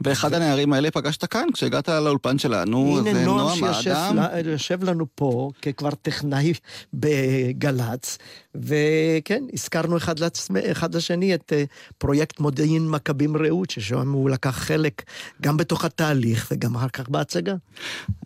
ואחד 0.00 0.34
הנערים 0.34 0.72
האלה 0.72 0.90
פגשת 0.90 1.24
כאן, 1.24 1.46
כשהגעת 1.52 1.88
לאולפן 1.88 2.38
שלנו, 2.38 2.98
הנה 2.98 3.12
זה 3.12 3.24
נועם 3.24 3.58
נועם 3.60 3.64
האדם. 3.64 4.18
שיושב 4.44 4.84
לנו 4.84 5.06
פה 5.14 5.50
ככבר 5.62 5.90
טכנאי 5.90 6.52
בגל"צ, 6.94 8.18
וכן, 8.54 9.44
הזכרנו 9.52 9.96
אחד, 9.96 10.18
לעצמי, 10.18 10.60
אחד 10.70 10.94
לשני 10.94 11.34
את 11.34 11.52
אה, 11.56 11.64
פרויקט 11.98 12.40
מודיעין 12.40 12.88
מכבים 12.88 13.36
רעות, 13.36 13.70
ששם 13.70 14.12
הוא 14.12 14.30
לקח 14.30 14.50
חלק 14.50 15.02
גם 15.42 15.56
בתוך 15.56 15.84
התהליך 15.84 16.48
וגם 16.52 16.74
אחר 16.76 16.88
כך 16.88 17.08
בהצגה. 17.08 17.54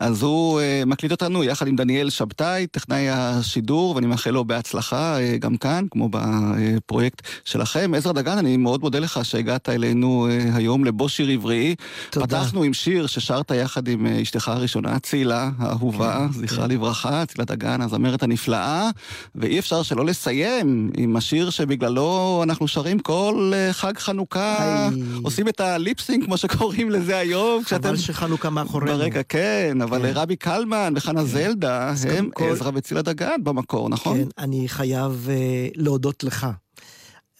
אז 0.01 0.23
הוא 0.23 0.61
uh, 0.61 0.87
מקליט 0.87 1.13
אותנו 1.13 1.45
יחד 1.45 1.67
עם 1.67 1.77
דניאל 1.77 2.11
שבתאי, 2.11 2.67
טכנאי 2.67 3.09
השידור, 3.11 3.95
ואני 3.95 4.07
מאחל 4.07 4.31
לו 4.31 4.45
בהצלחה 4.45 5.17
uh, 5.19 5.39
גם 5.39 5.57
כאן, 5.57 5.85
כמו 5.91 6.09
בפרויקט 6.13 7.23
שלכם. 7.45 7.93
עזרא 7.97 8.13
דגן, 8.13 8.39
אני 8.39 8.57
מאוד 8.57 8.81
מודה 8.81 8.99
לך 8.99 9.21
שהגעת 9.23 9.69
אלינו 9.69 10.29
uh, 10.29 10.57
היום 10.57 10.85
לבו 10.85 11.09
שיר 11.09 11.29
עברי. 11.29 11.75
תודה. 12.11 12.27
פתחנו 12.27 12.63
עם 12.63 12.75
שיר 12.75 13.07
ששרת 13.07 13.51
יחד 13.51 13.89
עם 13.89 14.07
uh, 14.07 14.23
אשתך 14.23 14.49
הראשונה, 14.49 14.99
צילה, 14.99 15.51
האהובה, 15.59 16.27
כן, 16.33 16.47
זכרה 16.47 16.65
כן. 16.65 16.71
לברכה, 16.71 17.27
צילה 17.27 17.45
דגן, 17.45 17.81
הזמרת 17.81 18.23
הנפלאה, 18.23 18.91
ואי 19.35 19.59
אפשר 19.59 19.83
שלא 19.83 20.05
לסיים 20.19 20.91
עם 20.97 21.17
השיר 21.17 21.51
שבגללו 21.51 22.41
אנחנו 22.43 22.69
שרים 22.69 22.99
כל 22.99 23.53
uh, 23.55 23.73
חג 23.73 23.99
חנוכה, 23.99 24.57
היי. 24.91 25.03
עושים 25.23 25.49
את 25.49 25.61
הליפסינג, 25.61 26.25
כמו 26.25 26.37
שקוראים 26.37 26.91
לזה 26.91 27.17
היום, 27.17 27.65
חבל 27.65 27.97
שחנוכה 27.97 28.51
מאחורינו. 28.51 28.99
ברקע, 28.99 29.23
כן, 29.23 29.79
אבל 29.83 30.03
כן. 30.03 30.13
רבי 30.15 30.37
קלמן 30.37 30.93
וחנה 30.97 31.25
זלדה 31.25 31.89
אז 31.89 32.05
הם 32.05 32.31
כל- 32.35 32.51
עזרא 32.51 32.71
וצילה 32.75 33.03
דגן 33.03 33.45
במקור, 33.45 33.89
נכון? 33.89 34.19
כן, 34.19 34.29
אני 34.39 34.69
חייב 34.69 35.29
uh, 35.29 35.73
להודות 35.77 36.25
לך, 36.25 36.47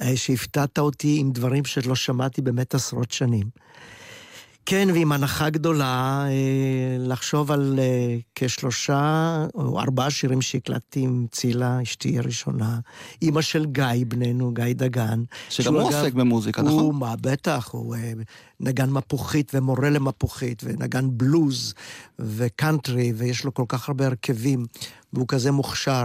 uh, 0.03 0.05
שהפתעת 0.17 0.79
אותי 0.79 1.17
עם 1.21 1.31
דברים 1.33 1.65
שלא 1.65 1.95
שמעתי 1.95 2.43
באמת 2.43 2.75
עשרות 2.75 3.11
שנים. 3.11 3.47
כן, 4.71 4.89
ועם 4.95 5.13
הנחה 5.13 5.51
גדולה, 5.51 6.25
uh, 6.27 7.09
לחשוב 7.09 7.53
על 7.53 7.79
uh, 7.79 8.23
כשלושה 8.35 9.47
או 9.55 9.81
ארבעה 9.81 10.11
שירים 10.11 10.43
שהקלטתי 10.43 11.01
עם 11.01 11.27
צילה, 11.31 11.83
אשתי 11.83 12.19
הראשונה, 12.19 12.79
אימא 13.23 13.41
של 13.41 13.67
גיא, 13.67 13.85
בננו, 14.09 14.55
גיא 14.55 14.65
דגן. 14.75 15.23
שגם 15.51 15.65
שהוא, 15.65 15.81
הוא 15.81 15.89
עוסק 15.89 16.13
במוזיקה, 16.13 16.63
הוא, 16.63 16.71
נכון? 16.71 16.97
מה, 16.97 17.15
בטח, 17.21 17.69
הוא 17.73 17.97
uh, 17.97 17.99
נגן 18.61 18.91
מפוחית 18.91 19.53
ומורה 19.55 19.91
למפוחית, 19.91 20.63
ונגן 20.65 21.09
בלוז 21.11 21.75
וקאנטרי, 22.19 23.13
ויש 23.17 23.45
לו 23.45 23.55
כל 23.55 23.65
כך 23.69 23.89
הרבה 23.89 24.07
הרכבים, 24.07 24.65
והוא 25.13 25.29
כזה 25.29 25.51
מוכשר. 25.51 26.05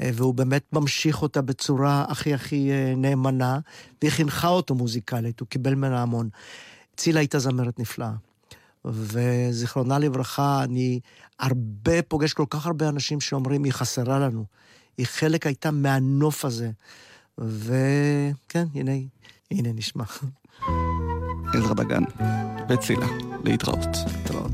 אה, 0.00 0.10
והוא 0.14 0.34
באמת 0.34 0.64
ממשיך 0.72 1.22
אותה 1.22 1.42
בצורה 1.42 2.04
הכי 2.08 2.34
הכי 2.34 2.70
אה, 2.70 2.94
נאמנה, 2.96 3.58
והיא 4.02 4.12
חינכה 4.12 4.48
אותו 4.48 4.74
מוזיקלית, 4.74 5.40
הוא 5.40 5.48
קיבל 5.48 5.74
ממנה 5.74 6.02
המון. 6.02 6.28
צילה 6.98 7.20
הייתה 7.20 7.38
זמרת 7.38 7.78
נפלאה. 7.78 8.12
וזיכרונה 8.84 9.98
לברכה, 9.98 10.64
אני 10.64 11.00
הרבה 11.38 12.02
פוגש 12.02 12.32
כל 12.32 12.44
כך 12.50 12.66
הרבה 12.66 12.88
אנשים 12.88 13.20
שאומרים, 13.20 13.64
היא 13.64 13.72
חסרה 13.72 14.18
לנו. 14.18 14.44
היא 14.98 15.06
חלק 15.06 15.46
הייתה 15.46 15.70
מהנוף 15.70 16.44
הזה. 16.44 16.70
וכן, 17.38 18.66
הנה, 18.74 18.92
הנה 19.50 19.72
נשמע. 19.74 20.04
עזרא 21.54 21.74
דגן 21.74 22.02
וצילה, 22.68 23.06
להתראות. 23.44 23.88
להתראות. 24.06 24.52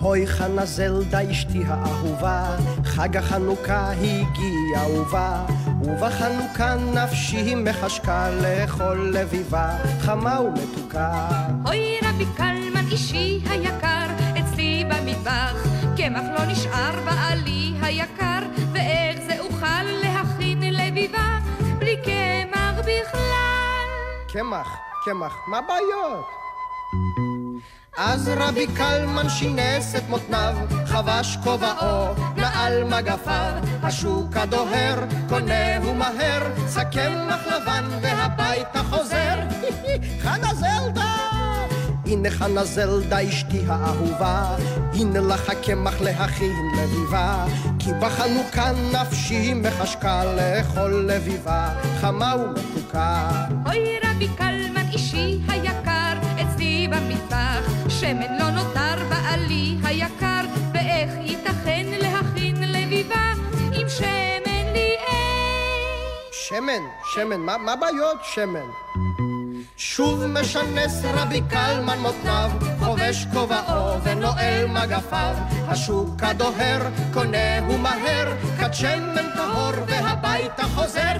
הוי 0.00 0.26
חנה 0.26 0.66
זלדה 0.66 1.30
אשתי 1.30 1.64
האהובה, 1.64 2.56
חג 2.84 3.16
החנוכה 3.16 3.90
הגיע 3.92 5.00
ובא, 5.00 5.46
ובחנוכה 5.84 6.74
נפשי 6.74 7.54
מחשקה 7.54 8.30
לאכול 8.30 9.10
לביבה, 9.14 9.70
חמה 10.00 10.40
ומתוקה. 10.40 11.28
אוי 11.66 11.98
רבי 12.04 12.24
קלמן 12.36 12.86
אישי 12.90 13.40
היקר, 13.50 14.06
אצלי 14.40 14.84
במטבח, 14.84 15.66
קמח 15.96 16.24
לא 16.38 16.44
נשאר 16.44 17.00
בעלי 17.04 17.72
היקר, 17.82 18.40
ואיך 18.72 19.20
זה 19.26 19.40
אוכל 19.40 19.82
להכין 20.02 20.74
לביבה, 20.74 21.38
בלי 21.78 21.96
קמח 21.96 22.78
בכלל. 22.78 23.88
קמח, 24.32 24.76
קמח, 25.04 25.34
מה 25.48 25.58
הבעיות? 25.58 26.26
אז 27.96 28.30
רבי 28.36 28.66
קלמן 28.66 29.28
שינס 29.28 29.96
את 29.96 30.08
מותניו, 30.08 30.54
חבש 30.86 31.38
כובעו, 31.44 32.14
נעל 32.36 32.84
מגפיו, 32.84 33.52
השוק 33.82 34.36
הדוהר, 34.36 35.04
קונהו 35.28 35.94
מהר, 35.94 36.42
שק 36.74 36.86
קמח 36.92 37.46
לבן 37.46 37.84
והביתה 38.02 38.82
חוזר. 38.90 39.38
חנה 40.22 40.54
זלדה! 40.54 41.22
הנה 42.06 42.30
חנה 42.30 42.64
זלדה 42.64 43.28
אשתי 43.28 43.60
האהובה, 43.68 44.56
הנה 44.94 45.20
לך 45.20 45.50
הקמח 45.50 46.00
להכין 46.00 46.52
לביבה, 46.78 47.46
כי 47.78 47.90
בחנוכה 48.00 48.72
נפשי 48.92 49.54
מחשקה 49.54 50.24
לאכול 50.24 51.04
לביבה, 51.08 51.68
חמה 52.00 52.34
ומתוקה. 52.36 53.30
אוי 53.66 53.98
רבי 54.04 54.28
קלמן 54.36 54.88
אישי 54.92 55.41
במטבח, 56.92 57.88
שמן 57.88 58.38
לא 58.38 58.50
נותר 58.50 59.08
בעלי 59.08 59.76
היקר, 59.84 60.40
ואיך 60.74 61.10
ייתכן 61.20 61.86
להכין 62.02 62.56
לביבה 62.72 63.32
עם 63.72 63.88
שמן 63.88 64.72
לי 64.72 64.96
אין? 65.06 66.30
שמן, 66.32 66.82
שמן, 67.14 67.40
מה, 67.40 67.56
מה 67.58 67.72
הבעיות 67.72 68.18
שמן? 68.22 68.66
שוב 69.76 70.26
משנס 70.26 71.02
רבי 71.04 71.40
קלמן 71.50 71.98
מותניו, 71.98 72.50
חובש 72.80 73.26
כובעו 73.32 74.02
ונועל 74.02 74.66
מגפיו, 74.66 75.34
השוק 75.68 76.22
הדוהר, 76.22 76.82
קונהו 77.12 77.78
מהר, 77.78 78.32
כת 78.60 78.74
שמן 78.74 79.30
טהור 79.36 79.72
והביתה 79.86 80.62
חוזר. 80.62 81.16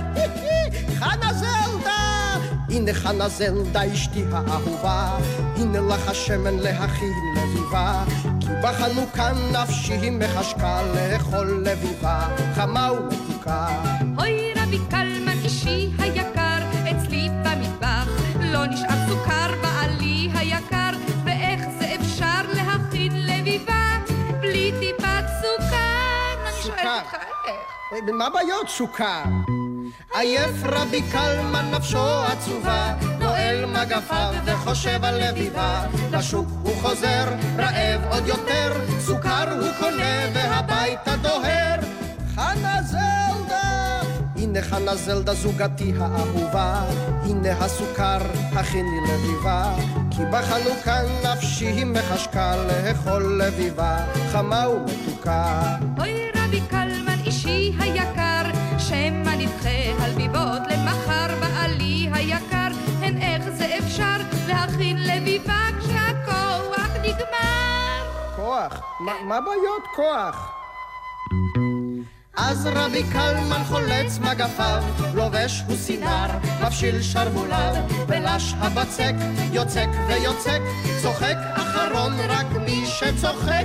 חנה 0.98 1.32
זלדה! 1.32 1.61
הנה 2.72 2.94
חנה 2.94 3.28
זלדה 3.28 3.92
אשתי 3.92 4.24
האהובה, 4.32 5.18
הנה 5.56 5.80
לך 5.80 6.08
השמן 6.08 6.58
להכין 6.58 7.12
לביבה, 7.36 8.04
כי 8.40 8.46
בחנוכה 8.62 9.32
נפשי 9.52 10.10
מחשקה 10.10 10.82
לאכול 10.94 11.64
לביבה, 11.66 12.28
חמה 12.54 12.92
ומתוקה. 12.92 13.68
אוי 14.18 14.52
רבי 14.56 14.78
קלמן 14.90 15.38
אישי 15.44 15.90
היקר, 15.98 16.58
אצלי 16.90 17.28
במטבח, 17.44 18.08
לא 18.40 18.66
נשאר 18.66 19.08
סוכר 19.08 19.50
בעלי 19.62 20.28
היקר, 20.34 20.90
ואיך 21.24 21.60
זה 21.78 21.94
אפשר 22.00 22.42
להכין 22.54 23.12
לביבה 23.26 23.98
בלי 24.40 24.72
טיפת 24.80 25.24
סוכר? 25.40 26.50
סוכר. 26.62 26.98
איך. 27.46 28.12
מה 28.12 28.26
הבעיות 28.26 28.68
סוכר? 28.68 29.51
עייף 30.14 30.64
רבי 30.64 31.02
קלמן 31.12 31.70
נפשו 31.74 32.22
עצובה, 32.32 32.94
נועל 33.18 33.66
מגפיו 33.66 34.34
וחושב 34.44 35.04
על 35.04 35.28
לביבה. 35.28 35.86
לשוק 36.10 36.46
הוא 36.62 36.74
חוזר, 36.82 37.24
רעב 37.58 38.00
עוד 38.10 38.26
יותר, 38.26 38.72
סוכר 39.00 39.52
הוא 39.60 39.68
קונה 39.80 40.30
והביתה 40.34 41.16
דוהר. 41.16 41.80
חנה 42.34 42.82
זלדה! 42.82 44.00
הנה 44.36 44.62
חנה 44.62 44.96
זלדה 44.96 45.34
זוגתי 45.34 45.92
האהובה, 46.00 46.82
הנה 47.22 47.52
הסוכר, 47.64 48.18
הכיני 48.52 49.00
לביבה. 49.08 49.74
כי 50.10 50.22
בחנוכה 50.32 51.00
נפשי 51.24 51.84
מחשקה 51.84 52.54
לאכול 52.56 53.42
לביבה, 53.42 53.96
חמה 54.32 54.68
ומתוקה. 54.68 55.76
אוי 55.98 56.21
כוח? 68.36 68.80
מה 69.00 69.36
הבעיות 69.36 69.86
כוח? 69.96 70.62
אז 72.36 72.68
רבי 72.74 73.02
קלמן 73.12 73.64
חולץ 73.68 74.18
מגפיו, 74.18 74.82
לובש 75.14 75.62
הוא 75.68 75.76
סינר, 75.76 76.26
מפשיל 76.62 77.02
שרמוליו, 77.02 77.74
בלש 78.06 78.54
הבצק, 78.58 79.12
יוצק 79.52 79.88
ויוצק, 80.08 80.60
צוחק 81.02 81.36
אחרון 81.54 82.12
רק 82.28 82.46
מי 82.64 82.86
שצוחק. 82.86 83.64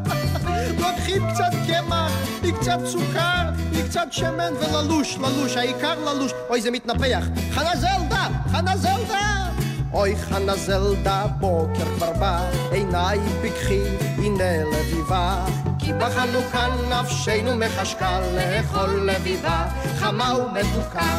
לוקחים 0.80 1.22
קצת 1.30 1.50
קמח, 1.66 2.12
היא 2.42 2.52
קצת 2.54 2.78
סוכר, 2.84 3.42
היא 3.72 3.84
קצת 3.84 4.06
שמן 4.10 4.52
וללוש, 4.60 5.18
ללוש, 5.18 5.56
העיקר 5.56 5.94
ללוש. 6.00 6.32
אוי, 6.48 6.60
זה 6.60 6.70
מתנפח. 6.70 7.24
חנה 7.52 7.76
זלדה! 7.76 8.28
חנה 8.52 8.76
זלדה! 8.76 9.55
אוי 9.92 10.16
חנה 10.16 10.56
זלדה, 10.56 11.26
בוקר 11.40 11.84
כבר 11.96 12.12
בא, 12.12 12.50
עיניי 12.72 13.18
פיקחי, 13.42 13.82
הנה 14.18 14.64
לביבה. 14.64 15.44
כי 15.78 15.92
בחנוכה 15.92 16.66
נפשנו 16.90 17.56
מחשקה 17.56 18.20
לאכול 18.20 19.10
לביבה, 19.10 19.66
חמה 19.98 20.32
ומתוקה. 20.38 21.18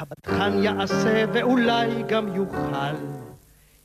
הבטחן 0.00 0.62
יעשה 0.62 1.24
ואולי 1.32 2.02
גם 2.08 2.34
יוכל, 2.34 2.94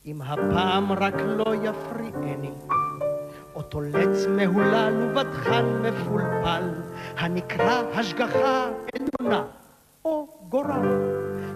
אם 0.06 0.22
הפעם 0.22 0.92
רק 0.92 1.14
לא 1.26 1.54
יפריעני. 1.54 2.50
אותו 3.54 3.80
לץ 3.80 4.26
מהולל 4.26 4.94
ובטחן 5.02 5.64
מפולפל, 5.82 6.62
הנקרא 7.18 7.82
השגחה 7.94 8.68
עליונה 8.94 9.44
או 10.04 10.28
גורל, 10.48 11.02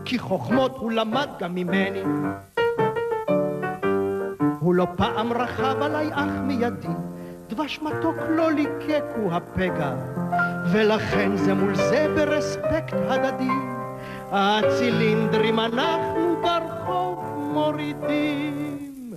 כי 0.05 0.19
חוכמות 0.19 0.77
הוא 0.77 0.93
למד 0.93 1.29
גם 1.39 1.55
ממני. 1.55 2.03
הוא 4.61 4.75
לא 4.75 4.87
פעם 4.97 5.33
רכב 5.33 5.83
עליי 5.83 6.11
אך 6.13 6.31
מידי, 6.43 6.89
דבש 7.49 7.81
מתוק 7.83 8.17
לא 8.29 8.53
ליקק 8.53 9.05
הוא 9.17 9.33
הפגע, 9.33 9.95
ולכן 10.73 11.37
זה 11.37 11.55
מול 11.55 11.75
זה 11.75 12.07
ברספקט 12.17 12.95
הדדי. 13.09 13.81
הצילינדרים 14.33 15.61
אנחנו 15.61 16.37
ברחוב 16.43 17.25
מורידים. 17.53 19.15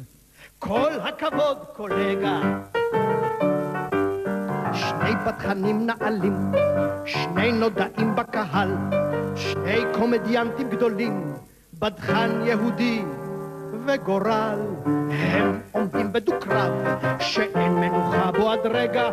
כל 0.60 0.92
הכבוד, 1.04 1.58
קולגה. 1.76 2.42
שני 5.34 5.50
בתחנים 5.50 5.86
נעלים, 5.88 6.52
שני 7.06 7.52
נודעים 7.52 8.16
בקהל, 8.16 8.70
שני 9.36 9.82
קומדיאנטים 9.94 10.70
גדולים, 10.70 11.34
בדחן 11.80 12.42
יהודי 12.46 13.04
וגורל. 13.86 14.60
הם 15.10 15.60
עומדים 15.72 16.14
בדו-קרב, 16.14 16.72
שאין 17.20 17.74
מנוחה 17.74 18.32
בו 18.32 18.52
עד 18.52 18.60
רגע, 18.64 19.12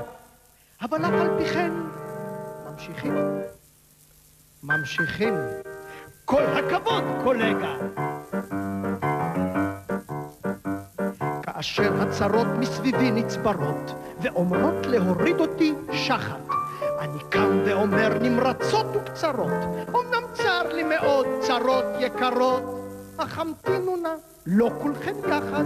אבל 0.82 0.98
אף 0.98 1.12
על 1.12 1.30
פי 1.38 1.44
כן 1.44 1.72
ממשיכים. 2.70 3.14
ממשיכים. 4.62 5.34
כל 6.24 6.42
הכבוד, 6.42 7.04
קולגה. 7.24 7.74
כאשר 11.60 12.02
הצרות 12.02 12.46
מסביבי 12.58 13.10
נצברות, 13.10 13.94
ואומרות 14.22 14.86
להוריד 14.86 15.40
אותי 15.40 15.74
שחת. 15.92 16.48
אני 17.00 17.18
קם 17.28 17.60
ואומר 17.64 18.18
נמרצות 18.20 18.86
וקצרות, 18.94 19.62
אמנם 19.88 20.22
צר 20.32 20.72
לי 20.72 20.82
מאוד, 20.82 21.26
צרות 21.40 21.84
יקרות, 21.98 22.62
אך 23.16 23.38
המתינו 23.38 23.96
נא, 23.96 24.08
לא 24.46 24.70
כולכם 24.82 25.14
יחד. 25.28 25.64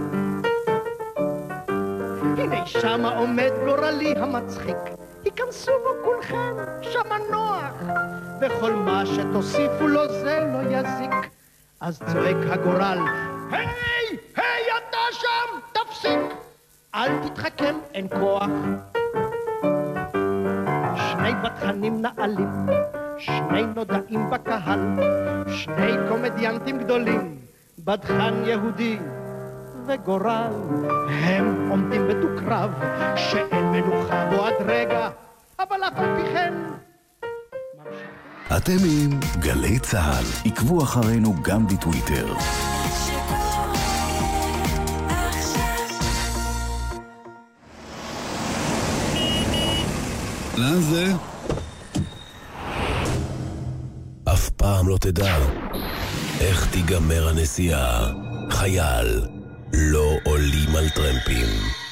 הנה 2.37 2.65
שמה 2.65 3.17
עומד 3.17 3.51
גורלי 3.65 4.13
המצחיק, 4.17 4.77
היכנסו 5.23 5.71
בו 5.83 6.05
כולכם, 6.05 6.53
שמה 6.81 7.17
נוח, 7.31 7.95
וכל 8.41 8.73
מה 8.73 9.05
שתוסיפו 9.05 9.87
לו 9.87 10.07
זה 10.07 10.39
לא 10.53 10.77
יזיק. 10.77 11.31
אז 11.81 12.01
צועק 12.11 12.37
הגורל, 12.49 12.99
היי, 13.51 14.17
היי 14.35 14.65
אתה 14.77 14.97
שם, 15.11 15.59
תפסיק! 15.73 16.19
אל 16.95 17.27
תתחכם, 17.27 17.75
אין 17.93 18.07
כוח. 18.19 18.49
שני 20.95 21.31
בתחנים 21.43 22.01
נעלים, 22.01 22.49
שני 23.17 23.65
נודעים 23.75 24.29
בקהל, 24.29 24.79
שני 25.47 25.91
קומדיאנטים 26.09 26.77
גדולים, 26.77 27.37
בדחן 27.79 28.33
יהודי 28.45 28.97
וגורל. 29.87 30.53
הם 31.09 31.69
עומדים 31.69 32.07
בדו-קרב, 32.07 32.71
שאין 33.15 33.65
מנוחה 33.71 34.25
בו 34.25 34.45
עד 34.45 34.53
רגע, 34.65 35.09
אבל 35.59 35.83
אף 35.83 35.99
על 35.99 36.15
פי 36.15 36.33
כן 36.33 36.53
אתם 38.57 38.77
עם 38.85 39.19
גלי 39.39 39.79
צה"ל. 39.79 40.49
עקבו 40.51 40.83
אחרינו 40.83 41.33
גם 41.43 41.67
בטוויטר. 41.67 42.25
לאן 50.57 50.81
זה? 50.81 51.13
אף 54.25 54.49
פעם 54.49 54.87
לא 54.87 54.97
תדע 54.97 55.37
איך 56.39 56.67
תיגמר 56.71 57.27
הנסיעה. 57.27 58.11
חייל, 58.49 59.21
לא 59.73 60.17
עולים 60.23 60.75
על 60.75 60.89
טרמפים. 60.89 61.84